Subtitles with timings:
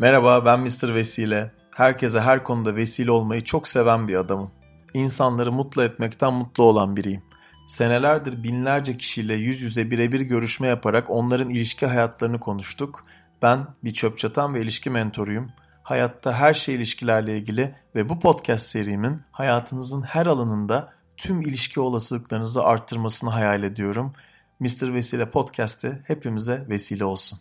[0.00, 0.94] Merhaba ben Mr.
[0.94, 1.52] Vesile.
[1.76, 4.50] Herkese her konuda vesile olmayı çok seven bir adamım.
[4.94, 7.22] İnsanları mutlu etmekten mutlu olan biriyim.
[7.68, 13.02] Senelerdir binlerce kişiyle yüz yüze birebir görüşme yaparak onların ilişki hayatlarını konuştuk.
[13.42, 15.50] Ben bir çöp çatan ve ilişki mentoruyum.
[15.82, 22.64] Hayatta her şey ilişkilerle ilgili ve bu podcast serimin hayatınızın her alanında tüm ilişki olasılıklarınızı
[22.64, 24.12] arttırmasını hayal ediyorum.
[24.60, 24.94] Mr.
[24.94, 27.38] Vesile Podcast'ı hepimize vesile olsun.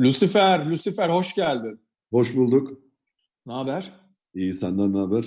[0.00, 1.80] Lucifer, Lucifer hoş geldin.
[2.10, 2.78] Hoş bulduk.
[3.46, 3.92] Ne haber?
[4.34, 5.24] İyi, senden ne haber?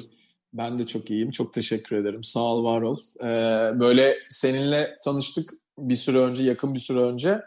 [0.53, 1.31] Ben de çok iyiyim.
[1.31, 2.23] Çok teşekkür ederim.
[2.23, 2.97] Sağ ol, var ol.
[3.19, 7.41] Ee, böyle seninle tanıştık bir süre önce, yakın bir süre önce.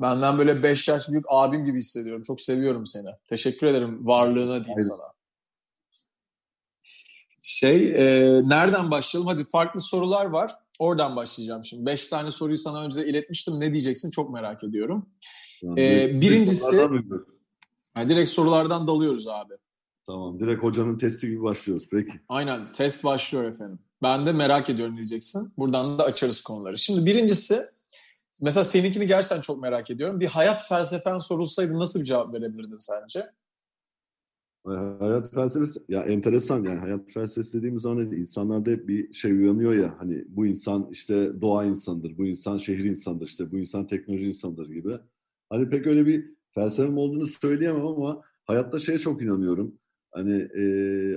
[0.00, 2.22] Benden böyle 5 yaş büyük abim gibi hissediyorum.
[2.22, 3.08] Çok seviyorum seni.
[3.26, 4.82] Teşekkür ederim varlığına diyeyim Aynen.
[4.82, 5.12] sana.
[7.40, 9.28] Şey, e, nereden başlayalım?
[9.28, 10.52] Hadi farklı sorular var.
[10.78, 11.86] Oradan başlayacağım şimdi.
[11.86, 13.60] Beş tane soruyu sana önce iletmiştim.
[13.60, 15.06] Ne diyeceksin çok merak ediyorum.
[15.62, 16.76] Ee, birincisi...
[17.96, 19.54] Yani direkt sorulardan dalıyoruz abi.
[20.06, 20.40] Tamam.
[20.40, 21.88] Direkt hocanın testi gibi başlıyoruz.
[21.90, 22.12] Peki.
[22.28, 22.72] Aynen.
[22.72, 23.78] Test başlıyor efendim.
[24.02, 25.52] Ben de merak ediyorum diyeceksin.
[25.58, 26.78] Buradan da açarız konuları.
[26.78, 27.58] Şimdi birincisi
[28.42, 30.20] mesela seninkini gerçekten çok merak ediyorum.
[30.20, 33.26] Bir hayat felsefen sorulsaydı nasıl bir cevap verebilirdin sence?
[34.98, 39.74] Hayat felsefesi ya enteresan yani hayat felsefesi dediğimiz zaman hani insanlarda hep bir şey uyanıyor
[39.74, 44.28] ya hani bu insan işte doğa insanıdır, bu insan şehir insanıdır, işte bu insan teknoloji
[44.28, 44.98] insanıdır gibi.
[45.50, 49.78] Hani pek öyle bir felsefem olduğunu söyleyemem ama hayatta şeye çok inanıyorum.
[50.10, 50.62] Hani e,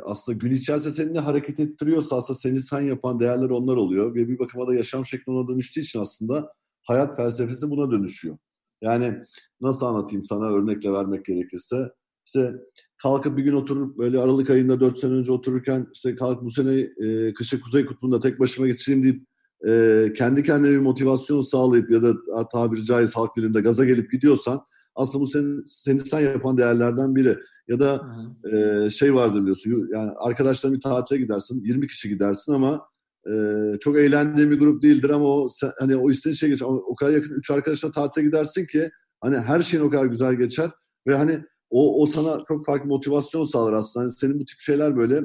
[0.02, 4.16] aslında gün içerisinde seni ne hareket ettiriyorsa aslında seni sen yapan değerler onlar oluyor.
[4.16, 8.38] Ve bir bakıma da yaşam şekli ona dönüştüğü için aslında hayat felsefesi buna dönüşüyor.
[8.82, 9.24] Yani
[9.62, 11.92] nasıl anlatayım sana örnekle vermek gerekirse.
[12.26, 12.54] İşte
[12.98, 16.80] kalkıp bir gün oturup böyle Aralık ayında 4 sene önce otururken işte kalk bu sene
[16.80, 19.28] e, kışı Kuzey Kutbu'nda tek başıma geçireyim deyip
[19.68, 22.14] e, kendi kendine bir motivasyon sağlayıp ya da
[22.52, 24.62] tabiri caiz halk dilinde gaza gelip gidiyorsan
[24.96, 27.38] aslında bu seni, seni sen yapan değerlerden biri.
[27.68, 28.16] Ya da
[28.54, 32.86] e, şey vardır diyorsun yani arkadaşlarla bir tatile gidersin 20 kişi gidersin ama
[33.28, 33.34] e,
[33.80, 36.66] çok eğlendiğin bir grup değildir ama o sen, hani o istediğin şey geçer.
[36.70, 38.90] O kadar yakın 3 arkadaşla tatile gidersin ki
[39.22, 40.72] hani her şeyin o kadar güzel geçer
[41.08, 44.04] ve hani o, o sana çok farklı motivasyon sağlar aslında.
[44.04, 45.22] Hani senin bu tip şeyler böyle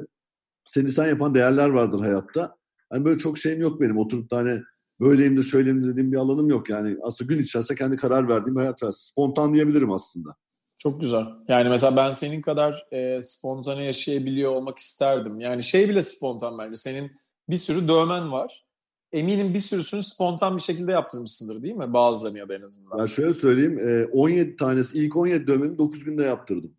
[0.65, 2.55] seni sen yapan değerler vardır hayatta.
[2.89, 3.97] Hani böyle çok şeyim yok benim.
[3.97, 4.61] Oturup da hani
[4.99, 6.69] böyleyim de şöyleyim dediğim bir alanım yok.
[6.69, 8.91] Yani aslında gün içerisinde kendi karar verdiğim bir hayat var.
[8.91, 10.35] Spontan diyebilirim aslında.
[10.77, 11.23] Çok güzel.
[11.47, 15.39] Yani mesela ben senin kadar e, spontane yaşayabiliyor olmak isterdim.
[15.39, 16.77] Yani şey bile spontan bence.
[16.77, 17.11] Senin
[17.49, 18.65] bir sürü dövmen var.
[19.11, 21.93] Eminim bir sürüsünü spontan bir şekilde yaptırmışsındır değil mi?
[21.93, 22.97] Bazılarını ya da en azından.
[22.99, 24.09] Ya şöyle söyleyeyim.
[24.13, 26.77] 17 tanesi, ilk 17 dövmemi 9 günde yaptırdım.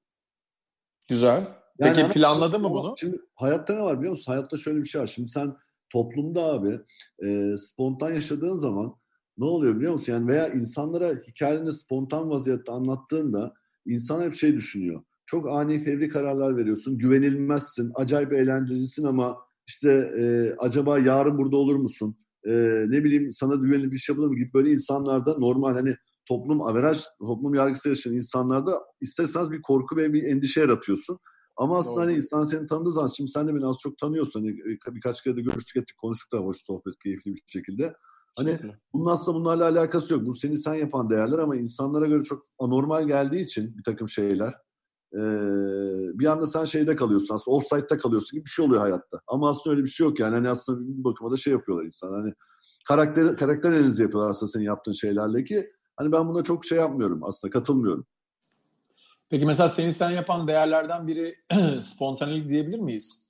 [1.09, 1.49] Güzel.
[1.79, 2.95] Peki yani planladı mı bunu?
[2.99, 4.33] Şimdi hayatta ne var biliyor musun?
[4.33, 5.07] Hayatta şöyle bir şey var.
[5.07, 5.57] Şimdi sen
[5.93, 6.79] toplumda abi
[7.25, 8.95] e, spontan yaşadığın zaman
[9.39, 10.13] ne oluyor biliyor musun?
[10.13, 13.55] Yani veya insanlara hikayeni spontan vaziyette anlattığında
[13.87, 15.03] insan hep şey düşünüyor.
[15.27, 16.99] Çok ani fevri kararlar veriyorsun.
[16.99, 17.93] Güvenilmezsin.
[17.95, 22.17] Acayip eğlencelisin ama işte e, acaba yarın burada olur musun?
[22.45, 22.53] E,
[22.89, 25.95] ne bileyim sana güvenli bir şey yapılır mı gibi böyle insanlarda normal hani
[26.29, 31.19] toplum averaj, toplum yargısı yaşayan insanlarda isterseniz bir korku ve bir endişe yaratıyorsun.
[31.59, 34.41] Ama aslında hani insan seni tanıdığı zaman şimdi sen de beni az çok tanıyorsun.
[34.41, 34.57] Hani
[34.95, 37.95] birkaç kere de görüştük ettik konuştuk da hoş sohbet keyifli bir şekilde.
[38.39, 38.59] Hani
[38.93, 40.27] bunun aslında bunlarla alakası yok.
[40.27, 44.55] Bu seni sen yapan değerler ama insanlara göre çok anormal geldiği için bir takım şeyler.
[45.15, 45.19] Ee,
[46.19, 49.21] bir anda sen şeyde kalıyorsun aslında offside'da kalıyorsun gibi bir şey oluyor hayatta.
[49.27, 50.35] Ama aslında öyle bir şey yok yani.
[50.35, 52.13] Hani aslında bir bakıma da şey yapıyorlar insan.
[52.13, 52.35] Hani
[52.89, 57.21] karakter, karakter analizi yapıyorlar aslında senin yaptığın şeylerle ki hani ben buna çok şey yapmıyorum
[57.25, 58.07] aslında katılmıyorum.
[59.31, 61.37] Peki mesela seni sen yapan değerlerden biri
[61.81, 63.29] spontanelik diyebilir miyiz?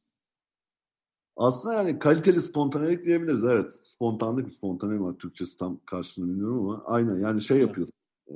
[1.36, 3.72] Aslında yani kaliteli spontanelik diyebiliriz evet.
[3.82, 7.94] Spontanlık, spontane var Türkçesi tam karşılığını bilmiyorum ama aynen yani şey yapıyorsun.
[8.31, 8.34] Ee,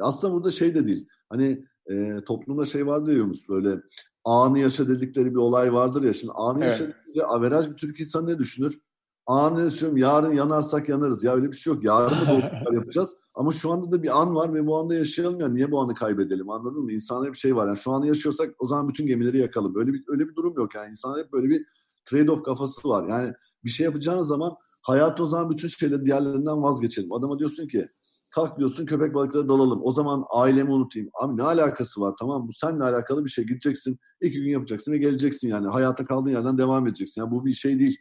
[0.00, 1.08] aslında burada şey de değil.
[1.28, 3.80] Hani e, toplumda şey var diyormuş böyle
[4.24, 6.14] anı yaşa dedikleri bir olay vardır ya.
[6.14, 6.80] Şimdi anı evet.
[6.80, 8.80] yaşa averaj bir Türk insanı ne düşünür?
[9.26, 11.24] Anı yaşıyorum yarın yanarsak yanarız.
[11.24, 11.84] Ya öyle bir şey yok.
[11.84, 13.10] Yarın da yapacağız.
[13.34, 15.48] Ama şu anda da bir an var ve bu anda yaşayalım ya.
[15.48, 16.92] Niye bu anı kaybedelim anladın mı?
[16.92, 17.66] İnsanlar bir şey var.
[17.66, 19.76] Yani şu anı yaşıyorsak o zaman bütün gemileri yakalım.
[19.76, 20.90] Öyle bir öyle bir durum yok yani.
[20.90, 21.66] İnsanlar hep böyle bir
[22.10, 23.08] trade-off kafası var.
[23.08, 23.32] Yani
[23.64, 27.12] bir şey yapacağın zaman hayat o zaman bütün şeyleri diğerlerinden vazgeçelim.
[27.12, 27.88] Adama diyorsun ki
[28.30, 29.80] kalk diyorsun köpek balıkları dalalım.
[29.82, 31.08] O zaman ailemi unutayım.
[31.14, 33.44] Abi ne alakası var tamam bu seninle alakalı bir şey.
[33.46, 35.68] Gideceksin iki gün yapacaksın ve geleceksin yani.
[35.68, 37.20] Hayata kaldığın yerden devam edeceksin.
[37.20, 37.96] Yani bu bir şey değil.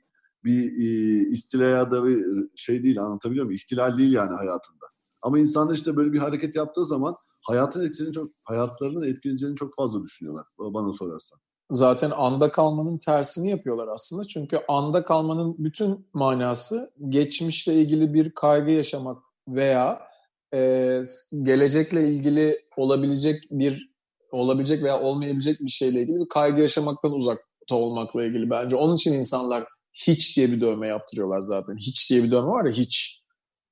[0.46, 2.26] Bir e, istila ya da bir
[2.56, 3.56] şey değil anlatabiliyor muyum?
[3.56, 4.86] İhtilal değil yani hayatında.
[5.22, 10.04] Ama insanlar işte böyle bir hareket yaptığı zaman hayatın etkileyeceğini çok, hayatlarının etkileyeceğini çok fazla
[10.04, 11.40] düşünüyorlar bana sorarsan.
[11.72, 14.24] Zaten anda kalmanın tersini yapıyorlar aslında.
[14.24, 20.02] Çünkü anda kalmanın bütün manası geçmişle ilgili bir kaygı yaşamak veya
[20.54, 21.04] e,
[21.44, 23.96] gelecekle ilgili olabilecek bir
[24.32, 28.76] olabilecek veya olmayabilecek bir şeyle ilgili bir kaygı yaşamaktan uzakta olmakla ilgili bence.
[28.76, 29.66] Onun için insanlar
[29.96, 31.76] hiç diye bir dövme yaptırıyorlar zaten.
[31.78, 33.22] Hiç diye bir dövme var ya hiç.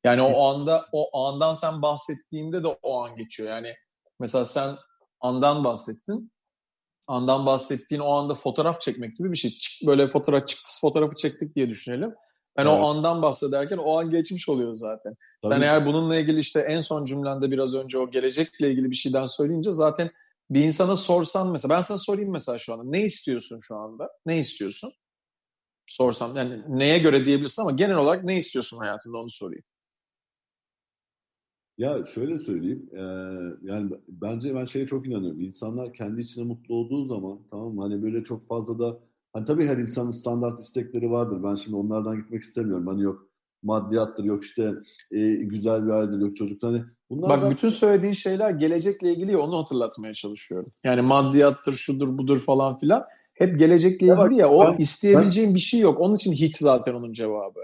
[0.03, 3.49] Yani o anda o andan sen bahsettiğinde de o an geçiyor.
[3.49, 3.73] Yani
[4.19, 4.75] mesela sen
[5.21, 6.33] andan bahsettin.
[7.07, 9.51] Andan bahsettiğin o anda fotoğraf çekmek gibi bir şey.
[9.51, 12.13] Çık, böyle fotoğraf çıktısı fotoğrafı çektik diye düşünelim.
[12.57, 12.79] Ben evet.
[12.79, 15.15] o andan bahsederken o an geçmiş oluyor zaten.
[15.41, 15.53] Tabii.
[15.53, 19.25] Sen eğer bununla ilgili işte en son cümlende biraz önce o gelecekle ilgili bir şeyden
[19.25, 20.11] söyleyince zaten
[20.49, 24.09] bir insana sorsan mesela ben sana sorayım mesela şu anda ne istiyorsun şu anda?
[24.25, 24.93] Ne istiyorsun?
[25.87, 29.63] Sorsam yani neye göre diyebilirsin ama genel olarak ne istiyorsun hayatında onu sorayım.
[31.77, 33.01] Ya şöyle söyleyeyim, e,
[33.61, 35.41] yani bence ben şeye çok inanıyorum.
[35.41, 37.81] İnsanlar kendi içine mutlu olduğu zaman, tamam mı?
[37.81, 38.99] Hani böyle çok fazla da,
[39.33, 41.43] hani tabii her insanın standart istekleri vardır.
[41.43, 42.87] Ben şimdi onlardan gitmek istemiyorum.
[42.87, 43.27] Hani yok
[43.63, 44.73] maddiyattır, yok işte
[45.11, 46.63] e, güzel bir ailedir, yok çocuk.
[46.63, 50.71] Hani bunlar Bak bütün söylediğin şeyler gelecekle ilgili onu hatırlatmaya çalışıyorum.
[50.83, 53.03] Yani maddiyattır, şudur, budur falan filan.
[53.33, 55.99] Hep gelecekle ilgili ya, ya o ben, isteyebileceğin ben, bir şey yok.
[55.99, 57.59] Onun için hiç zaten onun cevabı.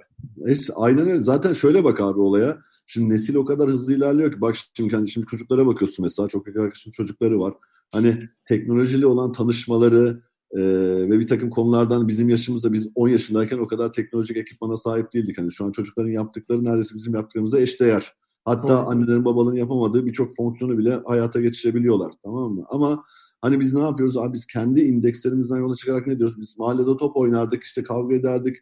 [0.48, 1.24] İşte, aynen öyle.
[1.24, 2.58] Zaten şöyle bak abi olaya
[2.92, 6.48] Şimdi nesil o kadar hızlı ilerliyor ki bak şimdi, hani şimdi çocuklara bakıyorsun mesela çok
[6.48, 7.54] yakın çocukları var.
[7.92, 8.18] Hani
[8.48, 10.22] teknolojiyle olan tanışmaları
[10.52, 10.62] e,
[11.10, 15.38] ve bir takım konulardan bizim yaşımızda biz 10 yaşındayken o kadar teknolojik ekipmana sahip değildik.
[15.38, 18.14] Hani şu an çocukların yaptıkları neredeyse bizim yaptığımıza eşdeğer.
[18.46, 18.90] Hatta Doğru.
[18.90, 22.66] annelerin babaların yapamadığı birçok fonksiyonu bile hayata geçirebiliyorlar tamam mı?
[22.70, 23.04] Ama
[23.42, 26.40] hani biz ne yapıyoruz abi biz kendi indekslerimizden yola çıkarak ne diyoruz?
[26.40, 28.58] Biz mahallede top oynardık işte kavga ederdik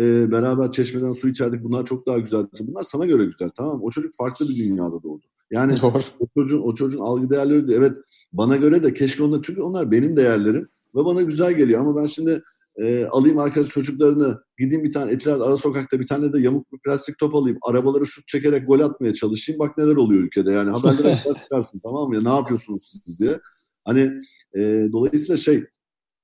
[0.00, 1.64] e, beraber çeşmeden su içerdik.
[1.64, 2.46] Bunlar çok daha güzel.
[2.60, 3.80] Bunlar sana göre güzel tamam?
[3.82, 5.22] O çocuk farklı bir dünyada doğdu.
[5.50, 6.02] Yani Doğru.
[6.20, 7.92] o çocuğun, o çocuğun algı değerleri de evet
[8.32, 12.06] bana göre de keşke onlar çünkü onlar benim değerlerim ve bana güzel geliyor ama ben
[12.06, 12.42] şimdi
[12.76, 16.78] e, alayım arkadaş çocuklarını gideyim bir tane etiler ara sokakta bir tane de yamuk bir
[16.78, 21.16] plastik top alayım arabaları şut çekerek gol atmaya çalışayım bak neler oluyor ülkede yani haberlere
[21.42, 23.40] çıkarsın tamam mı ya ne yapıyorsunuz siz diye
[23.84, 24.10] hani
[24.56, 25.64] e, dolayısıyla şey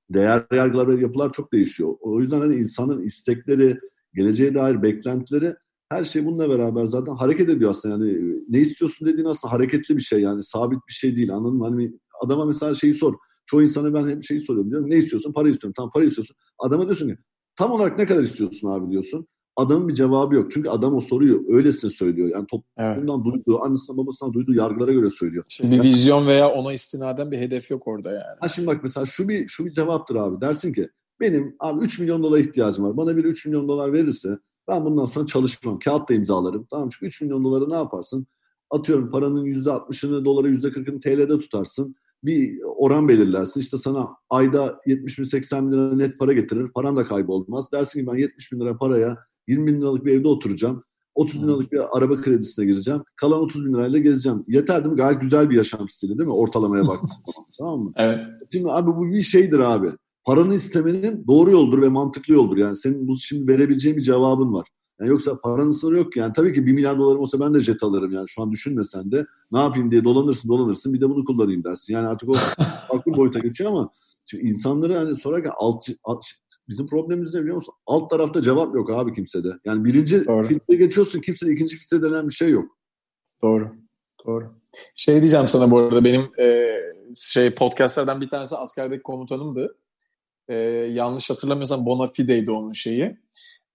[0.09, 1.93] değer yargılar ve yapılar çok değişiyor.
[2.01, 3.79] O yüzden hani insanın istekleri,
[4.15, 5.55] geleceğe dair beklentileri
[5.91, 8.05] her şey bununla beraber zaten hareket ediyor aslında.
[8.05, 11.65] Yani ne istiyorsun dediğin aslında hareketli bir şey yani sabit bir şey değil anladın mı?
[11.65, 11.93] Hani
[12.25, 13.13] adama mesela şeyi sor.
[13.45, 14.71] Çoğu insana ben hep şeyi soruyorum.
[14.71, 15.33] Diyorum, ne istiyorsun?
[15.33, 15.73] Para istiyorum.
[15.77, 16.35] Tamam para istiyorsun.
[16.59, 17.17] Adama diyorsun ki
[17.55, 19.27] tam olarak ne kadar istiyorsun abi diyorsun.
[19.59, 20.51] Adamın bir cevabı yok.
[20.51, 22.29] Çünkü adam o soruyu öylesine söylüyor.
[22.29, 23.25] Yani toplumdan evet.
[23.25, 25.43] duyduğu, annesinden babasından duyduğu yargılara göre söylüyor.
[25.47, 28.37] Şimdi yani, vizyon veya ona istinaden bir hedef yok orada yani.
[28.39, 30.41] Ha şimdi bak mesela şu bir şu bir cevaptır abi.
[30.41, 30.89] Dersin ki
[31.19, 32.97] benim abi 3 milyon dolar ihtiyacım var.
[32.97, 35.79] Bana bir 3 milyon dolar verirse ben bundan sonra çalışmam.
[35.79, 36.67] Kağıt da imzalarım.
[36.71, 38.27] Tamam çünkü 3 milyon doları ne yaparsın?
[38.69, 41.95] Atıyorum paranın %60'ını doları %40'ını TL'de tutarsın.
[42.23, 43.61] Bir oran belirlersin.
[43.61, 46.67] İşte sana ayda 70 bin 80 bin lira net para getirir.
[46.75, 47.71] Paran da kaybolmaz.
[47.71, 49.17] Dersin ki ben 70 bin lira paraya
[49.49, 50.83] 20 bin liralık bir evde oturacağım.
[51.15, 53.01] 30 bin liralık bir araba kredisine gireceğim.
[53.15, 54.43] Kalan 30 bin lirayla gezeceğim.
[54.47, 54.97] Yeter değil mi?
[54.97, 56.33] Gayet güzel bir yaşam stili değil mi?
[56.35, 57.07] Ortalamaya baktığın
[57.59, 57.91] tamam mı?
[57.95, 58.23] Evet.
[58.53, 59.87] Şimdi abi bu bir şeydir abi.
[60.25, 62.57] Paranı istemenin doğru yoldur ve mantıklı yoldur.
[62.57, 64.67] Yani senin bu şimdi verebileceğin bir cevabın var.
[64.99, 66.19] Yani yoksa paranın sınırı yok ki.
[66.19, 68.25] Yani tabii ki 1 milyar dolarım olsa ben de jet alırım yani.
[68.27, 71.93] Şu an düşünmesen de ne yapayım diye dolanırsın dolanırsın bir de bunu kullanayım dersin.
[71.93, 72.33] Yani artık o
[72.91, 73.89] farklı boyuta geçiyor ama
[74.25, 76.25] çünkü insanları hani sorarken alt, alt,
[76.69, 77.73] Bizim problemimiz ne biliyor musun?
[77.85, 79.47] Alt tarafta cevap yok abi kimsede.
[79.65, 80.47] Yani birinci Doğru.
[80.47, 82.77] filtre geçiyorsun kimsede ikinci filtre denen bir şey yok.
[83.43, 83.71] Doğru.
[84.25, 84.53] Doğru.
[84.95, 86.77] Şey diyeceğim sana bu arada benim e,
[87.15, 89.77] şey podcastlerden bir tanesi askerdeki komutanımdı.
[90.47, 90.55] E,
[90.93, 93.17] yanlış hatırlamıyorsam Bonafide'ydi onun şeyi.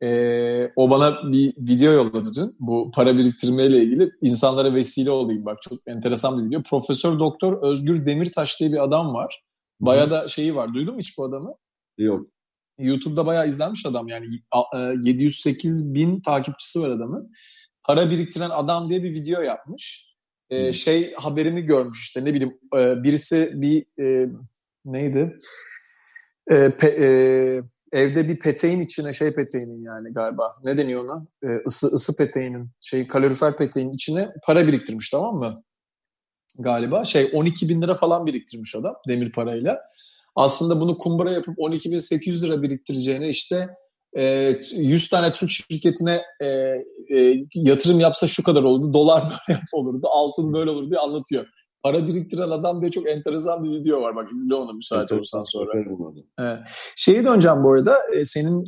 [0.03, 2.57] E, o bana bir video yolladı dün.
[2.61, 5.45] Bu para biriktirmeyle ilgili insanlara vesile olayım.
[5.45, 6.63] Bak çok enteresan bir video.
[6.63, 9.45] Profesör Doktor Özgür Demirtaş diye bir adam var.
[9.81, 10.75] Baya da şeyi var.
[10.75, 11.55] Duydun mu hiç bu adamı?
[11.99, 12.34] Yok.
[12.79, 14.27] YouTube'da bayağı izlenmiş adam yani
[15.03, 17.29] 708 e, bin takipçisi var adamın.
[17.85, 20.15] Para biriktiren adam diye bir video yapmış.
[20.51, 24.29] Ee, şey haberini görmüş işte ne bileyim e, birisi bir e,
[24.85, 25.37] neydi?
[26.51, 27.07] E, pe, e,
[27.93, 31.27] evde bir peteğin içine şey peteğinin yani galiba ne deniyor ona?
[31.43, 35.65] E, ısı, ısı peteğinin şey kalorifer peteğin içine para biriktirmiş tamam mı?
[36.59, 39.81] Galiba şey 12 bin lira falan biriktirmiş adam demir parayla
[40.35, 43.69] aslında bunu kumbara yapıp 12.800 lira biriktireceğine işte
[44.17, 50.07] 100 e, tane Türk şirketine e, e, yatırım yapsa şu kadar olurdu, dolar böyle olurdu,
[50.13, 51.47] altın böyle olurdu diye anlatıyor.
[51.83, 54.17] Para biriktiren adam diye çok enteresan bir video var.
[54.17, 55.71] Bak izle onu müsait evet, olursan sonra.
[56.39, 56.59] Evet.
[56.97, 57.99] Şeyi döneceğim bu arada.
[58.23, 58.65] Senin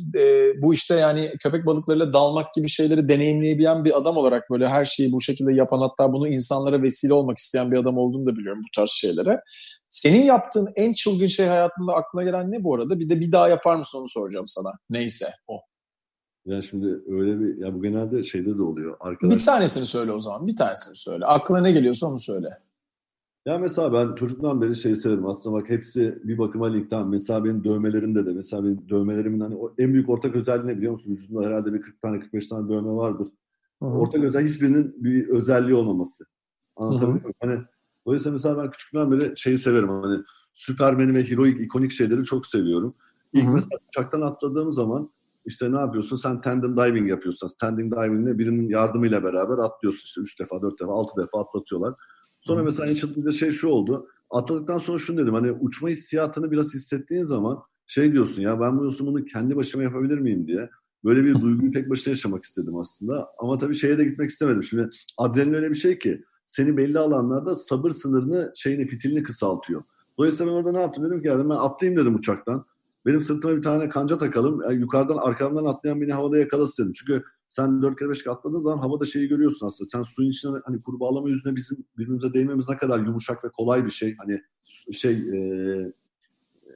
[0.61, 5.11] bu işte yani köpek balıklarıyla dalmak gibi şeyleri deneyimleyebilen bir adam olarak böyle her şeyi
[5.11, 8.79] bu şekilde yapan hatta bunu insanlara vesile olmak isteyen bir adam olduğunu da biliyorum bu
[8.79, 9.41] tarz şeylere.
[10.01, 12.99] Senin yaptığın en çılgın şey hayatında aklına gelen ne bu arada?
[12.99, 14.71] Bir de bir daha yapar mısın onu soracağım sana.
[14.89, 15.61] Neyse o.
[16.45, 18.97] Ya şimdi öyle bir ya bu genelde şeyde de oluyor.
[18.99, 19.35] Arkadaş...
[19.35, 20.47] Bir tanesini söyle o zaman.
[20.47, 21.25] Bir tanesini söyle.
[21.25, 22.47] Aklına ne geliyorsa onu söyle.
[23.45, 25.25] Ya mesela ben çocuktan beri şey severim.
[25.25, 27.07] Aslında bak hepsi bir bakıma linkten.
[27.07, 28.33] Mesela benim dövmelerimde de.
[28.33, 31.11] Mesela benim dövmelerimin hani en büyük ortak özelliği ne biliyor musun?
[31.11, 33.27] Vücudumda herhalde bir 40 tane 45 tane dövme vardır.
[33.81, 33.89] Hı-hı.
[33.89, 36.23] Ortak özelliği hiçbirinin bir özelliği olmaması.
[36.75, 37.35] Anlatabiliyor muyum?
[37.39, 37.59] Hani
[38.07, 39.89] dolayısıyla mesela ben küçükten beri şeyi severim.
[39.89, 40.23] Hani
[40.53, 42.95] Süpermen'i ve heroik, ikonik şeyleri çok seviyorum.
[43.33, 43.53] İlk Hı-hı.
[43.53, 45.11] mesela uçaktan atladığım zaman
[45.45, 46.17] işte ne yapıyorsun?
[46.17, 47.49] Sen tandem diving yapıyorsun.
[47.59, 50.05] Tandem diving'de birinin yardımıyla beraber atlıyorsun.
[50.05, 51.93] işte 3 defa, 4 defa, 6 defa atlatıyorlar.
[52.41, 54.07] Sonra mesela en çılgınca şey şu oldu.
[54.29, 55.33] Atladıktan sonra şunu dedim.
[55.33, 60.19] Hani uçma hissiyatını biraz hissettiğin zaman şey diyorsun ya ben diyorsun bunu kendi başıma yapabilir
[60.19, 60.69] miyim diye.
[61.03, 63.29] Böyle bir duyguyu tek başına yaşamak istedim aslında.
[63.39, 64.63] Ama tabii şeye de gitmek istemedim.
[64.63, 69.83] Şimdi adrenalin öyle bir şey ki seni belli alanlarda sabır sınırını, şeyini, fitilini kısaltıyor.
[70.17, 71.05] Dolayısıyla ben orada ne yaptım?
[71.05, 72.65] Dedim ki yani ben atlayayım dedim uçaktan.
[73.05, 74.61] Benim sırtıma bir tane kanca takalım.
[74.61, 76.93] Yani yukarıdan arkamdan atlayan beni havada yakalasın dedim.
[76.93, 79.89] Çünkü sen dört kere beş kere atladığın zaman havada şeyi görüyorsun aslında.
[79.89, 83.89] Sen suyun içine hani kurbağalama yüzüne bizim birbirimize değmemiz ne kadar yumuşak ve kolay bir
[83.89, 84.15] şey.
[84.17, 84.41] Hani
[84.91, 85.37] şey e,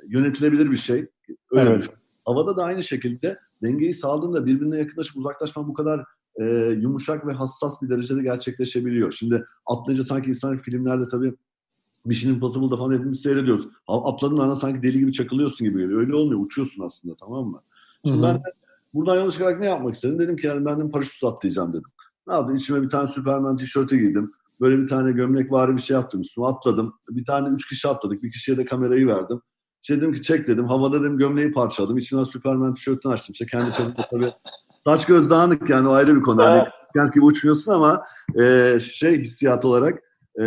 [0.07, 1.07] yönetilebilir bir şey.
[1.51, 1.79] Öyle evet.
[1.79, 1.93] düşün.
[2.25, 6.05] Havada da aynı şekilde dengeyi sağladığında birbirine yakınlaşıp uzaklaşman bu kadar
[6.39, 6.45] e,
[6.79, 9.11] yumuşak ve hassas bir derecede gerçekleşebiliyor.
[9.11, 11.33] Şimdi atlayınca sanki insan filmlerde tabii
[12.05, 13.67] Mission Impossible'da falan hepimiz seyrediyoruz.
[13.87, 15.99] Atladığın anda sanki deli gibi çakılıyorsun gibi geliyor.
[15.99, 16.39] Öyle olmuyor.
[16.39, 17.61] Uçuyorsun aslında tamam mı?
[18.05, 18.27] Şimdi Hı-hı.
[18.27, 18.53] ben de
[18.93, 20.19] buradan yola çıkarak ne yapmak istedim?
[20.19, 21.89] Dedim ki yani ben de paraşüt atlayacağım dedim.
[22.27, 22.55] Ne yaptım?
[22.55, 24.31] İçime bir tane Superman tişörtü giydim.
[24.61, 26.93] Böyle bir tane gömlek var bir şey yaptım üstüme atladım.
[27.09, 28.23] Bir tane üç kişi atladık.
[28.23, 29.41] Bir kişiye de kamerayı verdim.
[29.81, 30.65] Şey dedim ki çek dedim.
[30.65, 31.97] Havada dedim gömleği parçaladım.
[31.97, 33.33] İçinden Superman tişörtünü açtım.
[33.33, 34.33] İşte kendi çapımda tabii.
[34.85, 36.43] Saç göz dağınık yani o ayrı bir konu.
[36.43, 36.63] Hani
[36.95, 38.05] kent gibi uçmuyorsun ama
[38.39, 40.03] e, şey hissiyat olarak
[40.41, 40.45] e,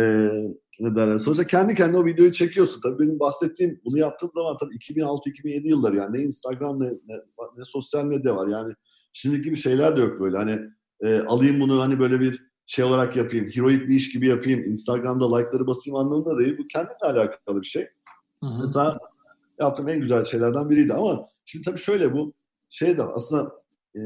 [0.79, 1.17] ne derler.
[1.17, 2.81] Sonuçta kendi kendine o videoyu çekiyorsun.
[2.81, 7.15] Tabii benim bahsettiğim bunu yaptığım zaman tabii 2006-2007 yılları yani ne Instagram ne, ne,
[7.57, 8.47] ne sosyal medya var.
[8.47, 8.73] Yani
[9.13, 10.37] şimdiki gibi şeyler de yok böyle.
[10.37, 10.59] Hani
[11.01, 15.37] e, alayım bunu hani böyle bir şey olarak yapayım, heroik bir iş gibi yapayım, Instagram'da
[15.37, 16.57] like'ları basayım anlamında değil.
[16.57, 17.87] Bu kendinle alakalı bir şey.
[18.43, 18.59] Hı hı.
[18.59, 18.97] Mesela
[19.59, 22.33] yaptığım en güzel şeylerden biriydi ama şimdi tabii şöyle bu
[22.69, 23.64] şey de aslında
[23.95, 24.01] e,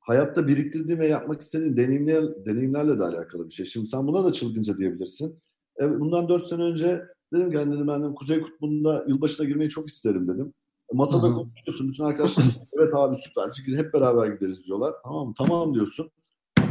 [0.00, 3.66] hayatta biriktirdiğin ve yapmak istediğin deneyimler, deneyimlerle de alakalı bir şey.
[3.66, 5.38] Şimdi sen buna da çılgınca diyebilirsin.
[5.80, 9.88] E, bundan dört sene önce dedim ki dedim, ben dedim, Kuzey Kutbu'nda yılbaşına girmeyi çok
[9.88, 10.52] isterim dedim.
[10.92, 11.88] E, masada konuşuyorsun.
[11.88, 14.94] Bütün arkadaşlar evet abi süper fikir hep beraber gideriz diyorlar.
[15.04, 16.10] Tamam Tamam diyorsun.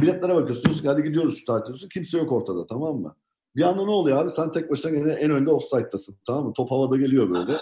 [0.02, 0.64] Biletlere bakıyorsun.
[0.64, 1.88] Diyorsun ki hadi gidiyoruz şu tatil diyorsun.
[1.88, 3.16] Kimse yok ortada tamam mı?
[3.56, 4.30] Bir anda ne oluyor abi?
[4.30, 6.16] Sen tek başına gene en önde offside'tasın.
[6.26, 6.52] Tamam mı?
[6.52, 7.52] Top havada geliyor böyle.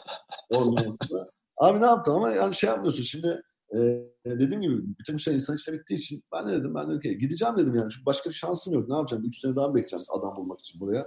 [1.57, 3.03] abi ne yaptın ama yani şey yapmıyorsun.
[3.03, 3.43] Şimdi
[3.75, 6.75] ee, dediğim gibi bütün şey insan işte bittiği için ben ne dedim?
[6.75, 7.91] Ben dedim ki gideceğim dedim yani.
[7.91, 8.89] Çünkü başka bir şansım yok.
[8.89, 9.25] Ne yapacağım?
[9.25, 11.07] 3 sene daha bekleyeceğim adam bulmak için buraya.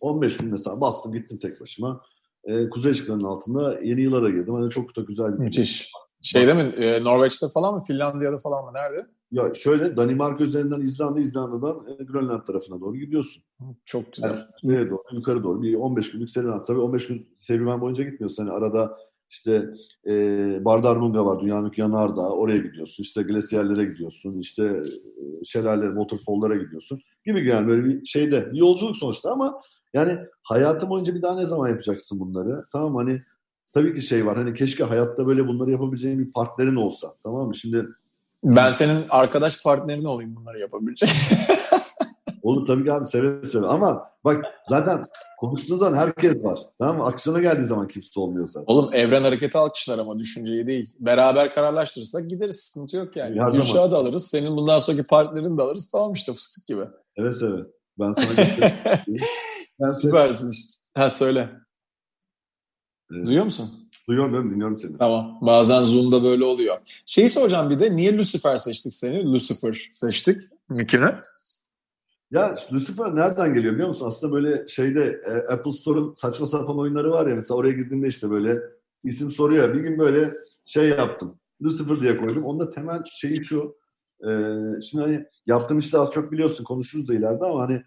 [0.00, 2.00] 15 gün mesela bastım gittim tek başıma.
[2.44, 4.54] Ee, Kuzey ışıklarının altında yeni yıla da girdim.
[4.54, 5.92] Hani çok da güzel bir Müthiş.
[6.22, 6.62] Şeyde mi?
[6.62, 7.80] E, Norveç'te falan mı?
[7.86, 8.70] Finlandiya'da falan mı?
[8.74, 9.06] Nerede?
[9.30, 13.42] Ya şöyle Danimarka üzerinden İzlanda, İzlanda'dan e, Grönland tarafına doğru gidiyorsun.
[13.84, 14.38] Çok güzel.
[14.62, 15.62] Yani, doğru, yukarı doğru.
[15.62, 16.64] Bir 15 günlük serüven.
[16.64, 18.46] Tabii 15 gün serüven boyunca gitmiyorsun.
[18.46, 18.98] Hani arada
[19.34, 19.70] işte
[20.06, 20.14] e,
[20.64, 22.30] Bardarmunga var, dünyanın yanardağı.
[22.30, 23.02] Oraya gidiyorsun.
[23.02, 24.40] İşte glasyerlere gidiyorsun.
[24.40, 27.00] İşte e, şelaleler, waterfall'lara gidiyorsun.
[27.26, 28.52] Gibi yani böyle bir şeyde.
[28.52, 29.60] Bir yolculuk sonuçta ama
[29.94, 32.64] yani hayatım boyunca bir daha ne zaman yapacaksın bunları?
[32.72, 33.22] Tamam hani
[33.72, 34.36] tabii ki şey var.
[34.36, 37.14] Hani keşke hayatta böyle bunları yapabileceğin bir partnerin olsa.
[37.22, 37.54] Tamam mı?
[37.54, 37.86] Şimdi
[38.44, 41.08] ben senin arkadaş partnerin olayım bunları yapabilecek.
[42.44, 43.66] Olur tabii ki abi seve seve.
[43.66, 45.04] Ama bak zaten
[45.40, 46.58] konuştuğun zaman herkes var.
[46.78, 47.04] Tamam mı?
[47.04, 48.64] Aksiyona geldiği zaman kimse olmuyor zaten.
[48.66, 50.96] Oğlum evren hareketi alkışlar ama düşünceyi değil.
[50.98, 52.56] Beraber kararlaştırırsak gideriz.
[52.60, 53.40] Sıkıntı yok yani.
[53.40, 54.26] Her Gülşah'ı da alırız.
[54.26, 55.90] Senin bundan sonraki partnerini de alırız.
[55.92, 56.84] Tamam işte fıstık gibi.
[57.16, 57.66] Evet evet.
[57.98, 58.46] Ben sana
[59.80, 60.52] ben Süpersin.
[60.94, 61.50] Ha söyle.
[63.12, 63.26] Evet.
[63.26, 63.70] Duyuyor musun?
[64.08, 64.98] Duyuyorum, dinliyorum seni.
[64.98, 65.38] Tamam.
[65.40, 66.76] Bazen Zoom'da böyle oluyor.
[67.06, 67.96] Şeyi soracağım bir de.
[67.96, 69.32] Niye Lucifer seçtik seni?
[69.32, 70.42] Lucifer seçtik.
[70.70, 71.10] Nickini.
[72.34, 74.06] Ya Lucifer nereden geliyor biliyor musun?
[74.06, 78.30] Aslında böyle şeyde e, Apple Store'un saçma sapan oyunları var ya mesela oraya girdiğimde işte
[78.30, 78.58] böyle
[79.04, 79.74] isim soruyor.
[79.74, 81.38] Bir gün böyle şey yaptım.
[81.62, 82.44] Lucifer diye koydum.
[82.44, 83.76] Onda temel şeyi şu.
[84.28, 84.30] E,
[84.82, 87.82] şimdi hani yaptığım işte az çok biliyorsun konuşuruz da ileride ama hani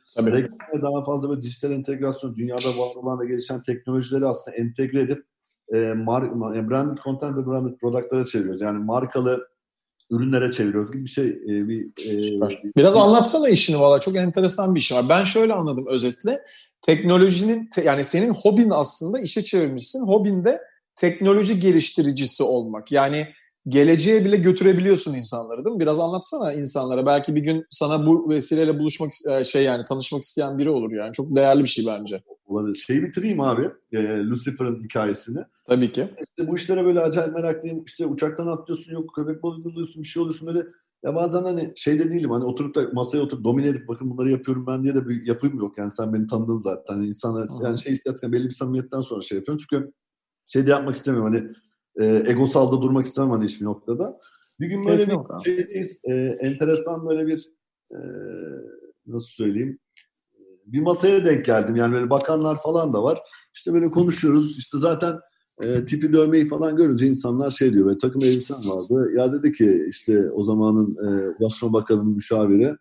[0.81, 5.25] daha fazla böyle dijital entegrasyon dünyada var olan ve gelişen teknolojileri aslında entegre edip
[5.73, 6.39] e, mar,
[6.69, 8.61] branded content ve branded product'lara çeviriyoruz.
[8.61, 9.47] Yani markalı
[10.11, 11.27] ürünlere çeviriyoruz gibi bir şey.
[11.27, 12.99] E, bir, e, Biraz bir...
[12.99, 15.09] anlatsana işini valla çok enteresan bir şey var.
[15.09, 16.41] Ben şöyle anladım özetle.
[16.81, 20.07] Teknolojinin te, yani senin hobin aslında işe çevirmişsin.
[20.07, 20.61] Hobin de
[20.95, 22.91] teknoloji geliştiricisi olmak.
[22.91, 23.27] Yani
[23.67, 25.79] geleceğe bile götürebiliyorsun insanları değil mi?
[25.79, 27.05] Biraz anlatsana insanlara.
[27.05, 31.13] Belki bir gün sana bu vesileyle buluşmak e, şey yani tanışmak isteyen biri olur yani.
[31.13, 32.21] Çok değerli bir şey bence.
[32.47, 32.75] Olabilir.
[32.75, 33.69] Şeyi bitireyim abi.
[33.91, 35.39] E, Lucifer'ın hikayesini.
[35.67, 36.07] Tabii ki.
[36.21, 37.83] İşte bu işlere böyle acayip meraklıyım.
[37.83, 40.67] İşte uçaktan atlıyorsun yok köpek balığı buluyorsun bir şey oluyorsun böyle
[41.05, 44.31] Ya bazen hani şey de değilim hani oturup da masaya oturup domine edip bakın bunları
[44.31, 45.77] yapıyorum ben diye de bir yapım yok.
[45.77, 46.93] Yani sen beni tanıdın zaten.
[46.93, 47.63] Hani insanlar Hı.
[47.63, 49.65] yani şey isterken belli bir samimiyetten sonra şey yapıyorum.
[49.69, 49.91] Çünkü
[50.45, 51.53] şey de yapmak istemiyorum hani
[52.07, 54.19] e, egosalda durmak istemem hani hiçbir noktada.
[54.59, 55.99] Bir gün böyle Kesin bir şeydeyiz.
[56.03, 57.47] E, enteresan böyle bir
[57.91, 57.99] e,
[59.07, 59.79] nasıl söyleyeyim
[60.67, 61.75] bir masaya denk geldim.
[61.75, 63.19] Yani böyle bakanlar falan da var.
[63.53, 64.57] İşte böyle konuşuyoruz.
[64.57, 65.19] İşte zaten
[65.61, 67.85] e, tipi dövmeyi falan görünce insanlar şey diyor.
[67.85, 69.11] Böyle takım elbisen vardı.
[69.15, 72.75] Ya dedi ki işte o zamanın e, Başkan Bakanı'nın müşaviri.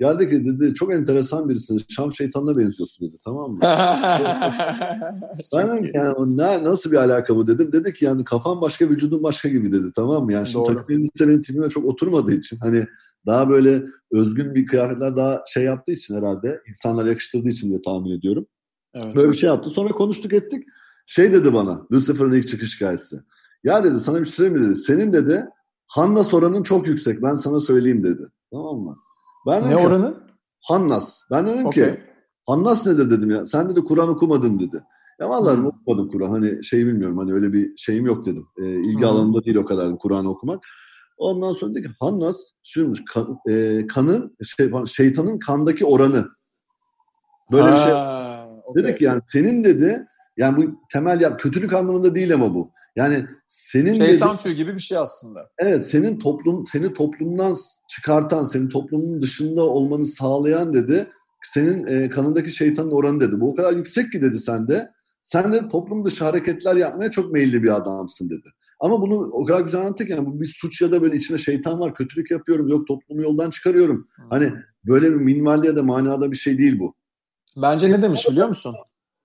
[0.00, 1.80] Dedi ki dedi çok enteresan birisin.
[1.88, 3.16] Şam şeytanına benziyorsun dedi.
[3.24, 3.58] Tamam mı?
[5.54, 7.72] ben dedim yani ne, nasıl bir alaka bu dedim.
[7.72, 9.86] Dedi ki yani kafan başka vücudun başka gibi dedi.
[9.96, 10.32] Tamam mı?
[10.32, 12.84] Yani şimdi takım elbisenin tipime çok oturmadığı için hani
[13.26, 18.18] daha böyle özgün bir kıyafetler daha şey yaptığı için herhalde insanlar yakıştırdığı için diye tahmin
[18.18, 18.46] ediyorum.
[18.94, 19.16] Evet.
[19.16, 19.70] Böyle bir şey yaptı.
[19.70, 20.64] Sonra konuştuk ettik.
[21.06, 23.20] Şey dedi bana Lucifer'ın ilk çıkış hikayesi.
[23.64, 24.76] Ya dedi sana bir şey söyleyeyim dedi.
[24.76, 25.46] Senin dedi
[25.86, 27.22] Hannas oranın çok yüksek.
[27.22, 28.22] Ben sana söyleyeyim dedi.
[28.52, 28.98] Tamam mı?
[29.48, 30.16] Ben ne ki, oranın?
[30.60, 31.22] Hannas.
[31.30, 31.94] Ben dedim okay.
[31.94, 32.00] ki
[32.46, 33.46] Hannas nedir dedim ya.
[33.46, 34.82] Sen dedi Kur'an okumadın dedi.
[35.20, 35.66] Ya vallahi hmm.
[35.66, 36.30] okumadım Kur'an.
[36.30, 38.46] Hani şey bilmiyorum hani öyle bir şeyim yok dedim.
[38.62, 39.04] E, ilgi hmm.
[39.04, 40.64] alanında değil o kadar Kur'an okumak.
[41.18, 46.28] Ondan sonra dedi ki Hannas şuymuş kan, e, kanın şey, şeytanın kandaki oranı.
[47.52, 47.92] Böyle ha, bir şey.
[48.64, 48.84] Okay.
[48.84, 52.72] Dedi ki yani senin dedi yani bu temel ya kötülük anlamında değil ama bu.
[52.96, 55.50] Yani senin şeytan dedi, tüyü gibi bir şey aslında.
[55.58, 57.56] Evet, senin toplum seni toplumdan
[57.88, 61.08] çıkartan, senin toplumun dışında olmanı sağlayan dedi.
[61.44, 63.40] Senin e, kanındaki şeytanın oranı dedi.
[63.40, 64.90] Bu o kadar yüksek ki dedi sende.
[65.22, 68.48] Sen de toplum dışı hareketler yapmaya çok meyilli bir adamsın dedi.
[68.80, 71.80] Ama bunu o kadar güzel anlattık yani bu bir suç ya da böyle içinde şeytan
[71.80, 74.08] var, kötülük yapıyorum, yok toplumu yoldan çıkarıyorum.
[74.16, 74.30] Hmm.
[74.30, 74.52] Hani
[74.84, 76.94] böyle bir minvalde ya da manada bir şey değil bu.
[77.56, 78.74] Bence ne demiş biliyor musun?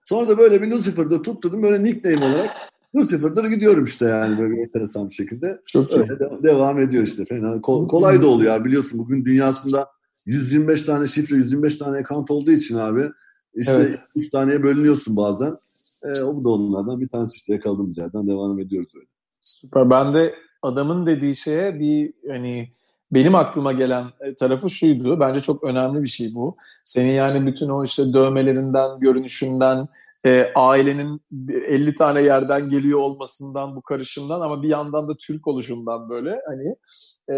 [0.05, 2.50] Sonra da böyle bir Lucifer'da tutturdum böyle nickname olarak.
[2.95, 5.62] Lucifer'da gidiyorum işte yani böyle enteresan bir şekilde.
[5.65, 7.25] Çok Öyle de, devam ediyor işte.
[7.25, 7.62] Fena.
[7.62, 9.89] Kol, kolay da oluyor biliyorsun bugün dünyasında
[10.25, 13.09] 125 tane şifre, 125 tane account olduğu için abi
[13.55, 14.00] işte evet.
[14.15, 15.57] 3 taneye bölünüyorsun bazen.
[16.03, 19.07] E, o da onlardan bir tanesi işte yakaladığımız yerden devam ediyoruz öyle.
[19.41, 19.89] Süper.
[19.89, 22.70] Ben de adamın dediği şeye bir hani
[23.11, 25.20] benim aklıma gelen e, tarafı şuydu.
[25.20, 26.57] Bence çok önemli bir şey bu.
[26.83, 29.87] Senin yani bütün o işte dövmelerinden, görünüşünden,
[30.25, 36.09] e, ailenin 50 tane yerden geliyor olmasından, bu karışımdan ama bir yandan da Türk oluşundan
[36.09, 36.75] böyle hani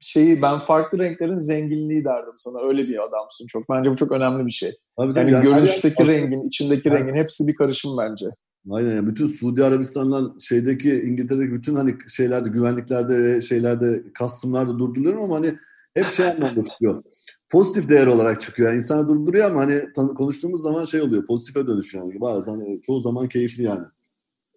[0.00, 2.68] şeyi ben farklı renklerin zenginliği derdim sana.
[2.68, 3.70] Öyle bir adamsın çok.
[3.70, 4.72] Bence bu çok önemli bir şey.
[4.96, 6.98] Tabii yani, yani görünüşteki rengin, içindeki yani.
[6.98, 8.26] rengin hepsi bir karışım bence.
[8.70, 15.18] Aynen yani bütün Suudi Arabistan'dan şeydeki İngiltere'deki bütün hani şeylerde güvenliklerde ve şeylerde kastımlarda durduruyor
[15.18, 15.54] ama hani
[15.94, 16.60] hep şey anlamda.
[17.50, 18.68] Pozitif değer olarak çıkıyor.
[18.68, 21.26] Yani insanı durduruyor ama hani konuştuğumuz zaman şey oluyor.
[21.26, 22.20] Pozitife dönüşüyor yani.
[22.20, 23.86] Bazen hani çoğu zaman keyifli yani.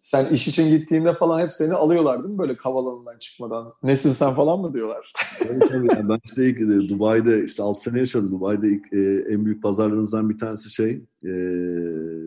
[0.01, 3.73] Sen iş için gittiğinde falan hep seni alıyorlar değil mi böyle havalanından çıkmadan?
[3.83, 5.13] Nesin sen falan mı diyorlar?
[5.39, 5.87] tabii tabii.
[5.95, 8.31] Yani ben işte ilk e, Dubai'de işte 6 sene yaşadım.
[8.31, 10.91] Dubai'de ilk, e, en büyük pazarlarımızdan bir tanesi şey
[11.25, 11.33] e,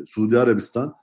[0.07, 0.95] Suudi Arabistan.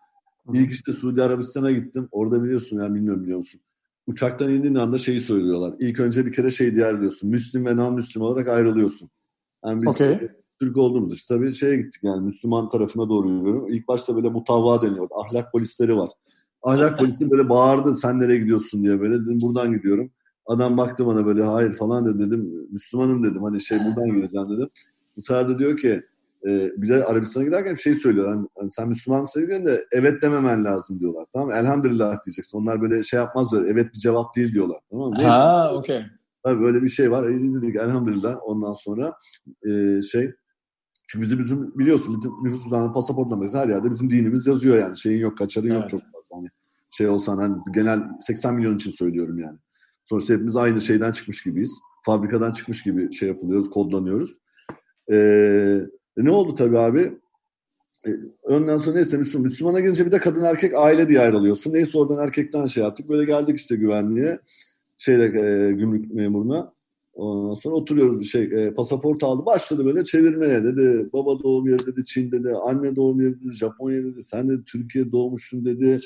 [0.53, 2.07] İlk işte Suudi Arabistan'a gittim.
[2.11, 3.61] Orada biliyorsun yani bilmiyorum biliyor musun?
[4.07, 5.73] Uçaktan indiğin anda şeyi söylüyorlar.
[5.79, 7.29] İlk önce bir kere şey diğerliyorsun.
[7.29, 9.09] Müslüm ve non-Müslüm olarak ayrılıyorsun.
[9.65, 10.29] Yani biz okay.
[10.59, 13.73] Türk olduğumuz için tabii şeye gittik yani Müslüman tarafına doğru yürüyorum.
[13.73, 15.09] İlk başta böyle mutavva deniyor.
[15.11, 16.09] Ahlak polisleri var.
[16.63, 20.11] Ahlak polisi böyle bağırdı sen nereye gidiyorsun diye böyle dedim buradan gidiyorum.
[20.45, 22.67] Adam baktı bana böyle hayır falan dedi dedim.
[22.71, 24.69] Müslümanım dedim hani şey buradan gideceğim dedim.
[25.17, 26.03] Bu sefer de diyor ki
[26.47, 28.35] e, bir de Arabistan'a giderken şey söylüyor.
[28.35, 31.25] Yani, hani sen Müslüman mısın de evet dememen lazım diyorlar.
[31.33, 31.51] Tamam?
[31.51, 32.57] Elhamdülillah diyeceksin.
[32.57, 33.65] Onlar böyle şey yapmazlar.
[33.65, 34.79] Evet bir cevap değil diyorlar.
[34.91, 35.23] Tamam mı?
[35.23, 36.01] Ha okey.
[36.43, 37.29] Tabii böyle bir şey var.
[37.29, 38.37] E, dedik elhamdülillah.
[38.45, 39.13] Ondan sonra
[39.69, 40.31] e, şey
[41.07, 44.99] çünkü bizim, bizim biliyorsun bizim nüfus pasaportla mesela her yerde bizim dinimiz yazıyor yani.
[44.99, 45.81] Şeyin yok, kaçarın evet.
[45.81, 46.37] yok çok fazla.
[46.37, 46.47] Hani
[46.89, 49.57] şey olsan hani genel 80 milyon için söylüyorum yani.
[50.05, 51.71] Sonuçta hepimiz aynı şeyden çıkmış gibiyiz.
[52.05, 54.37] Fabrikadan çıkmış gibi şey yapılıyoruz, kodlanıyoruz.
[55.11, 55.79] Ee,
[56.17, 57.19] ne oldu tabii abi?
[58.07, 58.09] E,
[58.43, 59.43] önden sonra neyse Müslüman.
[59.43, 61.73] Müslümana gelince bir de kadın erkek aile diye ayrılıyorsun.
[61.73, 63.09] Neyse oradan erkekten şey yaptık.
[63.09, 64.39] Böyle geldik işte güvenliğe.
[65.05, 66.73] Şeyde e, gümrük memuruna.
[67.13, 72.03] Ondan sonra oturuyoruz şey e, pasaport aldı başladı böyle çevirmeye dedi baba doğum yeri dedi
[72.05, 75.99] Çin dedi anne doğum yeri dedi Japonya dedi sen de Türkiye doğmuşsun dedi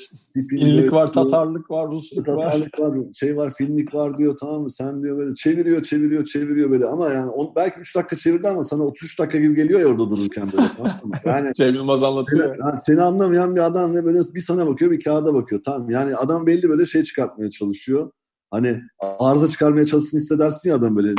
[0.51, 2.87] İllik var Tatarlık var Rusluk Tatarlık var.
[2.87, 6.85] var şey var Finlik var diyor tamam mı sen diyor böyle çeviriyor çeviriyor çeviriyor böyle
[6.85, 10.09] ama yani on, belki 3 dakika çevirdi ama sana 33 dakika gibi geliyor ya orada
[10.09, 11.11] dururken böyle tamam mı?
[11.25, 12.55] Yani, Cem Yılmaz anlatıyor.
[12.55, 15.89] Seni, yani seni anlamayan bir adam ve böyle bir sana bakıyor bir kağıda bakıyor tamam
[15.89, 18.11] yani adam belli böyle şey çıkartmaya çalışıyor
[18.51, 18.81] Hani
[19.19, 21.15] arıza çıkarmaya çalışsın hissedersin ya adam böyle.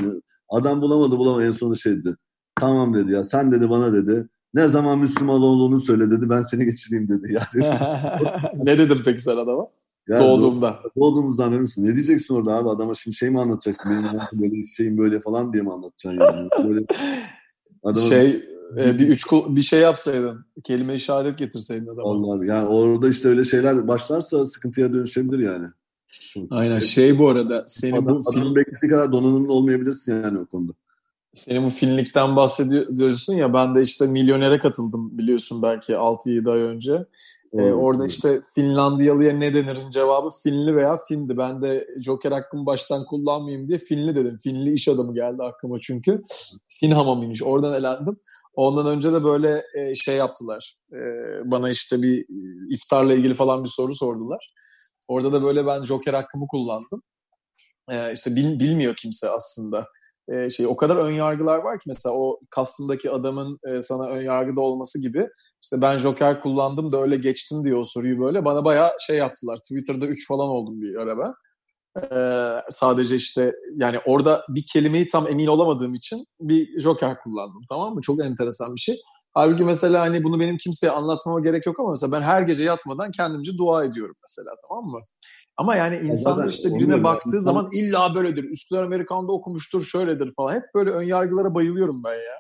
[0.49, 2.17] Adam bulamadı bulamadı en sonunda şey dedi.
[2.55, 4.29] Tamam dedi ya sen dedi bana dedi.
[4.55, 7.33] Ne zaman Müslüman olduğunu söyle dedi ben seni geçireyim dedi.
[7.33, 7.67] Yani
[8.55, 9.67] ne dedim peki sen adama?
[10.09, 10.81] Yani Doğduğumda.
[11.01, 11.85] Doğduğumuzdan misin?
[11.85, 12.69] Ne diyeceksin orada abi?
[12.69, 13.91] Adama şimdi şey mi anlatacaksın?
[13.93, 16.49] Benim böyle şeyim böyle falan diye mi anlatacaksın yani?
[16.69, 16.87] Böyle
[17.83, 18.07] adama...
[18.07, 18.45] Şey
[18.77, 20.45] e, bir üç bir şey yapsaydın.
[20.65, 22.09] Kelime işaret getirseydin adama.
[22.09, 25.67] Allah yani orada işte öyle şeyler başlarsa sıkıntıya dönüşebilir yani.
[26.51, 30.73] Aynen şey bu arada senin adam, bu film beklediği kadar donanımlı olmayabilirsin yani o konuda.
[31.33, 37.07] Senin bu filmlikten bahsediyorsun ya ben de işte Milyoner'e katıldım biliyorsun belki 6-7 ay önce.
[37.53, 41.37] Ee, orada işte Finlandiyalıya ne denirin cevabı Finli veya Fin'di.
[41.39, 44.39] Ben de Joker hakkımı baştan kullanmayayım diye Finli dedim.
[44.43, 46.23] Finli iş adamı geldi aklıma çünkü.
[46.69, 47.43] Fin hamamıymış.
[47.43, 48.17] Oradan elendim.
[48.55, 50.75] Ondan önce de böyle e, şey yaptılar.
[50.93, 50.99] E,
[51.51, 52.27] bana işte bir
[52.71, 54.53] iftarla ilgili falan bir soru sordular.
[55.09, 57.03] Orada da böyle ben Joker hakkımı kullandım.
[57.91, 59.87] E, işte bil, bilmiyor kimse aslında.
[60.29, 64.23] E, şey o kadar ön yargılar var ki mesela o kastındaki adamın e, sana ön
[64.23, 65.29] yargıda olması gibi
[65.63, 68.45] işte ben Joker kullandım da öyle geçtim diyor o soruyu böyle.
[68.45, 69.57] Bana bayağı şey yaptılar.
[69.57, 71.33] Twitter'da 3 falan oldum bir ara ben.
[72.03, 77.95] Ee, sadece işte yani orada bir kelimeyi tam emin olamadığım için bir Joker kullandım tamam
[77.95, 78.01] mı?
[78.01, 78.97] Çok enteresan bir şey.
[79.35, 83.11] Halbuki mesela hani bunu benim kimseye anlatmama gerek yok ama mesela ben her gece yatmadan
[83.11, 85.01] kendimce dua ediyorum mesela tamam mı?
[85.57, 88.45] Ama yani insanlar işte birine baktığı zaman illa böyledir.
[88.45, 90.55] Üsküdar Amerikan'da okumuştur, şöyledir falan.
[90.55, 92.39] Hep böyle ön yargılara bayılıyorum ben ya.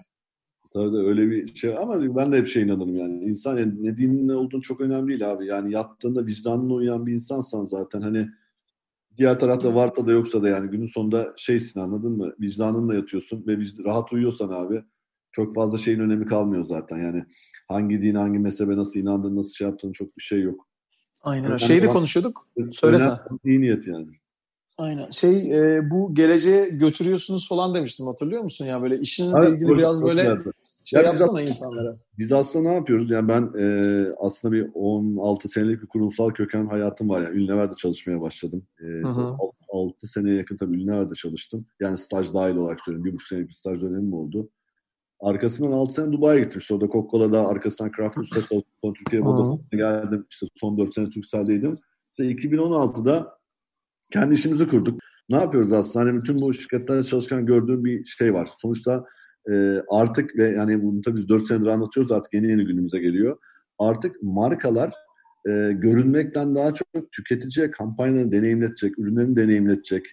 [0.75, 3.25] Tabii de öyle bir şey ama ben de hep şey inanırım yani.
[3.25, 5.47] İnsan yani ne dinin ne olduğunu çok önemli değil abi.
[5.47, 8.29] Yani yattığında vicdanına uyan bir insansan zaten hani
[9.17, 12.33] diğer tarafta varsa da yoksa da yani günün sonunda şeysin anladın mı?
[12.41, 14.85] Vicdanınla yatıyorsun ve rahat uyuyorsan abi
[15.39, 16.99] çok fazla şeyin önemi kalmıyor zaten.
[16.99, 17.25] Yani
[17.69, 20.69] hangi din, hangi mezhebe nasıl inandığın, nasıl şey yaptığın çok bir şey yok.
[21.23, 21.59] Aynen öyle.
[21.59, 22.49] Şeyi de konuşuyorduk.
[22.73, 23.19] Söylesen.
[23.45, 24.07] İyi niyet yani.
[24.79, 25.11] Aynen.
[25.11, 30.05] Şey e, bu geleceğe götürüyorsunuz falan demiştim hatırlıyor musun ya böyle işinle evet, ilgili biraz
[30.05, 30.51] böyle nerede?
[30.85, 31.97] şey ya yapsana biz, insanlara.
[32.19, 33.11] Biz aslında ne yapıyoruz?
[33.11, 33.67] Yani ben e,
[34.21, 37.23] aslında bir 16 senelik bir kurumsal köken hayatım var.
[37.23, 38.67] Yani Ünlüver'de çalışmaya başladım.
[38.81, 39.37] E, hı hı.
[39.69, 41.67] 6 seneye yakın tabii Ünlüver'de çalıştım.
[41.81, 43.05] Yani staj dahil olarak söyleyeyim.
[43.05, 44.51] Bir buçuk senelik bir staj dönemim oldu.
[45.21, 46.59] Arkasından 6 sene Dubai'ye gittim.
[46.59, 48.95] İşte orada Coca-Cola'da arkasından Craft Usta çalıştım.
[48.99, 50.27] Türkiye Vodafone geldim.
[50.31, 51.77] İşte son 4 sene Turkcell'deydim.
[52.11, 53.39] İşte 2016'da
[54.13, 55.01] kendi işimizi kurduk.
[55.31, 56.07] Ne yapıyoruz aslında?
[56.07, 58.49] Hani bütün bu şirketlerde çalışkan gördüğüm bir şey var.
[58.59, 59.05] Sonuçta
[59.53, 63.39] e, artık ve yani bunu tabii biz 4 senedir anlatıyoruz artık yeni yeni günümüze geliyor.
[63.79, 64.95] Artık markalar
[65.49, 70.07] e, görünmekten daha çok tüketiciye kampanyalarını deneyimletecek, ürünlerini deneyimletecek,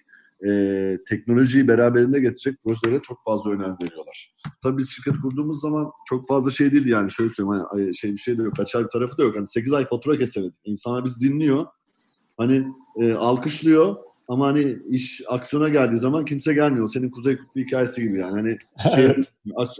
[0.46, 4.34] e, teknolojiyi beraberinde getirecek projelere çok fazla önem veriyorlar.
[4.62, 8.16] Tabii biz şirket kurduğumuz zaman çok fazla şey değil yani şöyle söyleyeyim hani şey bir
[8.16, 9.36] şey de yok, kaçar bir tarafı da yok.
[9.36, 10.54] Hani 8 ay fatura kesemedik.
[10.64, 11.66] İnsanlar biz dinliyor
[12.36, 12.66] hani
[13.00, 13.96] e, alkışlıyor
[14.28, 16.88] ama hani iş aksiyona geldiği zaman kimse gelmiyor.
[16.88, 18.32] Senin Kuzey Kutbu hikayesi gibi yani.
[18.32, 18.58] Hani
[18.96, 19.16] şey,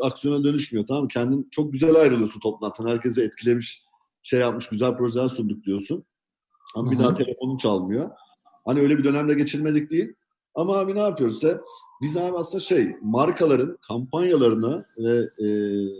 [0.03, 1.09] aksiyona dönüşmüyor tamam mı?
[1.09, 2.91] Kendin çok güzel ayrılıyorsun toplantıdan.
[2.91, 3.83] Herkese etkilemiş,
[4.23, 6.05] şey yapmış, güzel projeler sunduk diyorsun.
[6.75, 6.99] Ama Hı-hı.
[6.99, 8.11] bir daha telefonun çalmıyor.
[8.65, 10.15] Hani öyle bir dönemde geçirmedik değil.
[10.57, 11.61] Ama abi ne yapıyoruz ise
[12.03, 15.49] biz abi aslında şey markaların kampanyalarını ve e,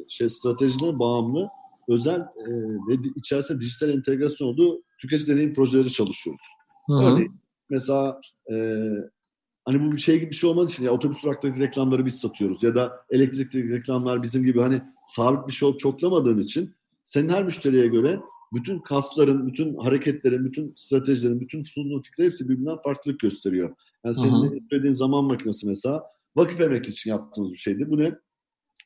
[0.09, 1.49] şey stratejilerine bağımlı
[1.89, 2.51] özel e,
[2.89, 6.41] ve içerisinde dijital entegrasyon olduğu tüketici deneyim projeleri çalışıyoruz.
[6.87, 6.97] Hı-hı.
[6.97, 7.41] Örneğin
[7.71, 8.21] mesela
[8.53, 8.87] e,
[9.65, 12.63] hani bu bir şey gibi bir şey olmadığı için ya otobüs duraktaki reklamları biz satıyoruz
[12.63, 17.87] ya da elektrikli reklamlar bizim gibi hani sabit bir şey çoklamadığın için senin her müşteriye
[17.87, 18.21] göre
[18.53, 23.75] bütün kasların, bütün hareketlerin, bütün stratejilerin, bütün sunduğun fikirler hepsi birbirinden farklılık gösteriyor.
[24.05, 26.03] Yani senin söylediğin zaman makinesi mesela
[26.37, 27.91] vakıf emek için yaptığımız bir şeydi.
[27.91, 28.15] Bu ne?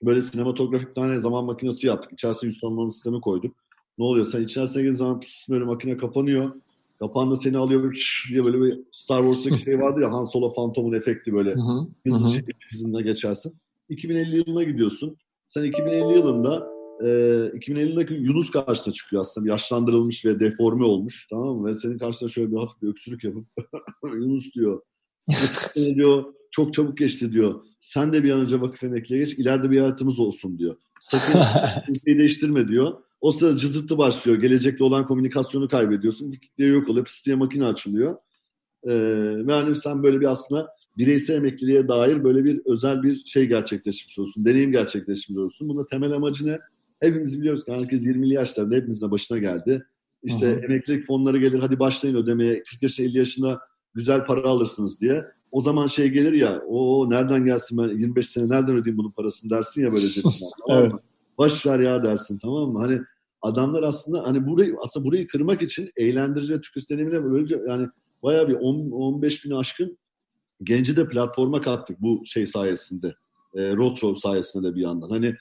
[0.03, 2.13] Böyle sinematografik tane zaman makinesi yaptık.
[2.13, 3.57] İçerisine yüz tanımlama sistemi koyduk.
[3.99, 4.27] Ne oluyor?
[4.27, 6.53] Sen içerisine girdiğin zaman pis böyle makine kapanıyor.
[6.99, 7.95] Kapağında seni alıyor
[8.31, 11.55] diye böyle bir Star Wars'taki şey vardı ya Han Solo Phantom'un efekti böyle.
[12.73, 13.55] Hızında geçersin.
[13.89, 15.17] 2050 yılına gidiyorsun.
[15.49, 16.70] Sen 2050 yılında
[17.01, 17.07] e,
[17.55, 19.49] 2050'deki Yunus karşısına çıkıyor aslında.
[19.49, 21.27] Yaşlandırılmış ve deforme olmuş.
[21.31, 21.69] Tamam mı?
[21.69, 23.47] Ve senin karşısına şöyle bir hafif bir öksürük yapıp
[24.05, 24.83] Yunus diyor.
[25.95, 27.65] diyor çok çabuk geçti diyor.
[27.81, 29.35] Sen de bir an önce vakıf emekliye geç.
[29.35, 30.77] İleride bir hayatımız olsun diyor.
[31.01, 31.41] Sakın
[31.89, 32.93] ülkeyi değiştirme diyor.
[33.21, 34.39] O sırada cızırtı başlıyor.
[34.39, 36.33] Gelecekte olan komünikasyonu kaybediyorsun.
[36.33, 37.05] Git diye yok oluyor.
[37.05, 38.17] Pis diye makine açılıyor.
[38.85, 38.91] Ee,
[39.47, 44.19] ve hani sen böyle bir aslında bireysel emekliliğe dair böyle bir özel bir şey gerçekleşmiş
[44.19, 44.45] olsun.
[44.45, 45.69] Deneyim gerçekleşmiş olsun.
[45.69, 46.59] Bunun temel amacı ne?
[47.01, 49.87] Hepimiz biliyoruz ki herkes 20'li yaşlarda hepimizin başına geldi.
[50.23, 50.61] İşte Hı-hı.
[50.61, 53.61] emeklilik fonları gelir hadi başlayın ödemeye 40 yaşına 50 yaşında
[53.95, 55.25] güzel para alırsınız diye.
[55.51, 59.51] O zaman şey gelir ya o nereden gelsin ben 25 sene nereden ödeyeyim bunun parasını
[59.51, 60.37] dersin ya böyle cebinden.
[60.69, 60.93] evet.
[61.39, 62.79] Baş ver ya dersin tamam mı?
[62.79, 63.01] Hani
[63.43, 67.89] adamlar aslında hani burayı aslında burayı kırmak için eğlendirici tüketici deneyimine böylece yani
[68.23, 69.99] bayağı bir 10, 15 bin aşkın
[70.63, 73.15] genci de platforma kattık bu şey sayesinde.
[73.55, 75.11] E, Road sayesinde de bir yandan.
[75.11, 75.37] Hani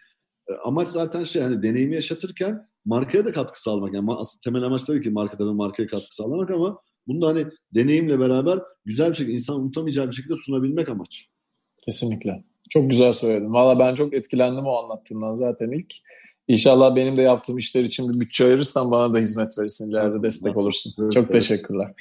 [0.64, 3.94] amaç zaten şey hani deneyimi yaşatırken markaya da katkı sağlamak.
[3.94, 4.10] Yani
[4.44, 9.10] temel amaç tabii ki markaların markaya katkı sağlamak ama Bunu da hani deneyimle beraber güzel
[9.10, 11.28] bir şekilde insan unutamayacağı bir şekilde sunabilmek amaç.
[11.86, 12.44] Kesinlikle.
[12.70, 13.54] Çok güzel söyledin.
[13.54, 15.94] Valla ben çok etkilendim o anlattığından zaten ilk.
[16.50, 19.92] İnşallah benim de yaptığım işler için bir bütçe ayırırsan bana da hizmet verirsin.
[19.92, 21.10] ileride destek olursun.
[21.10, 21.94] Çok teşekkürler.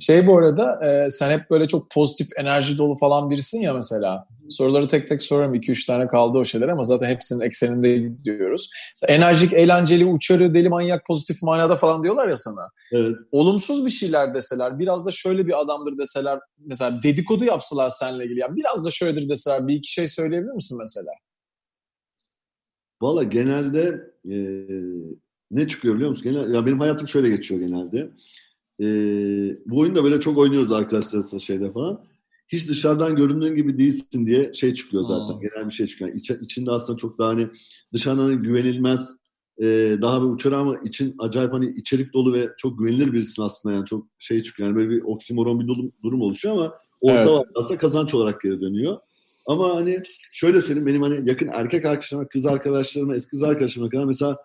[0.00, 4.26] Şey bu arada e, sen hep böyle çok pozitif enerji dolu falan birisin ya mesela.
[4.50, 5.54] Soruları tek tek sorarım.
[5.54, 8.70] 2-3 tane kaldı o şeyler ama zaten hepsinin ekseninde gidiyoruz.
[9.08, 12.70] Enerjik, eğlenceli, uçarı, deli manyak, pozitif manada falan diyorlar ya sana.
[12.92, 13.16] Evet.
[13.32, 18.40] Olumsuz bir şeyler deseler, biraz da şöyle bir adamdır deseler, mesela dedikodu yapsalar seninle ilgili.
[18.40, 21.10] Yani biraz da şöyledir deseler bir iki şey söyleyebilir misin mesela?
[23.00, 24.66] Valla genelde e,
[25.50, 26.24] ne çıkıyor biliyor musun?
[26.24, 28.10] Genel, ya benim hayatım şöyle geçiyor genelde.
[28.80, 28.86] E,
[29.66, 32.04] bu oyunda böyle çok oynuyoruz arkadaşlarla şeyde falan.
[32.48, 35.34] Hiç dışarıdan göründüğün gibi değilsin diye şey çıkıyor zaten.
[35.34, 35.40] Aa.
[35.40, 36.14] Genel bir şey çıkıyor.
[36.14, 37.48] İç, içinde aslında çok daha hani
[37.92, 39.16] dışarıdan güvenilmez
[39.62, 43.74] e, daha bir uçar ama için acayip hani içerik dolu ve çok güvenilir birisin aslında
[43.74, 44.68] yani çok şey çıkıyor.
[44.68, 47.80] Yani böyle bir oksimoron bir durum, durum oluşuyor ama orta evet.
[47.80, 48.96] kazanç olarak geri dönüyor.
[49.46, 50.02] Ama hani
[50.36, 54.36] şöyle söyleyeyim benim hani yakın erkek arkadaşlarıma, kız arkadaşlarıma, eski kız arkadaşlarıma kadar mesela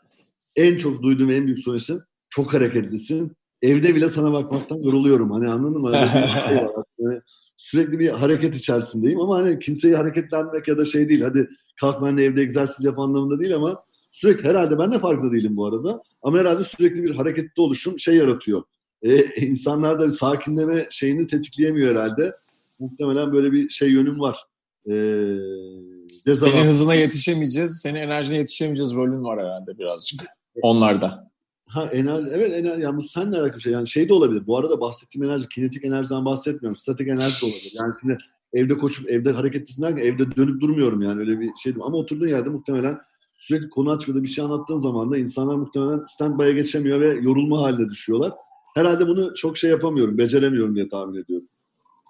[0.56, 3.32] en çok duyduğum en büyük sonuçta çok hareketlisin.
[3.62, 5.32] Evde bile sana bakmaktan yoruluyorum.
[5.32, 5.91] Hani anladın mı?
[5.93, 6.58] Bir şey.
[6.99, 7.21] Yani
[7.58, 11.21] sürekli bir hareket içerisindeyim ama hani kimseyi hareketlenmek ya da şey değil.
[11.21, 11.49] Hadi
[11.82, 15.58] kalk ben de evde egzersiz yap anlamında değil ama sürekli herhalde ben de farkında değilim
[15.58, 16.01] bu arada.
[16.21, 18.63] Ama herhalde sürekli bir hareketli oluşum şey yaratıyor.
[19.04, 22.36] Ee, insanlar da sakinleme şeyini tetikleyemiyor herhalde.
[22.80, 24.51] Muhtemelen böyle bir şey yönüm var
[24.88, 30.26] e, senin hızına yetişemeyeceğiz, senin enerjine yetişemeyeceğiz rolün var herhalde birazcık
[30.62, 31.32] onlarda.
[31.67, 33.74] Ha enerji, evet enerji, yani bu seninle alakalı şey.
[33.74, 34.48] Yani şey de olabilir.
[34.48, 36.76] Bu arada bahsettiğim enerji, kinetik enerjiden bahsetmiyorum.
[36.76, 37.78] Statik enerji de olabilir.
[37.82, 38.17] Yani şimdi
[38.54, 41.74] evde koşup evde hareketlisin derken evde dönüp durmuyorum yani öyle bir şey.
[41.82, 42.98] Ama oturduğun yerde muhtemelen
[43.38, 47.89] sürekli konu açmada bir şey anlattığın zaman da insanlar muhtemelen stand-by'a geçemiyor ve yorulma haline
[47.89, 48.34] düşüyorlar.
[48.76, 51.48] Herhalde bunu çok şey yapamıyorum, beceremiyorum diye tahmin ediyorum.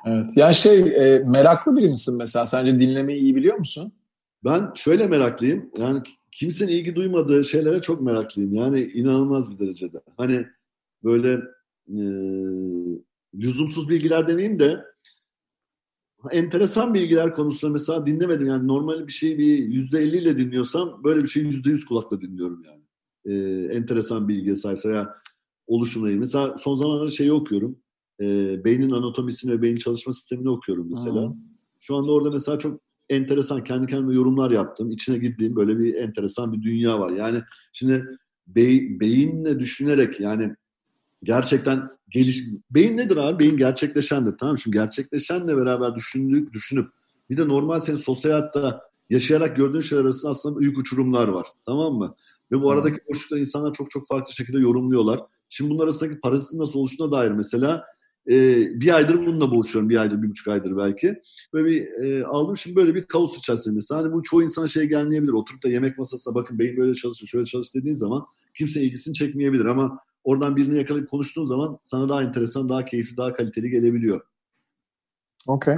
[0.06, 0.32] Evet.
[0.36, 2.46] Yani şey e, meraklı biri misin mesela?
[2.46, 3.94] Sence dinlemeyi iyi biliyor musun?
[4.44, 5.72] Ben şöyle meraklıyım.
[5.78, 8.54] Yani kimsenin ilgi duymadığı şeylere çok meraklıyım.
[8.56, 10.02] Yani inanılmaz bir derecede.
[10.18, 10.46] Hani
[11.04, 11.34] böyle
[11.88, 12.00] e,
[13.36, 14.86] lüzumsuz bilgiler demeyeyim de
[16.32, 18.48] enteresan bilgiler konusunda mesela dinlemedim.
[18.48, 22.22] Yani normal bir şeyi bir yüzde elli ile dinliyorsam böyle bir şeyi yüzde yüz kulakla
[22.22, 22.82] dinliyorum yani.
[23.26, 25.22] E, enteresan bilgiye sahipse ya
[25.68, 27.78] oluşumla Mesela son zamanlarda şeyi okuyorum
[28.22, 28.26] e,
[28.64, 31.22] beynin anatomisini ve beyin çalışma sistemini okuyorum mesela.
[31.22, 31.34] Hı.
[31.80, 34.92] Şu anda orada mesela çok enteresan kendi kendime yorumlar yaptım.
[34.92, 37.12] İçine girdiğim böyle bir enteresan bir dünya var.
[37.12, 37.42] Yani
[37.74, 38.06] şimdi
[38.48, 40.56] bey, beyinle düşünerek yani
[41.24, 43.40] gerçekten geliş beyin nedir abi?
[43.40, 44.38] Beyin gerçekleşendir.
[44.38, 46.90] Tamam şimdi gerçekleşenle beraber düşündük, düşünüp
[47.30, 51.48] bir de normal senin sosyal hayatta yaşayarak gördüğün şeyler arasında aslında büyük uçurumlar var.
[51.66, 52.16] Tamam mı?
[52.52, 55.20] Ve bu aradaki boşlukları insanlar çok çok farklı şekilde yorumluyorlar.
[55.50, 57.86] Şimdi bunlar arasındaki parazitin nasıl oluştuğuna dair mesela
[58.30, 59.90] e, bir aydır bununla boğuşuyorum.
[59.90, 61.22] Bir aydır, bir buçuk aydır belki.
[61.54, 62.58] Böyle bir e, aldım.
[62.58, 63.80] Şimdi böyle bir kaos içerisinde.
[63.90, 65.32] Hani bu çoğu insana şey gelmeyebilir.
[65.32, 68.26] Oturup da yemek masasına bakın beyin böyle çalışır, şöyle çalış dediğin zaman
[68.58, 69.66] kimse ilgisini çekmeyebilir.
[69.66, 74.22] Ama oradan birini yakalayıp konuştuğun zaman sana daha enteresan, daha keyifli, daha kaliteli gelebiliyor.
[75.48, 75.76] Okey.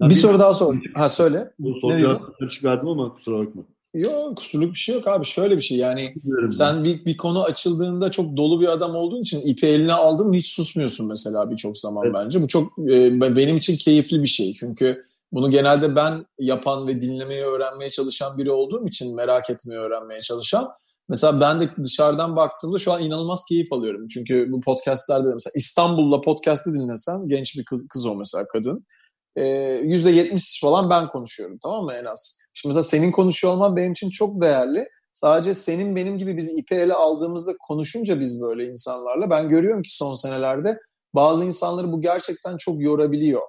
[0.00, 0.76] Bir, bir soru daha sor.
[0.94, 1.52] Ha söyle.
[1.58, 3.62] Bu soru cevap karışık verdim ama kusura bakma.
[3.96, 5.24] Yok kusurluk bir şey yok abi.
[5.24, 9.20] Şöyle bir şey yani Biliyorum sen bir, bir konu açıldığında çok dolu bir adam olduğun
[9.20, 12.16] için ipi eline aldın hiç susmuyorsun mesela birçok zaman evet.
[12.18, 12.42] bence.
[12.42, 14.52] Bu çok e, benim için keyifli bir şey.
[14.52, 20.20] Çünkü bunu genelde ben yapan ve dinlemeyi öğrenmeye çalışan biri olduğum için merak etmeyi öğrenmeye
[20.20, 20.68] çalışan.
[21.08, 24.06] Mesela ben de dışarıdan baktığımda şu an inanılmaz keyif alıyorum.
[24.06, 28.86] Çünkü bu podcastlerde mesela İstanbul'da podcast'ı dinlesen genç bir kız, kız o mesela kadın.
[29.36, 32.38] %70 falan ben konuşuyorum tamam mı en az.
[32.54, 34.88] Şimdi mesela senin konuşuyor olman benim için çok değerli.
[35.12, 39.96] Sadece senin benim gibi bizi ipe ele aldığımızda konuşunca biz böyle insanlarla ben görüyorum ki
[39.96, 40.78] son senelerde
[41.14, 43.42] bazı insanları bu gerçekten çok yorabiliyor.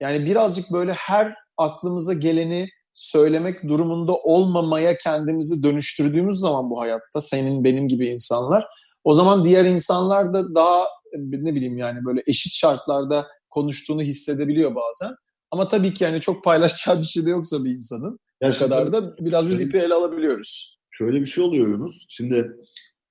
[0.00, 7.64] Yani birazcık böyle her aklımıza geleni söylemek durumunda olmamaya kendimizi dönüştürdüğümüz zaman bu hayatta senin
[7.64, 8.66] benim gibi insanlar
[9.04, 10.84] o zaman diğer insanlar da daha
[11.18, 15.14] ne bileyim yani böyle eşit şartlarda konuştuğunu hissedebiliyor bazen.
[15.54, 19.16] Ama tabii ki yani çok paylaşacağı bir şey de yoksa bir insanın o kadar da
[19.18, 20.78] biraz biz ipi ele alabiliyoruz.
[20.90, 22.04] Şöyle bir şey oluyor Yunus.
[22.08, 22.56] Şimdi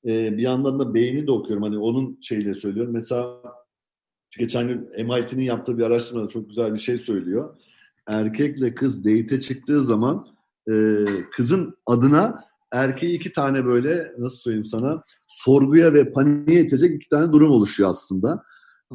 [0.07, 1.63] e, bir yandan da beyni de okuyorum.
[1.63, 2.93] Hani onun şeyle söylüyorum.
[2.93, 3.41] Mesela
[4.39, 7.55] geçen gün MIT'nin yaptığı bir araştırmada çok güzel bir şey söylüyor.
[8.07, 10.27] Erkekle kız date'e çıktığı zaman
[10.71, 10.73] e,
[11.31, 17.33] kızın adına erkeği iki tane böyle nasıl söyleyeyim sana sorguya ve paniğe itecek iki tane
[17.33, 18.43] durum oluşuyor aslında.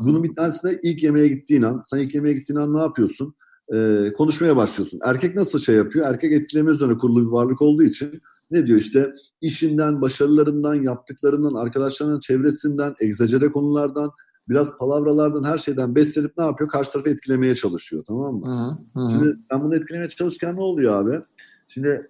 [0.05, 1.83] Bunun bir tanesi de ilk yemeğe gittiğin an.
[1.85, 3.35] Sen ilk yemeğe gittiğin an ne yapıyorsun?
[3.75, 5.01] Ee, konuşmaya başlıyorsun.
[5.05, 6.07] Erkek nasıl şey yapıyor?
[6.07, 12.21] Erkek etkileme üzerine kurulu bir varlık olduğu için ne diyor işte işinden, başarılarından, yaptıklarından, arkadaşlarının
[12.21, 14.11] çevresinden, egzajere konulardan
[14.49, 16.71] biraz palavralardan her şeyden beslenip ne yapıyor?
[16.71, 18.79] Karşı tarafı etkilemeye çalışıyor tamam mı?
[18.95, 19.11] Hı hı.
[19.11, 21.25] Şimdi ben bunu etkilemeye çalışırken ne oluyor abi?
[21.69, 22.09] Şimdi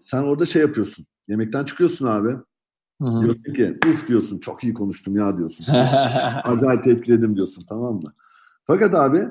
[0.00, 1.06] sen orada şey yapıyorsun.
[1.28, 2.36] Yemekten çıkıyorsun abi.
[3.00, 3.22] Hı-hı.
[3.22, 5.64] Diyorsun ki uf diyorsun çok iyi konuştum ya diyorsun.
[6.44, 8.14] Acayip etkiledim diyorsun tamam mı?
[8.64, 9.24] Fakat abi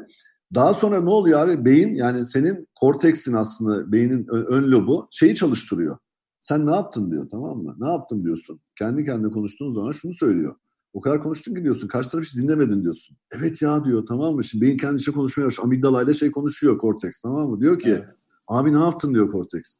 [0.56, 1.66] daha sonra ne oluyor abi?
[1.66, 5.98] Beyin yani senin korteksin aslında beynin ön lobu şeyi çalıştırıyor.
[6.42, 7.76] Sen ne yaptın diyor tamam mı?
[7.80, 8.60] Ne yaptın diyorsun.
[8.76, 10.56] Kendi kendine konuştuğun zaman şunu söylüyor.
[10.94, 11.88] O kadar konuştun ki diyorsun.
[11.88, 13.18] Karşı tarafı hiç dinlemedin diyorsun.
[13.32, 14.44] Evet ya diyor tamam mı?
[14.44, 15.66] Şimdi beyin kendi konuşmaya başlıyor.
[15.66, 17.60] Amigdala ile şey konuşuyor korteks tamam mı?
[17.60, 18.10] Diyor ki evet.
[18.48, 19.76] abi ne yaptın diyor korteks.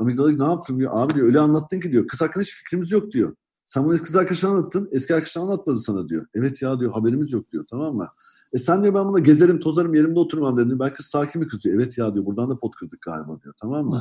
[0.00, 0.90] Amigdala ne yaptın diyor.
[0.94, 2.06] Abi diyor öyle anlattın ki diyor.
[2.06, 3.34] Kız hakkında hiç fikrimiz yok diyor.
[3.66, 4.88] Sen bunu eski kız arkadaşına anlattın.
[4.92, 6.26] Eski arkadaşına anlatmadı sana diyor.
[6.34, 8.08] Evet ya diyor haberimiz yok diyor tamam mı?
[8.52, 10.78] E sen diyor ben buna gezerim tozarım yerimde oturmam dedim.
[10.80, 11.76] Ben kız sakin mi kız diyor.
[11.76, 13.54] Evet ya diyor buradan da pot kırdık galiba diyor.
[13.60, 14.00] Tamam mı?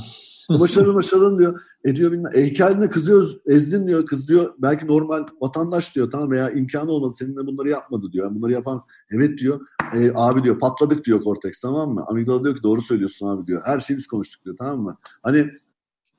[0.60, 1.62] başarılı başarılı diyor.
[1.86, 2.32] E diyor bilmem.
[2.36, 4.06] E hikayende kızıyoruz ezdin diyor.
[4.06, 8.26] Kız diyor belki normal vatandaş diyor tamam veya imkanı olmadı seninle bunları yapmadı diyor.
[8.26, 8.82] Yani bunları yapan
[9.12, 9.68] evet diyor.
[9.94, 12.06] E, abi diyor patladık diyor Cortex tamam mı?
[12.08, 13.62] Amigdala diyor ki doğru söylüyorsun abi diyor.
[13.66, 14.98] Her şeyi biz konuştuk diyor tamam mı?
[15.24, 15.50] Hani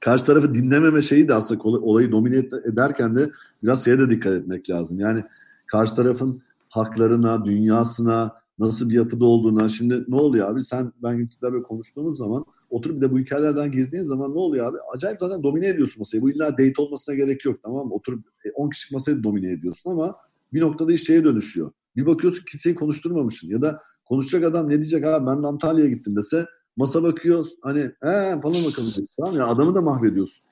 [0.01, 2.37] karşı tarafı dinlememe şeyi de aslında olayı domine
[2.73, 3.31] ederken de
[3.63, 5.01] biraz şeye de dikkat etmek lazım.
[5.01, 5.25] Yani
[5.67, 9.69] karşı tarafın haklarına, dünyasına, nasıl bir yapıda olduğuna.
[9.69, 10.65] Şimdi ne oluyor abi?
[10.65, 14.79] Sen ben böyle konuştuğumuz zaman oturup bir de bu hikayelerden girdiğin zaman ne oluyor abi?
[14.95, 16.23] Acayip zaten domine ediyorsun masayı.
[16.23, 17.95] Bu illa date olmasına gerek yok tamam mı?
[17.95, 20.17] Oturup 10 e, kişilik masayı domine ediyorsun ama
[20.53, 21.71] bir noktada iş şeye dönüşüyor.
[21.97, 26.17] Bir bakıyorsun kimseyi konuşturmamışsın ya da konuşacak adam ne diyecek abi ben de Antalya'ya gittim
[26.17, 30.43] dese masa bakıyor hani he falan bakalım tamam ya adamı da mahvediyorsun.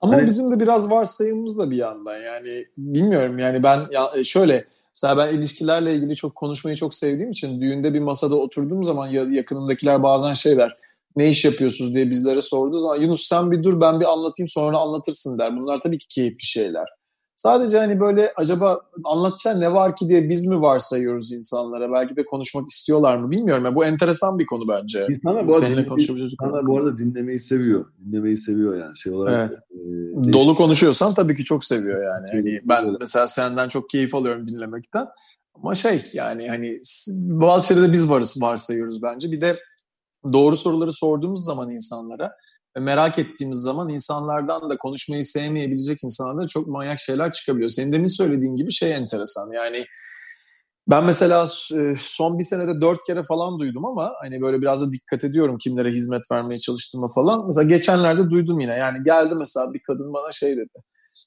[0.00, 0.26] Ama hani...
[0.26, 4.64] bizim de biraz varsayımımız da bir yandan yani bilmiyorum yani ben ya e, şöyle
[4.96, 10.02] Mesela ben ilişkilerle ilgili çok konuşmayı çok sevdiğim için düğünde bir masada oturduğum zaman yakınımdakiler
[10.02, 10.76] bazen şey der.
[11.16, 14.78] Ne iş yapıyorsunuz diye bizlere sorduğu zaman Yunus sen bir dur ben bir anlatayım sonra
[14.78, 15.56] anlatırsın der.
[15.56, 16.86] Bunlar tabii ki keyifli şeyler.
[17.36, 21.92] Sadece hani böyle acaba anlatacağı ne var ki diye biz mi varsayıyoruz insanlara?
[21.92, 23.64] Belki de konuşmak istiyorlar mı bilmiyorum.
[23.64, 25.06] Yani bu enteresan bir konu bence.
[25.10, 25.86] İnsanlar bu, Seninle
[26.22, 27.84] insanlar bu arada dinlemeyi seviyor.
[28.04, 29.50] Dinlemeyi seviyor yani şey olarak.
[29.50, 30.28] Evet.
[30.28, 32.26] E, Dolu konuşuyorsan tabii ki çok seviyor yani.
[32.32, 35.06] Hani ben mesela senden çok keyif alıyorum dinlemekten.
[35.54, 36.80] Ama şey yani hani
[37.16, 39.32] bazı şeylerde biz varız varsayıyoruz bence.
[39.32, 39.52] Bir de
[40.32, 42.32] doğru soruları sorduğumuz zaman insanlara
[42.80, 47.68] merak ettiğimiz zaman insanlardan da konuşmayı sevmeyebilecek insanlardan çok manyak şeyler çıkabiliyor.
[47.68, 49.84] Senin demin söylediğin gibi şey enteresan yani
[50.90, 54.92] ben mesela e, son bir senede dört kere falan duydum ama hani böyle biraz da
[54.92, 57.46] dikkat ediyorum kimlere hizmet vermeye çalıştığıma falan.
[57.46, 60.82] Mesela geçenlerde duydum yine yani geldi mesela bir kadın bana şey dedi.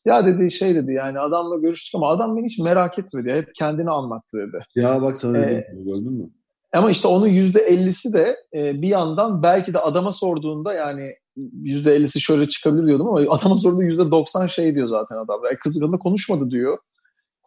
[0.05, 3.31] Ya dedi şey dedi yani adamla görüştük ama adam beni hiç merak etmedi.
[3.31, 4.59] Hep kendini anlattı dedi.
[4.75, 6.29] Ya bak sana ee, gördün mü?
[6.73, 11.13] Ama işte onun yüzde ellisi de e, bir yandan belki de adama sorduğunda yani
[11.53, 15.41] yüzde ellisi şöyle çıkabilir diyordum ama adama yüzde doksan şey diyor zaten adam.
[15.45, 16.77] Yani kız konuşmadı diyor.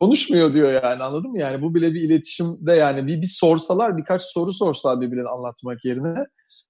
[0.03, 1.39] Konuşmuyor diyor yani anladın mı?
[1.39, 6.15] Yani bu bile bir iletişimde yani bir, bir sorsalar birkaç soru sorsalar birbirine anlatmak yerine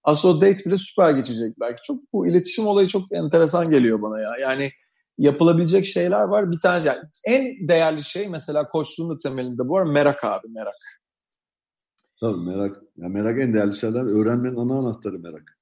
[0.05, 1.83] aslında o date bile süper geçecek belki.
[1.83, 4.31] Çok bu iletişim olayı çok enteresan geliyor bana ya.
[4.41, 4.71] Yani
[5.19, 6.53] yapılabilecek şeyler var.
[6.53, 10.75] Bir tanesi yani en değerli şey mesela koçluğun da temelinde bu arada merak abi merak.
[12.21, 12.77] Tabii merak.
[12.97, 14.21] Ya merak en değerli şeyler.
[14.21, 15.59] Öğrenmenin ana anahtarı merak.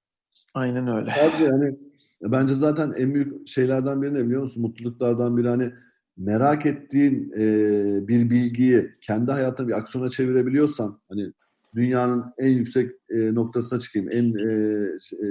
[0.55, 1.15] Aynen öyle.
[1.17, 1.79] Sadece yani
[2.23, 4.63] bence zaten en büyük şeylerden biri ne biliyor musun?
[4.63, 5.73] Mutluluklardan biri hani
[6.17, 11.33] merak ettiğin e, bir bilgiyi kendi hayatına bir aksiyona çevirebiliyorsan hani
[11.75, 14.53] dünyanın en yüksek e, noktasına çıkayım, en e,
[15.13, 15.29] e,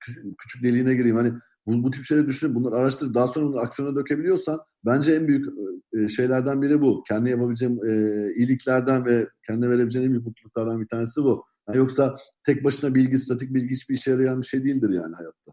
[0.00, 1.16] küçük, küçük deliğine gireyim.
[1.16, 1.32] Hani
[1.66, 5.46] bu, bu tip şeyleri düşünüp bunları araştırıp daha sonra bunları aksiyona dökebiliyorsan bence en büyük
[5.92, 7.02] e, şeylerden biri bu.
[7.08, 7.90] Kendi yapabileceğim e,
[8.36, 11.44] iyiliklerden ve kendine verebileceğim en büyük mutluluklardan bir tanesi bu.
[11.74, 15.52] Yoksa tek başına bilgi, statik bilgi hiçbir işe yarayan bir şey değildir yani hayatta.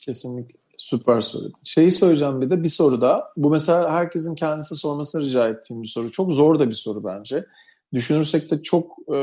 [0.00, 0.58] Kesinlikle.
[0.78, 1.54] Süper söyledin.
[1.64, 3.24] Şeyi söyleyeceğim bir de bir soru daha.
[3.36, 6.10] Bu mesela herkesin kendisi sormasını rica ettiğim bir soru.
[6.10, 7.46] Çok zor da bir soru bence.
[7.92, 9.16] Düşünürsek de çok e,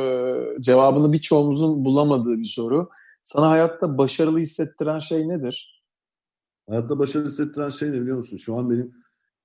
[0.61, 2.89] cevabını birçoğumuzun bulamadığı bir soru.
[3.23, 5.83] Sana hayatta başarılı hissettiren şey nedir?
[6.69, 8.37] Hayatta başarılı hissettiren şey ne biliyor musun?
[8.37, 8.93] Şu an benim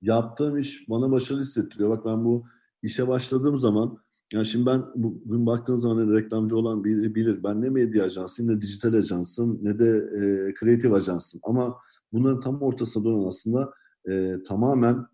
[0.01, 1.89] yaptığım iş bana başarılı hissettiriyor.
[1.89, 2.45] Bak ben bu
[2.83, 3.97] işe başladığım zaman
[4.33, 7.43] yani şimdi ben bugün baktığın zaman hani reklamcı olan biri bilir.
[7.43, 11.41] Ben ne medya ajansıyım ne dijital ajansım ne de e, kreatif ajansım.
[11.43, 11.77] Ama
[12.13, 13.73] bunların tam ortasında duran aslında
[14.09, 15.05] e, tamamen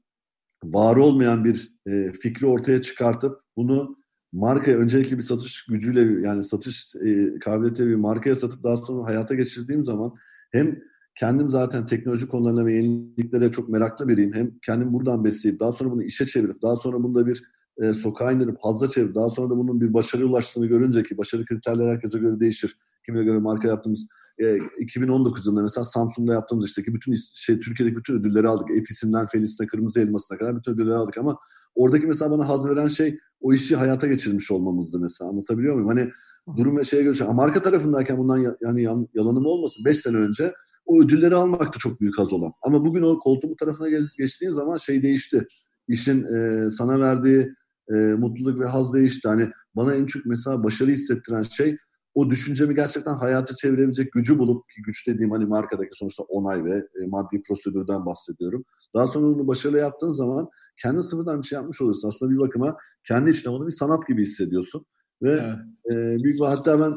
[0.64, 3.98] var olmayan bir e, fikri ortaya çıkartıp bunu
[4.32, 9.36] markaya öncelikle bir satış gücüyle yani satış e, kabiliyetiyle bir markaya satıp daha sonra hayata
[9.36, 10.14] geçirdiğim zaman
[10.52, 10.80] hem
[11.16, 14.34] kendim zaten teknoloji konularına ve yeniliklere çok meraklı biriyim.
[14.34, 17.44] Hem kendim buradan besleyip daha sonra bunu işe çevirip daha sonra bunda bir
[17.82, 21.46] e, sokağa indirip fazla çevirip daha sonra da bunun bir başarıya ulaştığını görünce ki başarı
[21.46, 22.78] kriterleri herkese göre değişir.
[23.06, 24.06] Kimine göre marka yaptığımız
[24.40, 28.72] e, 2019 yılında mesela Samsung'da yaptığımız işte ki bütün şey Türkiye'deki bütün ödülleri aldık.
[28.72, 31.38] Efis'inden Felis'ine, Kırmızı Elması'na kadar bütün ödülleri aldık ama
[31.76, 35.30] oradaki mesela bana haz veren şey o işi hayata geçirmiş olmamızdı mesela.
[35.30, 35.88] Anlatabiliyor muyum?
[35.88, 36.12] Hani
[36.58, 37.24] durum ve şeye göre.
[37.24, 39.86] Ama marka tarafındayken bundan yani yan, yalanım olmasın.
[39.86, 40.54] 5 sene önce
[40.86, 42.52] o ödülleri almak da çok büyük haz olan.
[42.62, 45.48] Ama bugün o koltuğun tarafına geçtiğin zaman şey değişti.
[45.88, 47.50] İşin e, sana verdiği
[47.92, 49.28] e, mutluluk ve haz değişti.
[49.28, 51.78] Hani bana en çok mesela başarı hissettiren şey
[52.16, 56.76] o düşüncemi gerçekten hayata çevirebilecek gücü bulup ki güç dediğim hani markadaki sonuçta onay ve
[56.76, 58.66] e, maddi prosedürden bahsediyorum.
[58.96, 60.50] Daha sonra bunu başarılı yaptığın zaman
[60.82, 62.08] kendi sıfırdan bir şey yapmış oluyorsun.
[62.08, 62.78] Aslında bir bakıma
[63.08, 64.86] kendi işten onu bir sanat gibi hissediyorsun.
[65.22, 66.20] Ve evet.
[66.20, 66.94] e, büyük bir hatta ben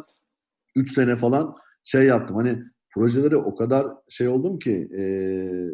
[0.76, 2.36] 3 sene falan şey yaptım.
[2.36, 2.62] Hani
[2.94, 5.02] projeleri o kadar şey oldum ki e,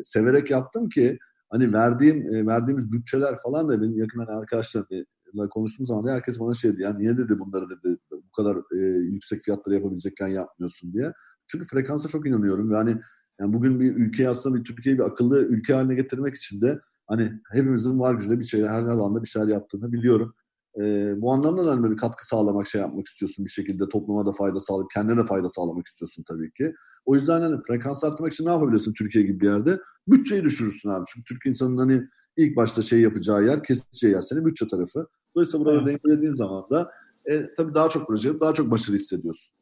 [0.03, 1.19] severek yaptım ki
[1.53, 6.55] hani verdiğim e, verdiğimiz bütçeler falan da benim yakın hani arkadaşlarımla konuştuğum zaman herkes bana
[6.55, 6.83] şey dedi.
[6.83, 11.13] Yani niye dedi bunları dedi bu kadar e, yüksek fiyatları yapabilecekken yapmıyorsun diye.
[11.47, 12.97] Çünkü frekansa çok inanıyorum ve hani
[13.41, 17.33] yani bugün bir ülkeyi aslında bir Türkiye'yi bir akıllı ülke haline getirmek için de hani
[17.53, 20.35] hepimizin var gücüyle bir şeyler her alanda bir şeyler yaptığını biliyorum.
[20.81, 23.89] E, bu anlamda da hani böyle katkı sağlamak, şey yapmak istiyorsun bir şekilde.
[23.89, 26.75] Topluma da fayda sağlayıp kendine de fayda sağlamak istiyorsun tabii ki.
[27.05, 29.79] O yüzden hani frekans arttırmak için ne yapabilirsin Türkiye gibi bir yerde?
[30.09, 31.05] Bütçeyi düşürürsün abi.
[31.15, 32.03] Çünkü Türk insanın hani
[32.37, 35.07] ilk başta şey yapacağı yer, keseceği yer senin bütçe tarafı.
[35.37, 36.01] Dolayısıyla burada evet.
[36.05, 36.91] dengelediğin zaman da
[37.25, 39.55] e, tabii daha çok proje, daha çok başarı hissediyorsun.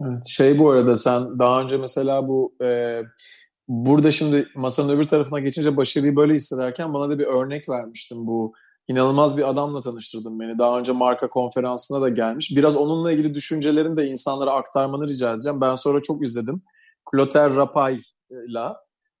[0.00, 3.00] Evet, şey bu arada sen daha önce mesela bu e,
[3.68, 8.54] burada şimdi masanın öbür tarafına geçince başarıyı böyle hissederken bana da bir örnek vermiştin bu
[8.88, 10.58] inanılmaz bir adamla tanıştırdın beni.
[10.58, 12.52] Daha önce marka konferansına da gelmiş.
[12.56, 15.60] Biraz onunla ilgili düşüncelerini de insanlara aktarmanı rica edeceğim.
[15.60, 16.62] Ben sonra çok izledim.
[17.10, 18.76] Clotaire Rapay'la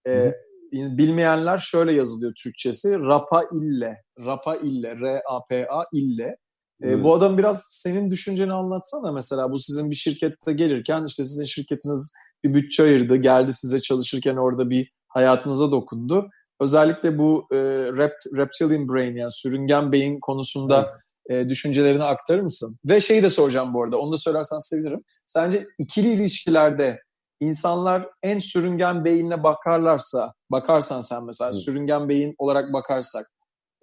[0.06, 0.32] e,
[0.72, 2.98] bilmeyenler şöyle yazılıyor Türkçesi.
[2.98, 4.02] Rapa ille.
[4.26, 5.00] Rapa ille.
[5.00, 6.36] R-A-P-A ille.
[6.82, 9.50] E, bu adam biraz senin düşünceni anlatsana mesela.
[9.50, 12.12] Bu sizin bir şirkette gelirken işte sizin şirketiniz
[12.44, 13.16] bir bütçe ayırdı.
[13.16, 16.30] Geldi size çalışırken orada bir hayatınıza dokundu
[16.60, 17.56] özellikle bu e,
[17.98, 21.46] rept, reptilian brain yani sürüngen beyin konusunda evet.
[21.46, 22.76] e, düşüncelerini aktarır mısın?
[22.84, 25.00] Ve şeyi de soracağım bu arada, onu da söylersen sevinirim.
[25.26, 27.00] Sence ikili ilişkilerde
[27.40, 31.62] insanlar en sürüngen beyinle bakarlarsa, bakarsan sen mesela evet.
[31.64, 33.26] sürüngen beyin olarak bakarsak,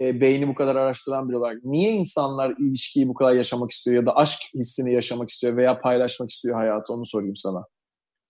[0.02, 4.06] e, beyni bu kadar araştıran biri olarak niye insanlar ilişkiyi bu kadar yaşamak istiyor ya
[4.06, 7.64] da aşk hissini yaşamak istiyor veya paylaşmak istiyor hayatı onu sorayım sana.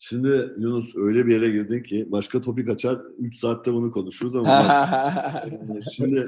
[0.03, 4.49] Şimdi Yunus öyle bir yere girdin ki başka topik açar 3 saatte bunu konuşuruz ama
[4.49, 6.25] bak, şimdi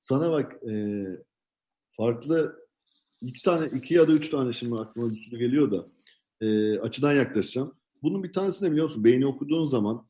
[0.00, 1.04] sana bak e,
[1.96, 2.56] farklı
[3.20, 5.86] iki tane iki ya da üç tane şimdi aklıma bir geliyor da
[6.40, 7.74] e, açıdan yaklaşacağım.
[8.02, 9.04] Bunun bir tanesi ne biliyor musun?
[9.04, 10.06] Beyni okuduğun zaman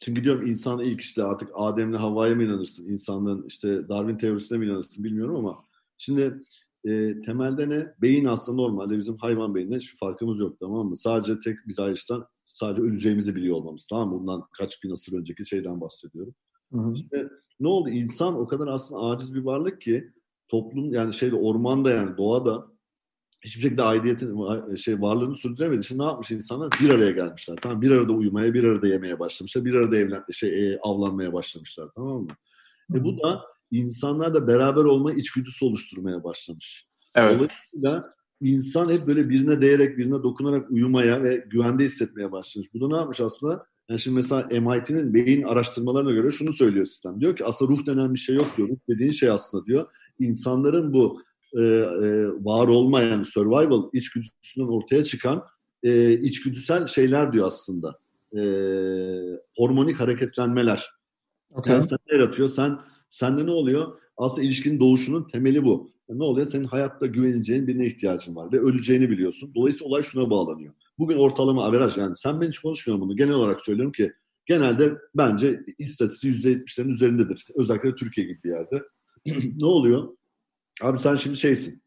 [0.00, 2.88] çünkü diyorum insan ilk işte artık Adem'le Havva'ya mı inanırsın?
[2.88, 5.64] İnsanlığın işte Darwin teorisine mi inanırsın bilmiyorum ama
[5.98, 6.42] şimdi
[6.88, 7.94] e, temelde ne?
[8.02, 10.96] Beyin aslında normalde bizim hayvan beynine hiçbir farkımız yok tamam mı?
[10.96, 14.20] Sadece tek biz ayrıştan sadece öleceğimizi biliyor olmamız tamam mı?
[14.20, 16.34] Bundan kaç bin asır önceki şeyden bahsediyorum.
[16.72, 16.92] Hı hı.
[16.92, 17.28] İşte,
[17.60, 17.88] ne oldu?
[17.88, 20.12] İnsan o kadar aslında aciz bir varlık ki
[20.48, 22.66] toplum yani şeyde ormanda yani doğada
[23.44, 25.84] hiçbir şekilde aidiyetin şey varlığını sürdüremedi.
[25.84, 26.70] Şimdi ne yapmış insanlar?
[26.80, 27.56] Bir araya gelmişler.
[27.62, 29.64] Tamam bir arada uyumaya, bir arada yemeye başlamışlar.
[29.64, 31.88] Bir arada evlen şey e, avlanmaya başlamışlar.
[31.94, 32.30] Tamam mı?
[32.94, 36.86] E bu da insanlar da beraber olma içgüdüsü oluşturmaya başlamış.
[37.14, 37.34] Evet.
[37.34, 38.10] Dolayısıyla
[38.40, 42.68] insan hep böyle birine değerek, birine dokunarak uyumaya ve güvende hissetmeye başlamış.
[42.74, 43.66] Bu da ne yapmış aslında?
[43.88, 47.20] Yani şimdi mesela MIT'nin beyin araştırmalarına göre şunu söylüyor sistem.
[47.20, 48.68] Diyor ki aslında ruh denen bir şey yok diyor.
[48.68, 49.92] Ruh dediğin şey aslında diyor.
[50.18, 51.22] insanların bu
[51.58, 55.44] e, e, var olmayan survival içgüdüsünden ortaya çıkan
[55.82, 57.98] e, içgüdüsel şeyler diyor aslında.
[58.32, 58.40] E,
[59.56, 60.90] hormonik hareketlenmeler.
[61.50, 61.74] Okay.
[61.74, 62.48] Yani sen ne yaratıyor?
[62.48, 63.96] Sen Sende ne oluyor?
[64.16, 65.90] Aslında ilişkinin doğuşunun temeli bu.
[66.08, 66.46] Ne oluyor?
[66.46, 69.52] Senin hayatta güveneceğin birine ihtiyacın var ve öleceğini biliyorsun.
[69.54, 70.74] Dolayısıyla olay şuna bağlanıyor.
[70.98, 73.16] Bugün ortalama averaj yani sen ben hiç konuşmuyorum bunu.
[73.16, 74.12] Genel olarak söylüyorum ki
[74.46, 77.46] genelde bence istatistiği %70'lerin üzerindedir.
[77.54, 78.82] Özellikle Türkiye gibi bir yerde.
[79.58, 80.16] ne oluyor?
[80.82, 81.82] Abi sen şimdi şeysin.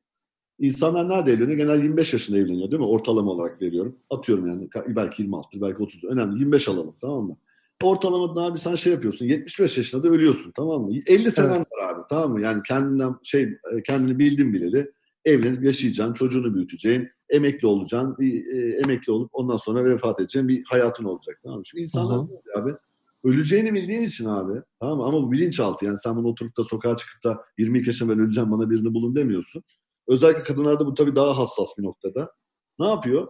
[0.59, 1.57] İnsanlar nerede evleniyor?
[1.57, 2.87] Genel 25 yaşında evleniyor değil mi?
[2.87, 3.99] Ortalama olarak veriyorum.
[4.09, 6.03] Atıyorum yani belki 26, belki 30.
[6.03, 6.39] Önemli.
[6.39, 7.37] 25 alalım tamam mı?
[7.83, 10.99] Ortalama abi sen şey yapıyorsun 75 yaşında da ölüyorsun tamam mı?
[11.07, 11.67] 50 senen evet.
[11.71, 12.41] var abi tamam mı?
[12.41, 14.91] Yani kendinden şey e, kendini bildin bileli
[15.25, 20.63] evlenip yaşayacaksın, çocuğunu büyüteceksin, emekli olacaksın, bir, e, emekli olup ondan sonra vefat edeceksin bir
[20.65, 21.65] hayatın olacak tamam mı?
[21.65, 22.61] Şimdi insanlar Hı-hı.
[22.61, 22.75] abi
[23.23, 25.03] öleceğini bildiğin için abi tamam mı?
[25.03, 28.51] Ama bu bilinçaltı yani sen bunu oturup da sokağa çıkıp da 22 yaşında ben öleceğim
[28.51, 29.63] bana birini bulun demiyorsun.
[30.07, 32.31] Özellikle kadınlarda bu tabii daha hassas bir noktada.
[32.79, 33.27] Ne yapıyor?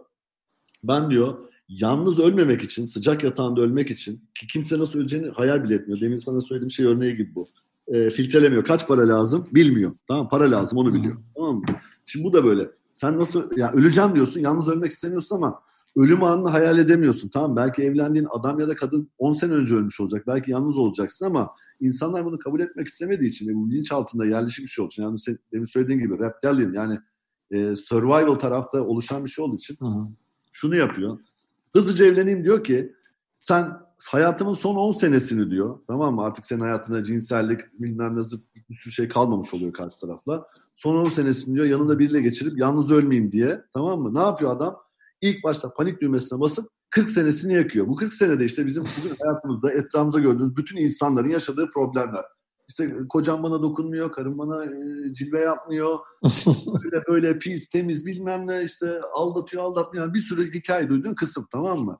[0.84, 5.74] Ben diyor yalnız ölmemek için, sıcak yatağında ölmek için ki kimse nasıl öleceğini hayal bile
[5.74, 6.00] etmiyor.
[6.00, 7.48] Demin sana söylediğim şey örneği gibi bu.
[7.88, 8.64] E, filtrelemiyor.
[8.64, 9.46] Kaç para lazım?
[9.52, 9.92] Bilmiyor.
[10.08, 11.16] Tamam Para lazım onu biliyor.
[11.36, 11.64] Tamam mı?
[12.06, 12.70] Şimdi bu da böyle.
[12.92, 14.40] Sen nasıl ya öleceğim diyorsun.
[14.40, 15.60] Yalnız ölmek istemiyorsun ama
[15.96, 17.28] ölüm anını hayal edemiyorsun.
[17.28, 20.26] Tamam belki evlendiğin adam ya da kadın 10 sene önce ölmüş olacak.
[20.26, 24.64] Belki yalnız olacaksın ama insanlar bunu kabul etmek istemediği için ve bu bilinç altında yerleşik
[24.64, 26.98] bir şey olduğu için yani senin demin söylediğin gibi reptilian yani
[27.50, 30.06] e, survival tarafta oluşan bir şey olduğu için hı hı.
[30.52, 31.18] şunu yapıyor.
[31.76, 32.92] Hızlıca evleneyim diyor ki
[33.40, 35.78] sen hayatımın son 10 senesini diyor.
[35.86, 36.22] Tamam mı?
[36.22, 40.46] Artık senin hayatında cinsellik bilmem ne zırt bir sürü şey kalmamış oluyor karşı tarafla.
[40.76, 43.62] Son 10 senesini diyor yanında biriyle geçirip yalnız ölmeyeyim diye.
[43.74, 44.14] Tamam mı?
[44.14, 44.76] Ne yapıyor adam?
[45.20, 47.88] İlk başta panik düğmesine basıp 40 senesini yakıyor.
[47.88, 52.24] Bu 40 senede işte bizim bugün hayatımızda etrafımızda gördüğümüz bütün insanların yaşadığı problemler.
[52.68, 54.68] İşte kocam bana dokunmuyor, karım bana e,
[55.12, 55.98] cilve yapmıyor.
[56.66, 60.14] böyle böyle pis, temiz bilmem ne işte aldatıyor, aldatmıyor.
[60.14, 61.98] bir sürü hikaye duyduğun kısım tamam mı?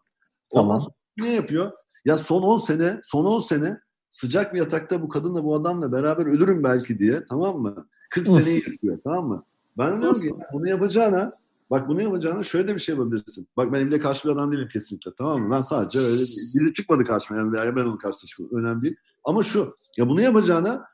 [0.53, 0.93] Ondan tamam.
[1.19, 1.73] ne yapıyor?
[2.05, 3.79] Ya son 10 sene, son 10 sene
[4.11, 7.89] sıcak bir yatakta bu kadınla bu adamla beraber ölürüm belki diye tamam mı?
[8.11, 9.45] 40 seneyi yapıyor tamam mı?
[9.79, 11.33] Ben diyorum ki bunu yapacağına
[11.73, 13.49] Bak bunu yapacağına şöyle bir şey yapabilirsin.
[13.57, 15.51] Bak ben evde karşı bir adam değilim kesinlikle tamam mı?
[15.51, 16.23] Ben sadece öyle
[16.55, 18.59] biri çıkmadı karşıma yani veya ben onun karşısına çıkmadım.
[18.59, 18.97] Önemli değil.
[19.25, 20.85] Ama şu ya bunu yapacağına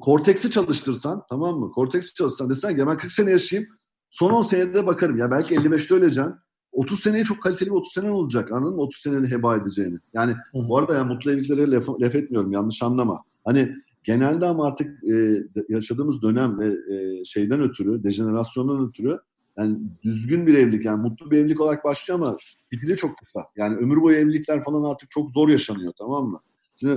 [0.00, 1.70] korteksi çalıştırsan tamam mı?
[1.70, 3.70] Korteksi çalıştırsan desen ki ben 40 sene yaşayayım
[4.10, 5.18] son 10 senede bakarım.
[5.18, 6.34] Ya belki 55'te öleceksin.
[6.72, 8.82] 30 seneye çok kaliteli bir 30 sene olacak anladın mı?
[8.82, 9.98] 30 seneni heba edeceğini.
[10.12, 10.68] Yani Hı.
[10.68, 13.22] bu arada yani mutlu evliliklere laf, laf etmiyorum yanlış anlama.
[13.44, 13.74] Hani
[14.04, 19.18] genelde ama artık e, yaşadığımız dönem ve e, şeyden ötürü, dejenerasyondan ötürü
[19.58, 22.36] yani düzgün bir evlilik yani mutlu bir evlilik olarak başlıyor ama
[22.72, 23.44] bitili çok kısa.
[23.56, 26.40] Yani ömür boyu evlilikler falan artık çok zor yaşanıyor tamam mı?
[26.76, 26.96] Şimdi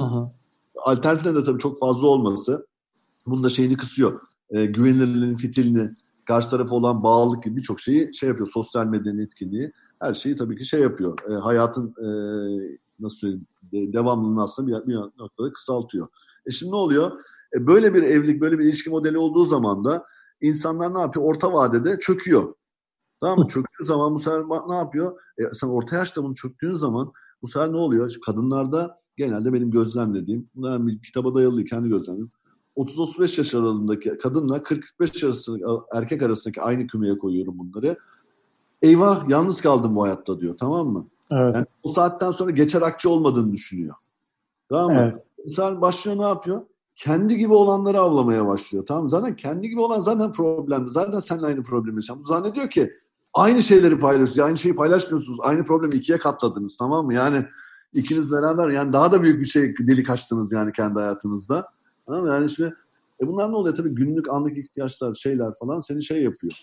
[0.76, 2.68] alternatiflerin de tabii çok fazla olması
[3.26, 4.22] bunun da şeyini kısıyor.
[4.50, 5.90] E, güvenilirliğin fitilini,
[6.26, 8.50] karşı tarafa olan bağlılık gibi birçok şeyi şey yapıyor.
[8.54, 11.18] Sosyal medyanın etkinliği her şeyi tabii ki şey yapıyor.
[11.30, 12.08] E, hayatın e,
[13.00, 16.08] nasıl söyleyeyim de, devamlılığını aslında bir, bir noktada kısaltıyor.
[16.46, 17.12] E şimdi ne oluyor?
[17.56, 20.06] E, böyle bir evlilik, böyle bir ilişki modeli olduğu zaman da
[20.42, 21.26] insanlar ne yapıyor?
[21.26, 22.54] Orta vadede çöküyor.
[23.20, 23.48] Tamam mı?
[23.48, 25.20] Çöktüğü zaman bu sefer ne yapıyor?
[25.38, 27.12] E, sen orta yaşta bunu çöktüğün zaman
[27.42, 28.16] bu sefer ne oluyor?
[28.26, 32.32] Kadınlarda genelde benim gözlemlediğim, bunlar bir kitaba dayalı kendi gözlemim.
[32.78, 35.64] 30-35 yaş aralığındaki kadınla 45 yaş arasındaki
[35.94, 37.98] erkek arasındaki aynı kümeye koyuyorum bunları.
[38.82, 41.08] Eyvah yalnız kaldım bu hayatta diyor tamam mı?
[41.32, 41.56] Evet.
[41.56, 43.96] Yani o saatten sonra geçer akçe olmadığını düşünüyor.
[44.70, 45.02] Tamam mı?
[45.02, 45.26] Evet.
[45.48, 46.62] Sefer başlıyor ne yapıyor?
[47.04, 48.86] Kendi gibi olanları avlamaya başlıyor.
[48.86, 50.90] Tamam Zaten kendi gibi olan zaten problem.
[50.90, 52.24] Zaten seninle aynı problemi yaşam.
[52.24, 52.94] Bu zannediyor ki
[53.34, 54.40] aynı şeyleri paylaşıyorsunuz.
[54.48, 55.40] Aynı şeyi paylaşmıyorsunuz.
[55.42, 57.14] Aynı problemi ikiye katladınız tamam mı?
[57.14, 57.46] Yani
[57.94, 61.68] ikiniz beraber yani daha da büyük bir şey delik açtınız yani kendi hayatınızda.
[62.06, 62.30] Tamam mı?
[62.30, 62.76] Yani şimdi
[63.24, 63.76] e bunlar ne oluyor?
[63.76, 66.54] Tabii günlük anlık ihtiyaçlar, şeyler falan seni şey yapıyor.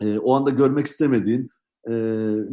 [0.00, 1.50] E, o anda görmek istemediğin
[1.90, 1.92] e,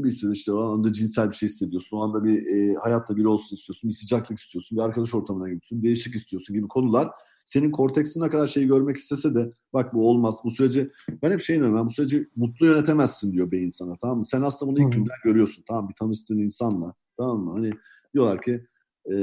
[0.04, 1.98] bir sürü işte o anda cinsel bir şey hissediyorsun.
[1.98, 3.90] O anda bir e, hayatta biri olsun istiyorsun.
[3.90, 4.78] Bir sıcaklık istiyorsun.
[4.78, 5.84] Bir arkadaş ortamına gidiyorsun.
[5.84, 7.10] Değişik istiyorsun gibi konular.
[7.46, 10.36] Senin korteksin ne kadar şeyi görmek istese de bak bu olmaz.
[10.44, 10.92] Bu süreci
[11.24, 11.62] ben hep şey.
[11.62, 13.96] Ben bu süreci mutlu yönetemezsin diyor beyin sana.
[14.02, 14.26] Tamam mı?
[14.26, 15.64] Sen aslında bunu ilk günden görüyorsun.
[15.68, 16.94] Tamam Bir tanıştığın insanla.
[17.18, 17.52] Tamam mı?
[17.54, 17.72] Hani
[18.14, 18.68] diyorlar ki
[19.12, 19.16] e,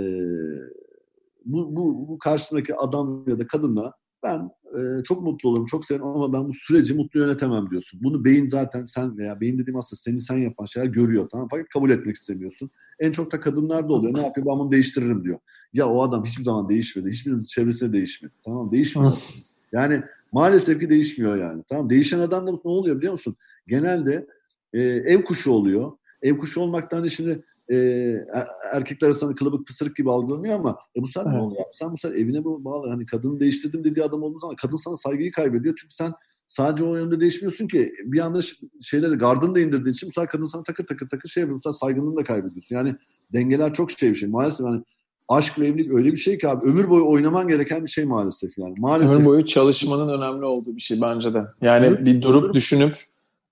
[1.45, 3.93] bu, bu, bu karşındaki adam ya da kadınla
[4.23, 8.01] ben e, çok mutlu olurum, çok severim ama ben bu süreci mutlu yönetemem diyorsun.
[8.03, 11.69] Bunu beyin zaten sen veya beyin dediğim aslında seni sen yapan şeyler görüyor tamam Fakat
[11.69, 12.71] kabul etmek istemiyorsun.
[13.01, 14.15] En çok da kadınlarda oluyor.
[14.15, 14.47] Ne yapıyor?
[14.47, 15.39] Ben bunu değiştiririm diyor.
[15.73, 17.11] Ya o adam hiçbir zaman değişmedi.
[17.11, 18.33] Hiçbirinin çevresinde değişmedi.
[18.45, 19.13] Tamam değişmiyor.
[19.73, 20.03] yani
[20.33, 21.63] maalesef ki değişmiyor yani.
[21.69, 23.37] Tamam Değişen adam da ne oluyor biliyor musun?
[23.67, 24.27] Genelde
[24.73, 25.93] e, ev kuşu oluyor.
[26.23, 27.77] Ev kuşu olmaktan şimdi e,
[28.73, 31.33] erkekler arasında kılıbık pısırık gibi algılanıyor ama e bu sen evet.
[31.33, 31.65] ne oluyor?
[31.73, 32.91] Sen bu sefer evine bağlı.
[32.91, 35.75] Hani kadını değiştirdim dediği adam olduğu zaman kadın sana saygıyı kaybediyor.
[35.81, 36.13] Çünkü sen
[36.47, 38.41] sadece o yönde değişmiyorsun ki bir anda
[38.83, 41.59] şeyleri gardını da indirdiğin için bu sefer kadın sana takır takır takır şey yapıyor.
[41.59, 42.77] Bu sefer saygınlığını da kaybediyorsun.
[42.77, 42.95] Yani
[43.33, 44.29] dengeler çok şey bir şey.
[44.29, 44.83] Maalesef hani
[45.29, 48.59] aşk ve evlilik öyle bir şey ki abi ömür boyu oynaman gereken bir şey maalesef
[48.59, 48.75] yani.
[48.79, 49.17] Maalesef.
[49.17, 51.45] Ömür boyu çalışmanın önemli olduğu bir şey bence de.
[51.63, 52.97] Yani evet, bir durup düşünüp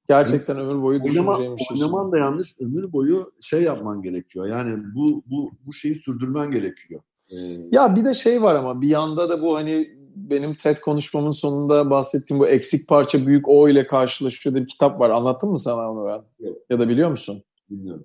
[0.09, 1.77] Gerçekten ömür boyu düşüneceğim bir şey.
[1.77, 2.55] Oynaman da yanlış.
[2.61, 4.47] Ömür boyu şey yapman gerekiyor.
[4.47, 7.01] Yani bu bu bu şeyi sürdürmen gerekiyor.
[7.31, 7.37] Ee...
[7.73, 11.91] Ya bir de şey var ama bir yanda da bu hani benim TED konuşmamın sonunda
[11.91, 15.11] bahsettiğim bu eksik parça büyük O ile karşılaşıyor bir kitap var.
[15.11, 16.47] Anlattın mı sana onu ben?
[16.47, 16.57] Evet.
[16.71, 17.43] Ya da biliyor musun?
[17.71, 18.05] Bilmiyorum.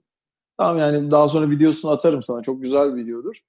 [0.57, 2.41] Tamam yani daha sonra videosunu atarım sana.
[2.41, 3.39] Çok güzel bir videodur.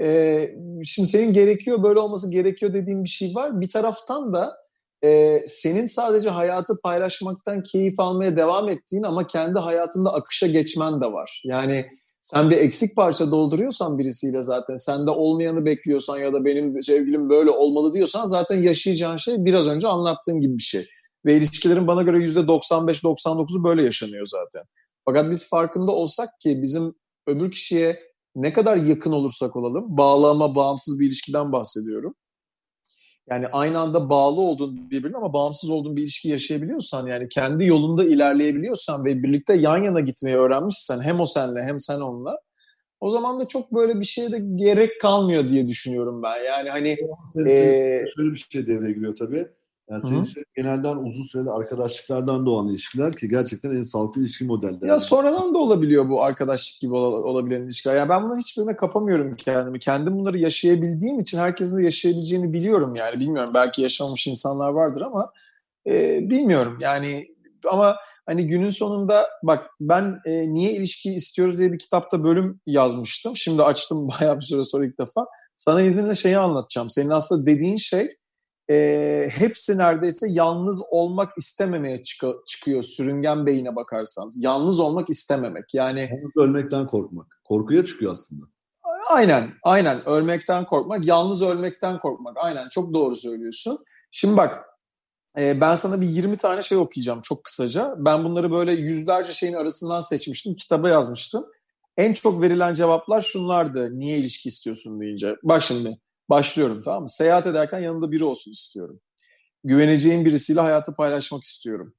[0.00, 0.54] Ee,
[0.84, 3.60] şimdi senin gerekiyor böyle olması gerekiyor dediğim bir şey var.
[3.60, 4.56] Bir taraftan da
[5.04, 11.06] e, senin sadece hayatı paylaşmaktan keyif almaya devam ettiğin ama kendi hayatında akışa geçmen de
[11.06, 11.42] var.
[11.44, 11.86] Yani
[12.20, 17.50] sen bir eksik parça dolduruyorsan birisiyle zaten sende olmayanı bekliyorsan ya da benim sevgilim böyle
[17.50, 20.86] olmalı diyorsan zaten yaşayacağın şey biraz önce anlattığın gibi bir şey.
[21.26, 24.62] Ve ilişkilerin bana göre %95-99'u böyle yaşanıyor zaten.
[25.04, 26.94] Fakat biz farkında olsak ki bizim
[27.26, 28.00] öbür kişiye
[28.36, 32.14] ne kadar yakın olursak olalım, bağlama, bağımsız bir ilişkiden bahsediyorum
[33.30, 38.04] yani aynı anda bağlı olduğun birbirine ama bağımsız olduğun bir ilişki yaşayabiliyorsan yani kendi yolunda
[38.04, 42.38] ilerleyebiliyorsan ve birlikte yan yana gitmeyi öğrenmişsen hem o senle hem sen onunla
[43.00, 46.44] o zaman da çok böyle bir şeye de gerek kalmıyor diye düşünüyorum ben.
[46.44, 46.96] Yani hani
[47.46, 49.48] ee, şöyle bir şey devreye giriyor tabii.
[49.90, 54.88] Yani senin genelden uzun süreli arkadaşlıklardan doğan ilişkiler ki gerçekten en sağlıklı ilişki modelleri.
[54.88, 57.96] Ya sonradan da olabiliyor bu arkadaşlık gibi olabilen ilişkiler.
[57.96, 59.78] Yani ben bunların hiçbirine kapamıyorum kendimi.
[59.78, 63.20] Kendim bunları yaşayabildiğim için herkesin de yaşayabileceğini biliyorum yani.
[63.20, 65.32] Bilmiyorum belki yaşamamış insanlar vardır ama
[65.86, 66.76] e, bilmiyorum.
[66.80, 67.26] Yani
[67.70, 73.36] ama hani günün sonunda bak ben e, niye ilişki istiyoruz diye bir kitapta bölüm yazmıştım.
[73.36, 75.26] Şimdi açtım bayağı bir süre sonra ilk defa.
[75.56, 76.90] Sana izinle şeyi anlatacağım.
[76.90, 78.16] Senin aslında dediğin şey
[78.70, 84.44] e, hepsi neredeyse yalnız olmak istememeye çık- çıkıyor sürüngen beyine bakarsanız.
[84.44, 85.74] Yalnız olmak istememek.
[85.74, 87.40] Yani yalnız ölmekten korkmak.
[87.44, 88.46] Korkuya çıkıyor aslında.
[89.10, 90.08] Aynen, aynen.
[90.08, 92.36] Ölmekten korkmak, yalnız ölmekten korkmak.
[92.36, 93.78] Aynen, çok doğru söylüyorsun.
[94.10, 94.64] Şimdi bak,
[95.38, 97.94] e, ben sana bir 20 tane şey okuyacağım çok kısaca.
[97.98, 101.46] Ben bunları böyle yüzlerce şeyin arasından seçmiştim, kitaba yazmıştım.
[101.96, 103.98] En çok verilen cevaplar şunlardı.
[103.98, 105.36] Niye ilişki istiyorsun deyince.
[105.42, 105.98] Bak şimdi,
[106.28, 107.08] Başlıyorum tamam mı?
[107.08, 109.00] Seyahat ederken yanında biri olsun istiyorum.
[109.64, 111.94] Güveneceğim birisiyle hayatı paylaşmak istiyorum.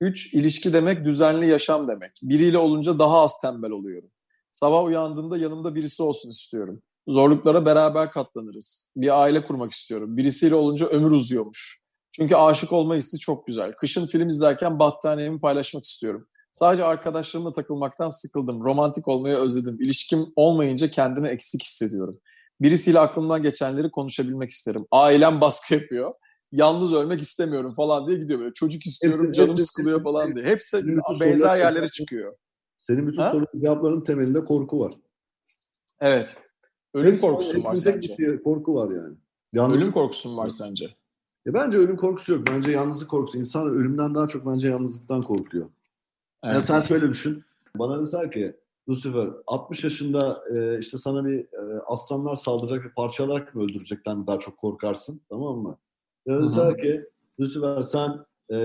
[0.00, 2.12] Üç, ilişki demek düzenli yaşam demek.
[2.22, 4.10] Biriyle olunca daha az tembel oluyorum.
[4.52, 6.82] Sabah uyandığımda yanımda birisi olsun istiyorum.
[7.08, 8.92] Zorluklara beraber katlanırız.
[8.96, 10.16] Bir aile kurmak istiyorum.
[10.16, 11.82] Birisiyle olunca ömür uzuyormuş.
[12.12, 13.72] Çünkü aşık olma hissi çok güzel.
[13.72, 16.26] Kışın film izlerken battaniyemi paylaşmak istiyorum.
[16.52, 18.64] Sadece arkadaşlarımla takılmaktan sıkıldım.
[18.64, 19.80] Romantik olmayı özledim.
[19.80, 22.18] İlişkim olmayınca kendimi eksik hissediyorum.
[22.62, 24.86] Birisiyle aklımdan geçenleri konuşabilmek isterim.
[24.90, 26.14] Ailem baskı yapıyor.
[26.52, 28.52] Yalnız ölmek istemiyorum falan diye gidiyor böyle.
[28.52, 30.44] Çocuk istiyorum, canım sıkılıyor falan diye.
[30.44, 30.82] Hepsi
[31.20, 32.36] benzer yerlere çıkıyor.
[32.78, 34.94] Senin bütün soru cevapların temelinde korku var.
[36.00, 36.28] Evet.
[36.94, 38.42] Ölüm hepsi, korkusu mu var sence?
[38.44, 39.16] Korku var yani.
[39.52, 39.82] Yalnızlık...
[39.82, 40.84] Ölüm korkusu mu var sence?
[41.46, 42.46] Ya bence ölüm korkusu yok.
[42.46, 43.38] Bence yalnızlık korkusu.
[43.38, 45.70] İnsan ölümden daha çok bence yalnızlıktan korkuyor.
[46.44, 46.54] Evet.
[46.54, 47.44] Ya sen şöyle düşün.
[47.78, 48.56] Bana deser ki
[48.88, 54.40] Lucifer 60 yaşında e, işte sana bir e, aslanlar saldıracak ve parçalarak mı öldürecekten daha
[54.40, 55.78] çok korkarsın tamam mı?
[56.26, 57.04] Ya da ki
[57.40, 58.56] Lucifer sen e,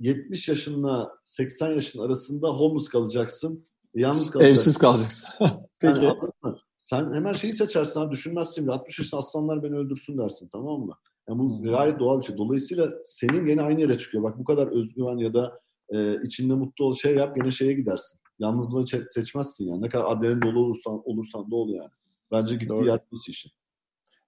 [0.00, 3.66] 70 yaşınla 80 yaşın arasında homeless kalacaksın.
[3.94, 4.60] Yalnız kalacaksın.
[4.60, 5.34] Evsiz kalacaksın.
[5.80, 6.04] Peki.
[6.04, 6.18] Yani,
[6.78, 10.94] sen hemen şeyi seçersin abi düşünmezsin bile 60 yaşında aslanlar beni öldürsün dersin tamam mı?
[11.28, 12.36] Yani bu gayet doğal bir şey.
[12.36, 14.24] Dolayısıyla senin gene aynı yere çıkıyor.
[14.24, 18.20] Bak bu kadar özgüven ya da e, içinde mutlu ol şey yap gene şeye gidersin.
[18.38, 19.82] Yalnızlığı seçmezsin yani.
[19.82, 21.90] Ne kadar adrenalin dolu olursan, olursan da ol yani.
[22.32, 22.86] Bence gittiği Doğru.
[22.86, 23.52] yer bu işin.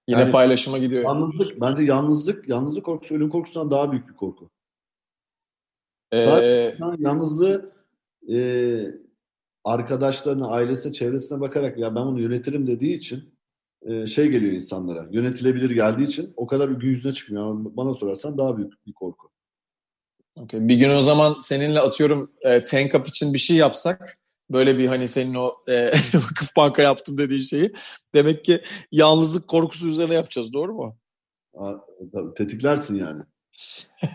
[0.07, 1.03] Yine yani, paylaşıma gidiyor.
[1.03, 4.49] Yalnızlık, bence yalnızlık, yalnızlık korkusu ölüm korkusundan daha büyük bir korku.
[6.11, 6.25] Ee...
[6.25, 7.71] Zaten yalnızlığı
[8.33, 8.37] e,
[9.63, 13.33] arkadaşlarına, ailesine, çevresine bakarak ya ben bunu yönetirim dediği için
[13.81, 15.07] e, şey geliyor insanlara.
[15.11, 17.43] Yönetilebilir geldiği için o kadar bir gün yüzüne çıkmıyor.
[17.43, 19.29] Ama bana sorarsan daha büyük bir korku.
[20.43, 20.67] Okay.
[20.67, 24.17] Bir gün o zaman seninle atıyorum e, Tank Up için bir şey yapsak
[24.49, 27.71] böyle bir hani senin o e, vakıf banka yaptım dediğin şeyi
[28.15, 28.59] demek ki
[28.91, 30.97] yalnızlık korkusu üzerine yapacağız doğru mu?
[31.57, 31.73] Aa,
[32.13, 33.23] tabii, tetiklersin yani.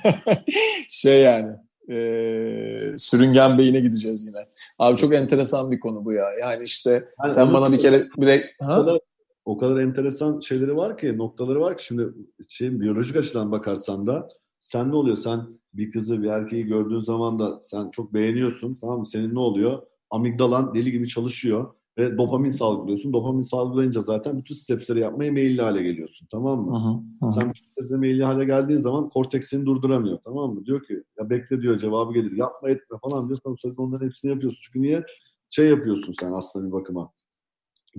[0.89, 1.57] şey yani
[1.91, 4.47] e, sürüngen beyine gideceğiz yine.
[4.79, 6.33] Abi çok enteresan bir konu bu ya.
[6.41, 8.81] Yani işte yani sen bana bir kere bile ha?
[8.81, 8.99] O kadar,
[9.45, 12.09] o kadar enteresan şeyleri var ki, noktaları var ki şimdi
[12.49, 14.29] şey biyolojik açıdan bakarsan da
[14.63, 15.17] sen ne oluyor?
[15.17, 19.07] Sen bir kızı bir erkeği gördüğün zaman da sen çok beğeniyorsun tamam mı?
[19.07, 19.83] Senin ne oluyor?
[20.11, 23.13] Amigdalan deli gibi çalışıyor ve dopamin salgılıyorsun.
[23.13, 27.03] Dopamin salgılayınca zaten bütün stepsleri yapmaya meyilli hale geliyorsun tamam mı?
[27.21, 27.33] Hı hı.
[27.33, 30.67] Sen bu stepsleri meyilli hale geldiğin zaman korteks seni durduramıyor tamam mı?
[30.67, 33.39] Diyor ki ya bekle diyor cevabı gelir yapma etme falan diyor.
[33.47, 34.61] Sen sürekli onların hepsini yapıyorsun.
[34.63, 35.05] Çünkü niye?
[35.51, 37.13] Şey yapıyorsun sen aslında bir bakıma.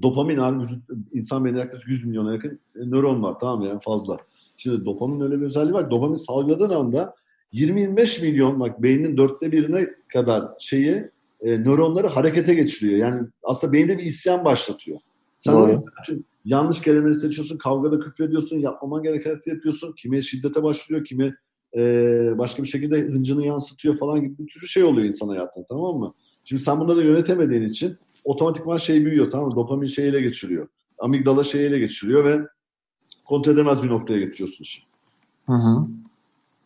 [0.01, 4.17] Dopamin abi vücut, insan beyninde yaklaşık 100 milyona yakın nöron var tamam mı yani fazla.
[4.57, 5.91] Şimdi dopamin öyle bir özelliği var.
[5.91, 7.15] Dopamin salgıladığın anda
[7.53, 11.09] 20-25 milyon bak beynin dörtte birine kadar şeyi
[11.41, 12.97] e, nöronları harekete geçiriyor.
[12.97, 14.99] Yani aslında beyinde bir isyan başlatıyor.
[15.37, 15.85] Sen Doğru.
[16.01, 19.93] bütün yanlış kelimeleri seçiyorsun, kavgada küfrediyorsun, yapmaman gereken hareket yapıyorsun.
[19.97, 21.35] Kime şiddete başlıyor, kime
[21.77, 21.81] e,
[22.37, 26.13] başka bir şekilde hıncını yansıtıyor falan gibi bir sürü şey oluyor insan hayatında tamam mı?
[26.45, 29.55] Şimdi sen bunları yönetemediğin için otomatikman şey büyüyor tamam mı?
[29.55, 30.67] Dopamin şeyiyle geçiriyor.
[30.99, 32.47] Amigdala şeyiyle geçiriyor ve
[33.25, 34.81] kontrol edemez bir noktaya getiriyorsun işi.
[35.45, 35.87] Hı hı.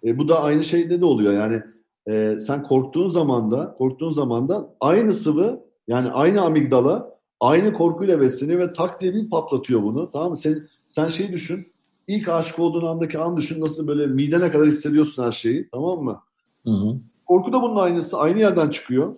[0.03, 1.33] E, bu da aynı şeyde de oluyor.
[1.33, 1.61] Yani
[2.07, 8.21] e, sen korktuğun zaman da korktuğun zaman da aynı sıvı yani aynı amigdala aynı korkuyla
[8.21, 10.11] besleniyor ve tak diye bir patlatıyor bunu.
[10.11, 10.37] Tamam mı?
[10.37, 11.67] Sen, sen şeyi düşün.
[12.07, 15.69] İlk aşık olduğun andaki an düşün nasıl böyle midene kadar hissediyorsun her şeyi.
[15.71, 16.21] Tamam mı?
[16.65, 16.95] Hı hı.
[17.25, 18.17] Korku da bunun aynısı.
[18.17, 19.15] Aynı yerden çıkıyor.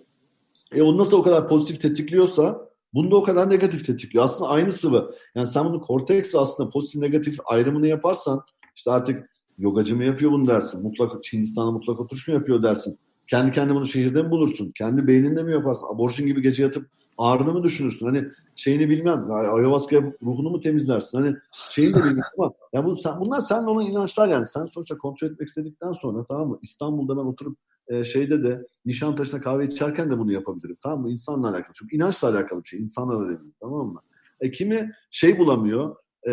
[0.74, 4.24] E onu nasıl o kadar pozitif tetikliyorsa bunu da o kadar negatif tetikliyor.
[4.24, 5.14] Aslında aynı sıvı.
[5.34, 8.44] Yani sen bunu korteks aslında pozitif negatif ayrımını yaparsan
[8.76, 10.82] İşte artık yogacı mı yapıyor bunu dersin.
[10.82, 12.98] Mutlak Hindistan'da mutlak oturuş mu yapıyor dersin.
[13.26, 14.72] Kendi kendine bunu şehirde mi bulursun?
[14.74, 15.86] Kendi beyninde mi yaparsın?
[15.94, 16.86] Aborjin gibi gece yatıp
[17.18, 18.06] ağrını mı düşünürsün?
[18.06, 18.24] Hani
[18.56, 19.32] şeyini bilmem.
[19.32, 21.18] Ayahuasca ruhunu mu temizlersin?
[21.18, 24.46] Hani şeyini de bilmem ama ya bu, sen, bunlar senin onun inançlar yani.
[24.46, 26.58] Sen sonuçta kontrol etmek istedikten sonra tamam mı?
[26.62, 27.58] İstanbul'da ben oturup
[27.90, 30.76] e, şeyde de Nişantaşı'nda kahve içerken de bunu yapabilirim.
[30.82, 31.10] Tamam mı?
[31.10, 31.72] İnsanla alakalı.
[31.74, 32.80] Çünkü inançla alakalı bir şey.
[32.80, 33.40] İnsanla da değil.
[33.60, 34.00] Tamam mı?
[34.40, 35.96] E, kimi şey bulamıyor.
[36.28, 36.32] E,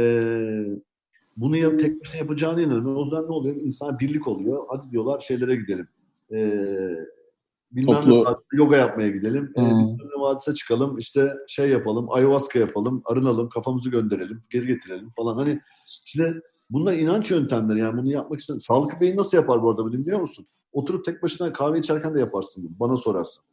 [1.37, 2.95] bunu yap, tek başına yapacağını inanıyor.
[2.95, 3.55] O zaman ne oluyor?
[3.55, 4.65] İnsan birlik oluyor.
[4.69, 5.87] Hadi diyorlar şeylere gidelim.
[6.31, 6.37] E,
[7.71, 8.23] bilmem Toplu.
[8.23, 9.51] ne yoga yapmaya gidelim.
[9.55, 9.65] Hmm.
[9.65, 10.97] E, bilmem ne vadise çıkalım.
[10.97, 12.07] İşte şey yapalım.
[12.09, 13.01] Ayahuasca yapalım.
[13.05, 13.49] Arınalım.
[13.49, 14.41] Kafamızı gönderelim.
[14.49, 15.37] Geri getirelim falan.
[15.37, 15.61] Hani
[16.05, 17.79] işte bunlar inanç yöntemleri.
[17.79, 18.57] Yani bunu yapmak için.
[18.57, 20.45] Sağlık Bey'in nasıl yapar bu arada biliyor musun?
[20.73, 22.89] Oturup tek başına kahve içerken de yaparsın bunu.
[22.89, 23.43] Bana sorarsın.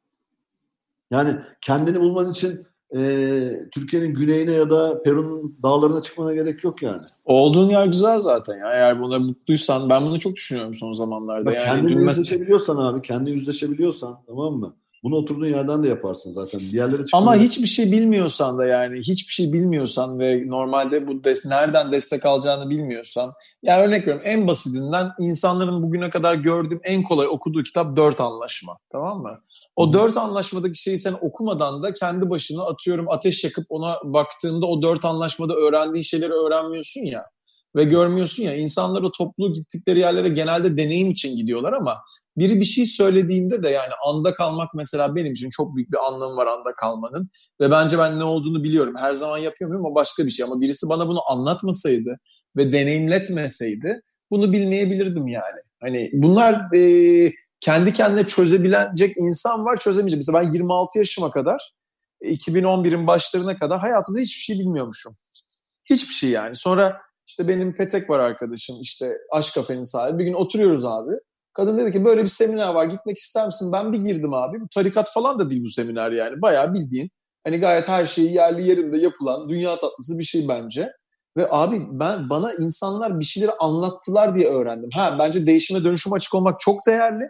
[1.10, 7.02] Yani kendini bulman için e, Türkiye'nin güneyine ya da Peru'nun dağlarına çıkmana gerek yok yani.
[7.24, 8.72] Olduğun yer güzel zaten ya.
[8.72, 11.46] Eğer buna mutluysan ben bunu çok düşünüyorum son zamanlarda.
[11.46, 14.74] Bak, yani kendini yüzleşebiliyorsan abi, kendini yüzleşebiliyorsan tamam mı?
[15.04, 16.60] Bunu oturduğun yerden de yaparsın zaten.
[16.60, 21.46] Bir yerlere Ama hiçbir şey bilmiyorsan da yani hiçbir şey bilmiyorsan ve normalde bu des
[21.46, 23.32] nereden destek alacağını bilmiyorsan
[23.62, 28.76] yani örnek veriyorum en basitinden insanların bugüne kadar gördüğüm en kolay okuduğu kitap Dört Anlaşma.
[28.92, 29.40] Tamam mı?
[29.76, 34.82] O dört anlaşmadaki şeyi sen okumadan da kendi başına atıyorum ateş yakıp ona baktığında o
[34.82, 37.22] dört anlaşmada öğrendiğin şeyleri öğrenmiyorsun ya
[37.76, 41.96] ve görmüyorsun ya insanlar o toplu gittikleri yerlere genelde deneyim için gidiyorlar ama
[42.36, 46.36] biri bir şey söylediğinde de yani anda kalmak mesela benim için çok büyük bir anlamı
[46.36, 47.30] var anda kalmanın.
[47.60, 48.94] Ve bence ben ne olduğunu biliyorum.
[48.98, 50.46] Her zaman yapıyorum ama başka bir şey.
[50.46, 52.18] Ama birisi bana bunu anlatmasaydı
[52.56, 55.60] ve deneyimletmeseydi bunu bilmeyebilirdim yani.
[55.80, 60.18] Hani bunlar e, kendi kendine çözebilecek insan var çözemeyecek.
[60.18, 61.72] Mesela ben 26 yaşıma kadar
[62.22, 65.12] 2011'in başlarına kadar hayatımda hiçbir şey bilmiyormuşum.
[65.90, 66.56] Hiçbir şey yani.
[66.56, 70.18] Sonra işte benim Petek var arkadaşım işte aşk kafenin sahibi.
[70.18, 71.12] Bir gün oturuyoruz abi.
[71.54, 73.72] Kadın dedi ki böyle bir seminer var gitmek ister misin?
[73.72, 74.60] Ben bir girdim abi.
[74.60, 76.42] Bu tarikat falan da değil bu seminer yani.
[76.42, 77.10] Bayağı bildiğin
[77.44, 80.92] hani gayet her şeyi yerli yerinde yapılan dünya tatlısı bir şey bence.
[81.36, 84.90] Ve abi ben bana insanlar bir şeyleri anlattılar diye öğrendim.
[84.94, 87.24] Ha bence değişime dönüşüm açık olmak çok değerli.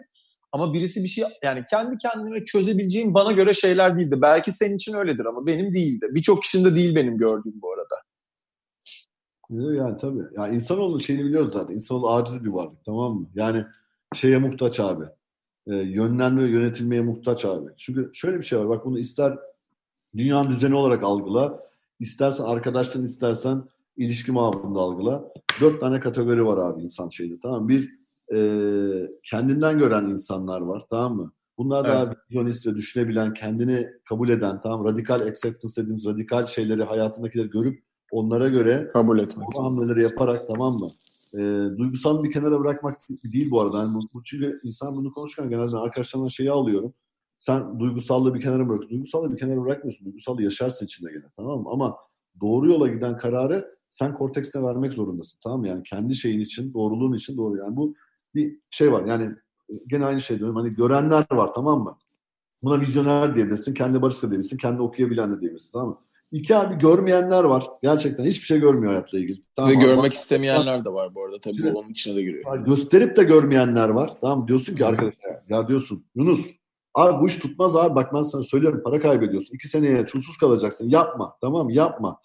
[0.51, 4.15] Ama birisi bir şey yani kendi kendime çözebileceğim bana göre şeyler değildi.
[4.21, 6.07] Belki senin için öyledir ama benim değildi.
[6.09, 7.95] Birçok kişinin de değil benim gördüğüm bu arada.
[9.49, 10.23] Yani tabii.
[10.37, 11.75] Yani insanoğlu şeyini biliyoruz zaten.
[11.75, 13.29] İnsanoğlu aciz bir varlık tamam mı?
[13.35, 13.65] Yani
[14.15, 15.03] şeye muhtaç abi.
[15.67, 17.69] E, yönlenme ve yönetilmeye muhtaç abi.
[17.77, 18.69] Çünkü şöyle bir şey var.
[18.69, 19.37] Bak bunu ister
[20.15, 21.65] dünyanın düzeni olarak algıla.
[21.99, 23.63] istersen arkadaşların istersen
[23.97, 25.31] ilişki mabında algıla.
[25.61, 27.69] Dört tane kategori var abi insan şeyde tamam mı?
[27.69, 27.91] Bir
[28.35, 28.39] e,
[29.23, 31.31] kendinden gören insanlar var tamam mı?
[31.57, 31.95] Bunlar evet.
[31.95, 37.83] daha vizyonist ve düşünebilen, kendini kabul eden, tamam radikal acceptance dediğimiz radikal şeyleri hayatındakileri görüp
[38.11, 39.47] onlara göre kabul etmek.
[39.57, 40.89] Hamleleri yaparak tamam mı?
[41.37, 43.77] E, duygusal bir kenara bırakmak değil bu arada.
[43.77, 46.93] Yani bu, çünkü insan bunu konuşurken genelde arkadaşlarımdan şeyi alıyorum.
[47.39, 48.89] Sen duygusallığı bir kenara bırak.
[48.89, 50.05] Duygusallığı bir kenara bırakmıyorsun.
[50.05, 51.69] Duygusallığı yaşarsın içinde gene tamam mı?
[51.71, 51.97] Ama
[52.41, 55.39] doğru yola giden kararı sen kortekste vermek zorundasın.
[55.43, 55.67] Tamam mı?
[55.67, 57.57] Yani kendi şeyin için, doğruluğun için doğru.
[57.57, 57.95] Yani bu
[58.35, 59.05] bir şey var.
[59.05, 59.35] Yani
[59.87, 60.55] gene aynı şey diyorum.
[60.55, 61.97] Hani görenler var tamam mı?
[62.63, 65.97] Buna vizyoner diyebilirsin, kendi barış da diyebilirsin, kendi okuyabilen de diyebilirsin tamam mı?
[66.31, 67.67] İki abi görmeyenler var.
[67.83, 69.37] Gerçekten hiçbir şey görmüyor hayatla ilgili.
[69.55, 71.39] Tamam, Ve görmek istemeyenler de var bu arada.
[71.41, 71.75] Tabii evet.
[71.75, 72.57] onun içine de giriyor.
[72.65, 74.11] Gösterip de görmeyenler var.
[74.21, 76.45] Tamam diyorsun ki arkadaşlar ya diyorsun Yunus
[76.93, 79.55] abi bu iş tutmaz abi bak ben sana söylüyorum para kaybediyorsun.
[79.55, 80.89] İki seneye çulsuz kalacaksın.
[80.89, 82.19] Yapma tamam yapma.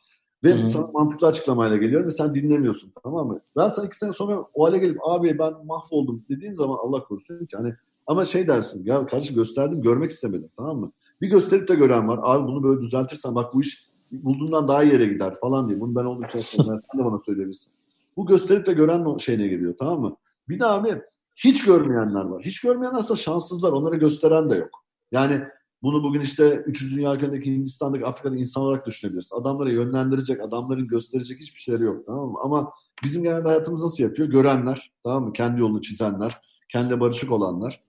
[0.44, 0.68] Ve Hı-hı.
[0.68, 3.40] sana mantıklı açıklamayla geliyorum ve sen dinlemiyorsun tamam mı?
[3.57, 7.46] Ben sana iki sene sonra o hale gelip abi ben mahvoldum dediğin zaman Allah korusun
[7.46, 7.74] ki hani
[8.07, 10.92] ama şey dersin ya kardeşim gösterdim görmek istemedim tamam mı?
[11.20, 12.20] Bir gösterip de gören var.
[12.22, 15.80] Abi bunu böyle düzeltirsen bak bu iş bulduğundan daha iyi yere gider falan diye.
[15.80, 17.72] Bunu ben oldukça sen de bana söyleyebilirsin.
[18.16, 20.16] Bu gösterip de gören şeyine geliyor tamam mı?
[20.48, 21.02] Bir de abi
[21.36, 22.42] hiç görmeyenler var.
[22.42, 23.72] Hiç görmeyenler aslında şanssızlar.
[23.72, 24.84] Onları gösteren de yok.
[25.12, 25.42] Yani
[25.82, 26.96] bunu bugün işte 3.
[26.96, 29.32] Dünya ülkelerindeki Hindistan'daki Afrika'da insan olarak düşünebiliriz.
[29.32, 32.06] Adamları yönlendirecek, adamların gösterecek hiçbir şeyleri yok.
[32.06, 32.38] Tamam mı?
[32.42, 32.72] Ama
[33.04, 34.28] bizim genelde hayatımız nasıl yapıyor?
[34.28, 35.32] Görenler, tamam mı?
[35.32, 37.84] Kendi yolunu çizenler, kendi barışık olanlar.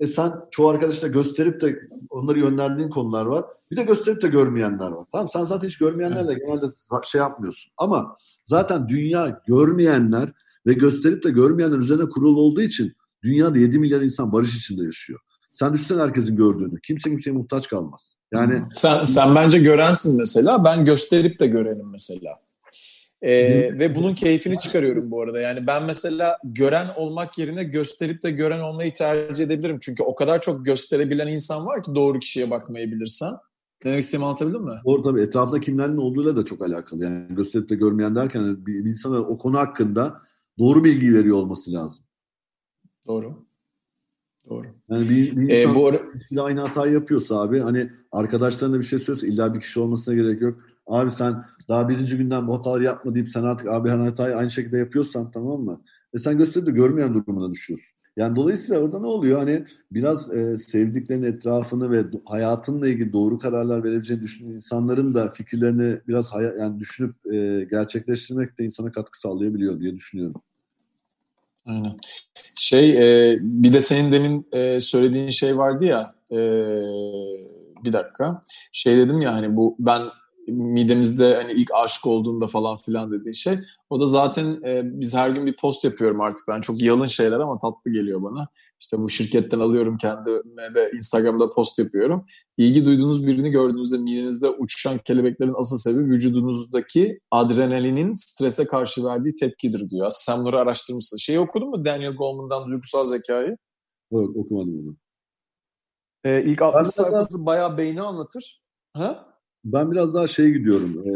[0.00, 1.80] E sen çoğu arkadaşla gösterip de
[2.10, 3.44] onları yönlendiğin konular var.
[3.70, 5.06] Bir de gösterip de görmeyenler var.
[5.12, 6.66] Tamam sen zaten hiç görmeyenlerle genelde
[7.06, 7.72] şey yapmıyorsun.
[7.76, 10.32] Ama zaten dünya görmeyenler
[10.66, 12.92] ve gösterip de görmeyenler üzerine kurulu olduğu için
[13.22, 15.20] dünyada 7 milyar insan barış içinde yaşıyor.
[15.52, 16.80] Sen düşünsene herkesin gördüğünü.
[16.80, 18.14] Kimse kimseye muhtaç kalmaz.
[18.32, 20.64] Yani sen sen bence görensin mesela.
[20.64, 22.30] Ben gösterip de görenim mesela.
[23.22, 25.40] Ee, ve bunun keyfini çıkarıyorum bu arada.
[25.40, 29.78] Yani ben mesela gören olmak yerine gösterip de gören olmayı tercih edebilirim.
[29.80, 33.32] Çünkü o kadar çok gösterebilen insan var ki doğru kişiye bakmayı bilirsen.
[33.84, 34.80] Demek istediğimi anlatabildim mi?
[34.86, 35.20] Doğru tabii.
[35.20, 37.04] Etrafta kimlerin olduğuyla da çok alakalı.
[37.04, 40.18] Yani gösterip de görmeyen derken bir, bir insana o konu hakkında
[40.58, 42.04] doğru bilgi veriyor olması lazım.
[43.06, 43.46] Doğru.
[44.48, 44.66] Doğru.
[44.90, 46.02] Yani bir, bir insan ee, bu ara...
[46.38, 50.60] aynı hatayı yapıyorsa abi hani arkadaşlarına bir şey söylüyorsa illa bir kişi olmasına gerek yok.
[50.86, 54.50] Abi sen daha birinci günden bu hataları yapma deyip sen artık abi her hatayı aynı
[54.50, 55.80] şekilde yapıyorsan tamam mı?
[56.14, 57.96] E sen gösteride görmeyen durumuna düşüyorsun.
[58.16, 59.38] Yani dolayısıyla orada ne oluyor?
[59.38, 65.98] Hani biraz e, sevdiklerinin etrafını ve hayatınla ilgili doğru kararlar verebileceğini düşünen insanların da fikirlerini
[66.08, 70.42] biraz hay- yani düşünüp e, gerçekleştirmek de insana katkı sağlayabiliyor diye düşünüyorum.
[71.66, 71.96] Aynen.
[72.54, 76.38] Şey e, bir de senin demin e, söylediğin şey vardı ya e,
[77.84, 78.42] bir dakika
[78.72, 80.02] şey dedim ya hani bu ben
[80.50, 83.58] midemizde hani ilk aşık olduğunda falan filan dediği şey.
[83.90, 86.48] O da zaten e, biz her gün bir post yapıyorum artık.
[86.48, 88.48] Ben çok yalın şeyler ama tatlı geliyor bana.
[88.80, 92.26] İşte bu şirketten alıyorum kendime de Instagram'da post yapıyorum.
[92.56, 99.90] İlgi duyduğunuz birini gördüğünüzde midenizde uçuşan kelebeklerin asıl sebebi vücudunuzdaki adrenalinin strese karşı verdiği tepkidir
[99.90, 100.06] diyor.
[100.10, 101.16] Sen bunları araştırmışsın.
[101.16, 103.56] Şeyi okudun mu Daniel Goleman'dan duygusal zekayı?
[104.12, 104.96] Yok okumadım onu.
[106.24, 108.62] Ee, ilk 60 sayfası bayağı beyni anlatır.
[108.96, 109.29] Ha?
[109.64, 111.10] Ben biraz daha şey gidiyorum, e,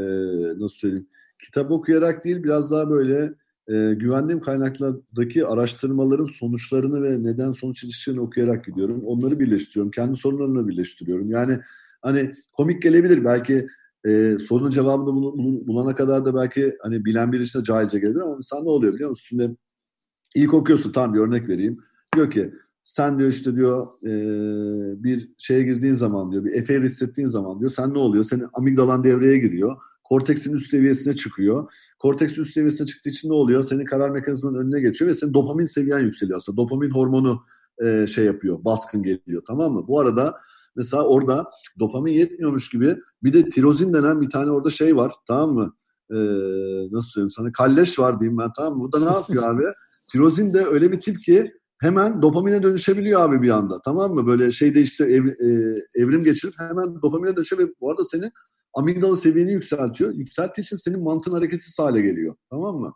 [0.62, 1.06] nasıl söyleyeyim,
[1.44, 3.34] kitap okuyarak değil biraz daha böyle
[3.68, 9.02] e, güvendiğim kaynaklardaki araştırmaların sonuçlarını ve neden sonuç ilişkilerini okuyarak gidiyorum.
[9.04, 11.30] Onları birleştiriyorum, kendi sorunlarını birleştiriyorum.
[11.30, 11.60] Yani
[12.02, 13.66] hani komik gelebilir belki
[14.06, 18.36] e, sorunun cevabını bul, bulana kadar da belki hani bilen bir işte cahilce gelebilir ama
[18.36, 19.24] mesela ne oluyor biliyor musun?
[19.28, 19.56] Şimdi
[20.34, 21.78] ilk okuyorsun tam bir örnek vereyim.
[22.16, 22.52] Diyor ki
[22.84, 24.12] sen diyor işte diyor e,
[25.04, 28.24] bir şeye girdiğin zaman diyor bir efe hissettiğin zaman diyor sen ne oluyor?
[28.24, 29.76] Senin amigdalan devreye giriyor.
[30.04, 31.70] Korteksin üst seviyesine çıkıyor.
[31.98, 33.64] Korteksin üst seviyesine çıktığı için ne oluyor?
[33.64, 36.56] Senin karar mekanizmanın önüne geçiyor ve senin dopamin seviyen yükseliyor aslında.
[36.56, 37.42] Dopamin hormonu
[37.84, 39.84] e, şey yapıyor, baskın geliyor tamam mı?
[39.88, 40.34] Bu arada
[40.76, 45.54] mesela orada dopamin yetmiyormuş gibi bir de tirozin denen bir tane orada şey var tamam
[45.54, 45.74] mı?
[46.10, 46.16] E,
[46.92, 47.52] nasıl söyleyeyim sana?
[47.52, 48.80] Kalleş var diyeyim ben tamam mı?
[48.82, 49.62] Burada ne yapıyor abi?
[50.12, 51.52] Tirozin de öyle bir tip ki
[51.84, 53.80] hemen dopamine dönüşebiliyor abi bir anda.
[53.84, 54.26] Tamam mı?
[54.26, 57.72] Böyle şeyde işte ev, e, evrim geçirip hemen dopamine dönüşebiliyor.
[57.80, 58.32] Bu arada senin
[58.74, 60.14] amigdala seviyeni yükseltiyor.
[60.14, 62.34] Yükselttiği için senin mantığın hareketsiz hale geliyor.
[62.50, 62.92] Tamam mı?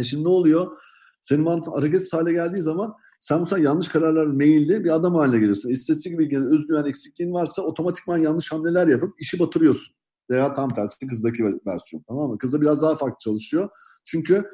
[0.00, 0.76] E şimdi ne oluyor?
[1.22, 5.70] Senin mantığın hareketsiz hale geldiği zaman sen mesela yanlış kararlar meyilli bir adam haline geliyorsun.
[5.70, 9.94] İstatistik bilginin özgüven eksikliğin varsa otomatikman yanlış hamleler yapıp işi batırıyorsun.
[10.30, 12.02] Veya tam tersi kızdaki versiyon.
[12.08, 12.38] Tamam mı?
[12.38, 13.68] Kızda biraz daha farklı çalışıyor.
[14.04, 14.44] Çünkü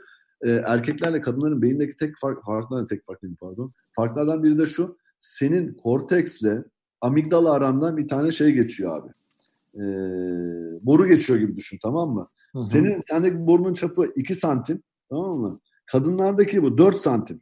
[0.43, 3.73] e, erkeklerle kadınların beyindeki tek fark, farklar tek fark değil pardon.
[3.93, 4.99] Farklardan biri de şu.
[5.21, 6.65] Senin korteksle
[7.01, 9.09] amigdala arandan bir tane şey geçiyor abi.
[9.75, 9.85] E,
[10.87, 12.29] boru geçiyor gibi düşün tamam mı?
[12.53, 12.63] Hı hı.
[12.63, 15.61] Senin sendeki borunun çapı 2 santim tamam mı?
[15.87, 17.41] Kadınlardaki bu 4 santim.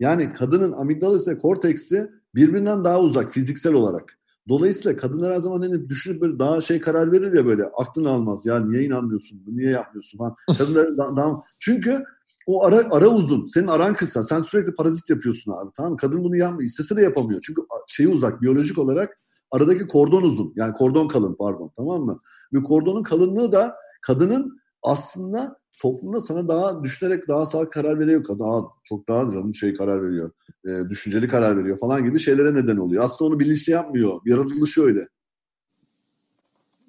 [0.00, 4.18] Yani kadının amigdalası ve korteksi birbirinden daha uzak fiziksel olarak.
[4.48, 8.46] Dolayısıyla kadınlar her zaman hani düşünüp böyle daha şey karar verir ya böyle aklını almaz.
[8.46, 9.42] Ya niye inanmıyorsun?
[9.46, 10.34] Niye yapmıyorsun falan.
[10.58, 12.04] Kadınlar daha, daha, çünkü
[12.48, 13.46] o ara, ara uzun.
[13.46, 14.22] Senin aran kısa.
[14.22, 15.70] Sen sürekli parazit yapıyorsun abi.
[15.76, 15.98] Tamam mı?
[15.98, 16.62] Kadın bunu yapmıyor.
[16.68, 17.40] İstese de yapamıyor.
[17.46, 18.42] Çünkü şeyi uzak.
[18.42, 19.18] Biyolojik olarak
[19.50, 20.52] aradaki kordon uzun.
[20.56, 21.72] Yani kordon kalın pardon.
[21.76, 22.20] Tamam mı?
[22.52, 28.24] Ve kordonun kalınlığı da kadının aslında toplumda sana daha düşünerek daha sağ karar veriyor.
[28.38, 30.30] Daha çok daha canım şey karar veriyor.
[30.66, 33.04] E, düşünceli karar veriyor falan gibi şeylere neden oluyor.
[33.04, 34.20] Aslında onu bilinçli yapmıyor.
[34.24, 35.08] Yaratılışı öyle.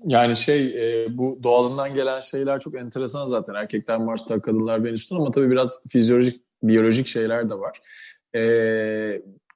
[0.05, 3.53] Yani şey e, bu doğalından gelen şeyler çok enteresan zaten.
[3.53, 7.81] Erkekler Mars'ta, kadınlar Venüs'te ama tabii biraz fizyolojik, biyolojik şeyler de var.
[8.35, 8.41] E,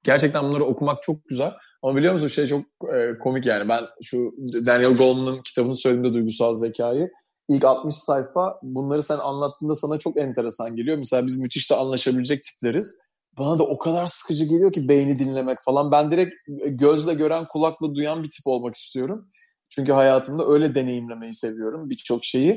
[0.03, 1.51] gerçekten bunları okumak çok güzel.
[1.81, 2.61] Ama biliyor musun şey çok
[2.95, 3.69] e, komik yani.
[3.69, 4.17] Ben şu
[4.65, 7.09] Daniel Goleman'ın kitabını söylediğimde duygusal zekayı
[7.49, 10.97] ilk 60 sayfa bunları sen anlattığında sana çok enteresan geliyor.
[10.97, 12.97] Mesela biz müthiş de anlaşabilecek tipleriz.
[13.37, 15.91] Bana da o kadar sıkıcı geliyor ki beyni dinlemek falan.
[15.91, 16.33] Ben direkt
[16.65, 19.27] gözle gören, kulakla duyan bir tip olmak istiyorum.
[19.75, 22.55] Çünkü hayatımda öyle deneyimlemeyi seviyorum birçok şeyi.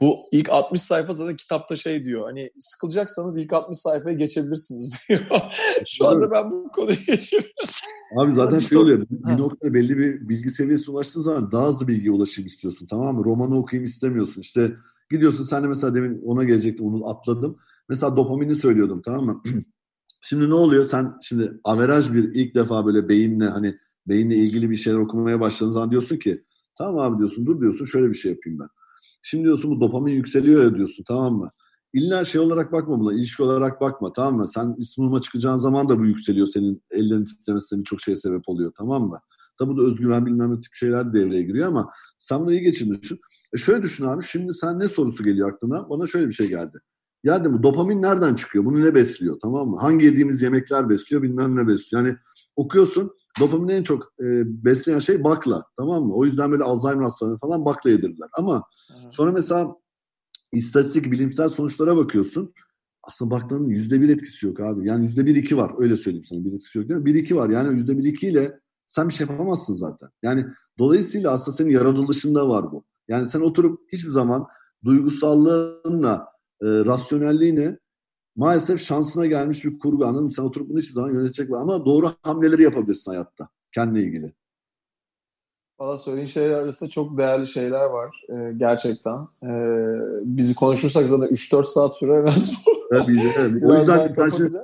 [0.00, 2.24] Bu ilk 60 sayfa zaten kitapta şey diyor.
[2.24, 5.20] Hani sıkılacaksanız ilk 60 sayfaya geçebilirsiniz diyor.
[5.86, 7.50] Şu anda ben bu konuyu yaşıyorum.
[8.16, 9.06] Abi zaten şey oluyor.
[9.10, 12.86] Bir noktada belli bir bilgi seviyesi ulaştığın zaman daha hızlı bilgiye ulaşayım istiyorsun.
[12.90, 13.24] Tamam mı?
[13.24, 14.40] Romanı okuyayım istemiyorsun.
[14.40, 14.72] İşte
[15.10, 17.58] gidiyorsun sen de mesela demin ona gelecektim onu atladım.
[17.88, 19.42] Mesela dopamini söylüyordum tamam mı?
[20.22, 20.84] şimdi ne oluyor?
[20.84, 25.72] Sen şimdi averaj bir ilk defa böyle beyinle hani beyinle ilgili bir şeyler okumaya başladığın
[25.72, 26.44] zaman diyorsun ki
[26.78, 28.68] Tamam abi diyorsun dur diyorsun şöyle bir şey yapayım ben.
[29.22, 31.50] Şimdi diyorsun bu dopamin yükseliyor ya diyorsun tamam mı?
[31.92, 34.48] İlla şey olarak bakma buna, ilişki olarak bakma tamam mı?
[34.48, 39.08] Sen sunuma çıkacağın zaman da bu yükseliyor senin ellerin titremesi çok şeye sebep oluyor tamam
[39.08, 39.18] mı?
[39.58, 42.90] Tabi bu da özgüven bilmem ne tip şeyler devreye giriyor ama sen bunu iyi geçin
[43.02, 43.20] düşün.
[43.54, 45.90] E şöyle düşün abi şimdi sen ne sorusu geliyor aklına?
[45.90, 46.78] Bana şöyle bir şey geldi.
[47.24, 48.64] Ya değil mi dopamin nereden çıkıyor?
[48.64, 49.76] Bunu ne besliyor tamam mı?
[49.80, 52.06] Hangi yediğimiz yemekler besliyor bilmem ne besliyor.
[52.06, 52.16] Yani
[52.56, 53.10] okuyorsun
[53.40, 54.24] Dopamini en çok e,
[54.64, 55.62] besleyen şey bakla.
[55.76, 56.14] Tamam mı?
[56.14, 58.28] O yüzden böyle Alzheimer hastalarını falan bakla yedirdiler.
[58.38, 58.62] Ama
[59.02, 59.14] evet.
[59.14, 59.74] sonra mesela
[60.52, 62.54] istatistik, bilimsel sonuçlara bakıyorsun.
[63.02, 64.88] aslında baktığında yüzde bir etkisi yok abi.
[64.88, 65.72] Yani yüzde bir iki var.
[65.78, 66.44] Öyle söyleyeyim sana.
[66.44, 67.06] Bir etkisi yok değil mi?
[67.06, 67.50] Bir iki var.
[67.50, 70.08] Yani yüzde bir iki ile sen bir şey yapamazsın zaten.
[70.22, 70.44] Yani
[70.78, 72.84] dolayısıyla aslında senin yaratılışında var bu.
[73.08, 74.46] Yani sen oturup hiçbir zaman
[74.84, 76.26] duygusallığınla,
[76.62, 77.78] e, rasyonelliğine
[78.38, 82.62] maalesef şansına gelmiş bir kurgu anladın Sen oturup bunu hiçbir zaman yönetecek ama doğru hamleleri
[82.62, 84.32] yapabilirsin hayatta kendine ilgili.
[85.78, 89.18] Valla söylediğin şeyler arasında çok değerli şeyler var e, gerçekten.
[89.42, 89.50] E,
[90.24, 92.52] bizi konuşursak zaten 3-4 saat bu.
[92.90, 93.62] Tabii, evet.
[93.62, 94.58] o yüzden sen şimdi,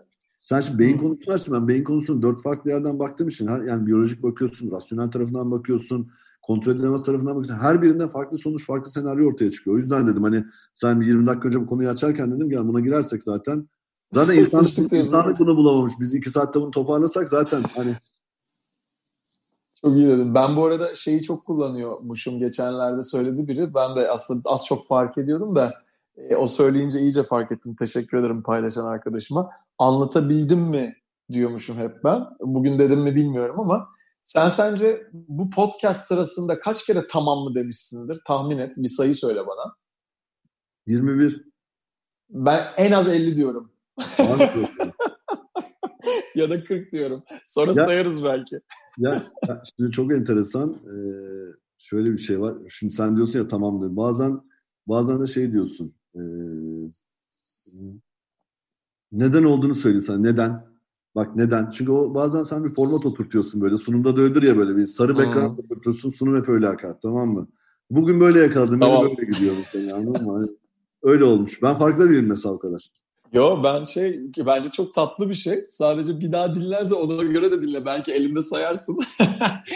[0.44, 1.54] sen şimdi beyin konusunu açtın.
[1.54, 6.08] Ben beyin konusunu dört farklı yerden baktığım için her, yani biyolojik bakıyorsun, rasyonel tarafından bakıyorsun,
[6.42, 7.64] kontrol edilemez tarafından bakıyorsun.
[7.64, 9.76] Her birinden farklı sonuç, farklı senaryo ortaya çıkıyor.
[9.76, 12.80] O yüzden dedim hani sen 20 dakika önce bu konuyu açarken dedim ki yani buna
[12.80, 13.68] girersek zaten
[14.12, 15.92] zaten insan, insanlık bunu bulamamış.
[16.00, 17.96] Biz iki saatte bunu toparlasak zaten hani
[19.80, 20.34] çok iyi dedim.
[20.34, 22.38] Ben bu arada şeyi çok kullanıyormuşum.
[22.38, 23.74] Geçenlerde söyledi biri.
[23.74, 25.83] Ben de aslında az çok fark ediyordum da
[26.16, 27.74] e, o söyleyince iyice fark ettim.
[27.78, 29.50] Teşekkür ederim paylaşan arkadaşıma.
[29.78, 30.94] Anlatabildim mi
[31.32, 32.24] diyormuşum hep ben.
[32.40, 33.88] Bugün dedim mi bilmiyorum ama
[34.22, 38.18] sen sence bu podcast sırasında kaç kere tamam mı demişsindir?
[38.26, 38.74] Tahmin et.
[38.76, 39.74] Bir sayı söyle bana.
[40.86, 41.44] 21.
[42.30, 43.72] Ben en az 50 diyorum.
[46.34, 47.22] ya da 40 diyorum.
[47.44, 48.60] Sonra ya, sayarız belki.
[48.98, 49.32] ya
[49.76, 50.70] şimdi çok enteresan.
[50.70, 50.96] Ee,
[51.78, 52.54] şöyle bir şey var.
[52.68, 53.96] Şimdi sen diyorsun ya tamam diyor.
[53.96, 54.40] Bazen
[54.86, 55.94] bazen de şey diyorsun.
[56.14, 56.20] E,
[59.12, 60.22] neden olduğunu söylüyorsun.
[60.22, 60.64] Neden?
[61.14, 61.70] Bak neden?
[61.70, 63.76] Çünkü o bazen sen bir format oturtuyorsun böyle.
[63.76, 66.10] Sunumda da öyledir ya böyle bir sarı background oturtursun.
[66.10, 67.48] Sunum hep öyle akar tamam mı?
[67.90, 68.80] Bugün böyle yakaladım.
[68.80, 69.02] Tamam.
[69.02, 70.32] Böyle gidiyor mesela anladın mı?
[70.32, 70.50] Hani
[71.02, 71.62] öyle olmuş.
[71.62, 72.90] Ben farkında değilim mesela o kadar.
[73.32, 75.64] Yo ben şey bence çok tatlı bir şey.
[75.68, 77.84] Sadece bir daha dinlerse ona göre de dinle.
[77.84, 78.98] Belki elinde sayarsın.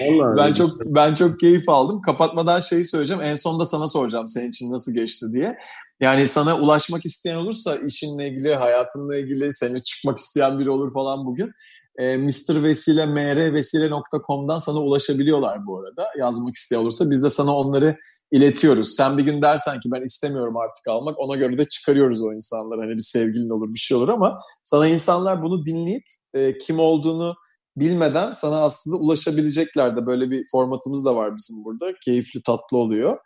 [0.03, 2.01] Vallahi ben çok ben çok keyif aldım.
[2.03, 3.23] Kapatmadan şeyi söyleyeceğim.
[3.23, 5.59] En sonunda sana soracağım senin için nasıl geçti diye.
[6.01, 11.27] Yani sana ulaşmak isteyen olursa işinle ilgili, hayatınla ilgili, seni çıkmak isteyen biri olur falan
[11.27, 11.53] bugün.
[11.99, 12.63] E, Mr.
[12.63, 16.09] Vesile, mrvesile.com'dan sana ulaşabiliyorlar bu arada.
[16.19, 17.97] Yazmak isteyen olursa biz de sana onları
[18.31, 18.95] iletiyoruz.
[18.95, 22.81] Sen bir gün dersen ki ben istemiyorum artık almak ona göre de çıkarıyoruz o insanları.
[22.81, 27.35] Hani bir sevgilin olur bir şey olur ama sana insanlar bunu dinleyip e, kim olduğunu
[27.77, 31.93] bilmeden sana aslında ulaşabilecekler de böyle bir formatımız da var bizim burada.
[32.05, 33.19] Keyifli tatlı oluyor.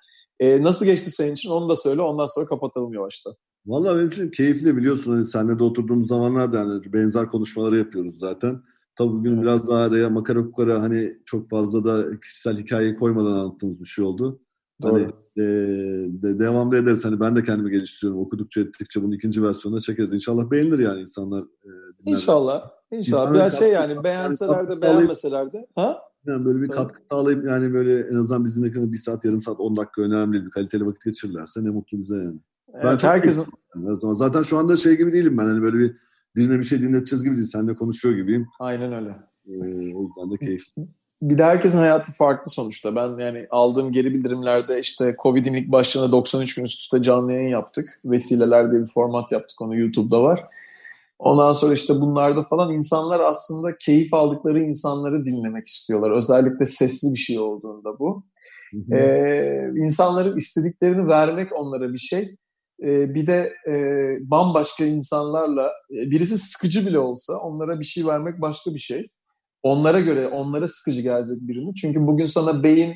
[0.42, 3.34] E, nasıl geçti senin için onu da söyle ondan sonra kapatalım yavaştan.
[3.66, 5.12] Vallahi benim için keyifli biliyorsun.
[5.12, 8.62] Hani seninle de oturduğumuz zamanlarda hani benzer konuşmaları yapıyoruz zaten.
[8.96, 13.80] Tabii bugün biraz daha araya makara kukara hani çok fazla da kişisel hikaye koymadan anlattığımız
[13.80, 14.40] bir şey oldu.
[14.82, 15.02] Hani, Doğru.
[15.02, 15.48] Hani e,
[16.22, 17.04] de, devamlı ederiz.
[17.04, 18.22] Hani ben de kendimi geliştiriyorum.
[18.22, 20.12] Okudukça ettikçe bunun ikinci versiyonuna çekeriz.
[20.12, 21.42] İnşallah beğenir yani insanlar.
[21.42, 21.70] E,
[22.06, 22.70] İnşallah.
[22.90, 23.34] İnşallah.
[23.34, 25.66] Biraz şey yani beğenseler de beğenmeseler de.
[25.74, 26.11] Ha?
[26.26, 29.60] Yani böyle bir katkı sağlayıp yani böyle en azından bizim ekranı bir saat, yarım saat,
[29.60, 32.40] on dakika önemli bir kaliteli vakit geçirirlerse ne mutlu bize yani.
[32.74, 33.46] Evet, ben çok herkesin...
[33.76, 33.98] Yani.
[34.16, 35.96] Zaten şu anda şey gibi değilim ben hani böyle bir
[36.36, 37.46] birine bir şey dinleteceğiz gibi değil.
[37.46, 38.46] Seninle konuşuyor gibiyim.
[38.60, 39.16] Aynen öyle.
[39.46, 40.86] Ee, o yüzden de keyifli
[41.22, 42.96] bir de herkesin hayatı farklı sonuçta.
[42.96, 47.48] Ben yani aldığım geri bildirimlerde işte Covid'in ilk başlarında 93 gün üst üste canlı yayın
[47.48, 48.00] yaptık.
[48.04, 49.60] Vesileler diye bir format yaptık.
[49.60, 50.44] Onu YouTube'da var.
[51.22, 56.10] Ondan sonra işte bunlarda falan insanlar aslında keyif aldıkları insanları dinlemek istiyorlar.
[56.10, 58.24] Özellikle sesli bir şey olduğunda bu.
[58.88, 62.28] Hı Ee, insanların istediklerini vermek onlara bir şey.
[62.82, 63.74] Ee, bir de e,
[64.30, 69.08] bambaşka insanlarla, birisi sıkıcı bile olsa onlara bir şey vermek başka bir şey
[69.62, 71.74] onlara göre onlara sıkıcı gelecek birini.
[71.74, 72.94] Çünkü bugün sana beyin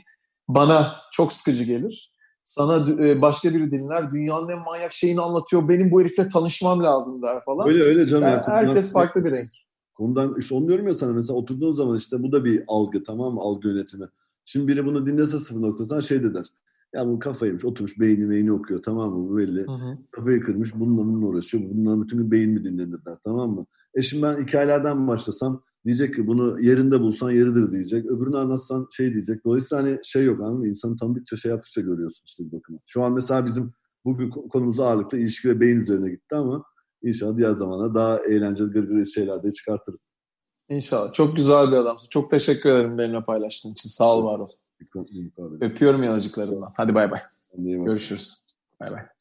[0.49, 2.16] bana çok sıkıcı gelir.
[2.47, 4.11] Sana e, başka biri dinler.
[4.11, 5.69] Dünyanın en manyak şeyini anlatıyor.
[5.69, 7.69] Benim bu herifle tanışmam lazım der falan.
[7.69, 8.29] Öyle öyle canım.
[8.29, 9.51] Yani herkes farklı bir renk.
[9.99, 13.35] Ondan işte onu diyorum ya sana mesela oturduğun zaman işte bu da bir algı tamam
[13.35, 13.41] mı?
[13.41, 14.07] Algı yönetimi.
[14.45, 16.47] Şimdi biri bunu dinlese sıfır noktasından şey de der.
[16.95, 19.61] Ya bu kafaymış oturmuş beyni beyni okuyor tamam mı bu belli.
[19.67, 19.99] Hı hı.
[20.11, 21.71] Kafayı kırmış bununla bununla uğraşıyor.
[21.71, 23.67] Bundan bütün gün beyin mi dinlenir der tamam mı?
[23.95, 28.07] E şimdi ben hikayelerden başlasam Diyecek ki bunu yerinde bulsan yeridir diyecek.
[28.07, 29.45] Öbürünü anlatsan şey diyecek.
[29.45, 30.69] Dolayısıyla hani şey yok anladın mı?
[30.69, 32.79] İnsanı tanıdıkça şey yaptıkça görüyorsun işte bir bakıma.
[32.87, 33.73] Şu an mesela bizim
[34.05, 36.65] bugün konumuz ağırlıklı ilişki ve beyin üzerine gitti ama
[37.03, 40.13] inşallah diğer zamana daha eğlenceli gırgır şeyler de çıkartırız.
[40.69, 41.13] İnşallah.
[41.13, 42.09] Çok güzel bir adamsın.
[42.09, 43.89] Çok teşekkür ederim benimle paylaştığın için.
[43.89, 44.49] Sağ ol var ol.
[45.61, 46.73] Öpüyorum yanacıklarından.
[46.77, 47.21] Hadi bay bay.
[47.59, 48.45] Görüşürüz.
[48.81, 49.16] Bay bay.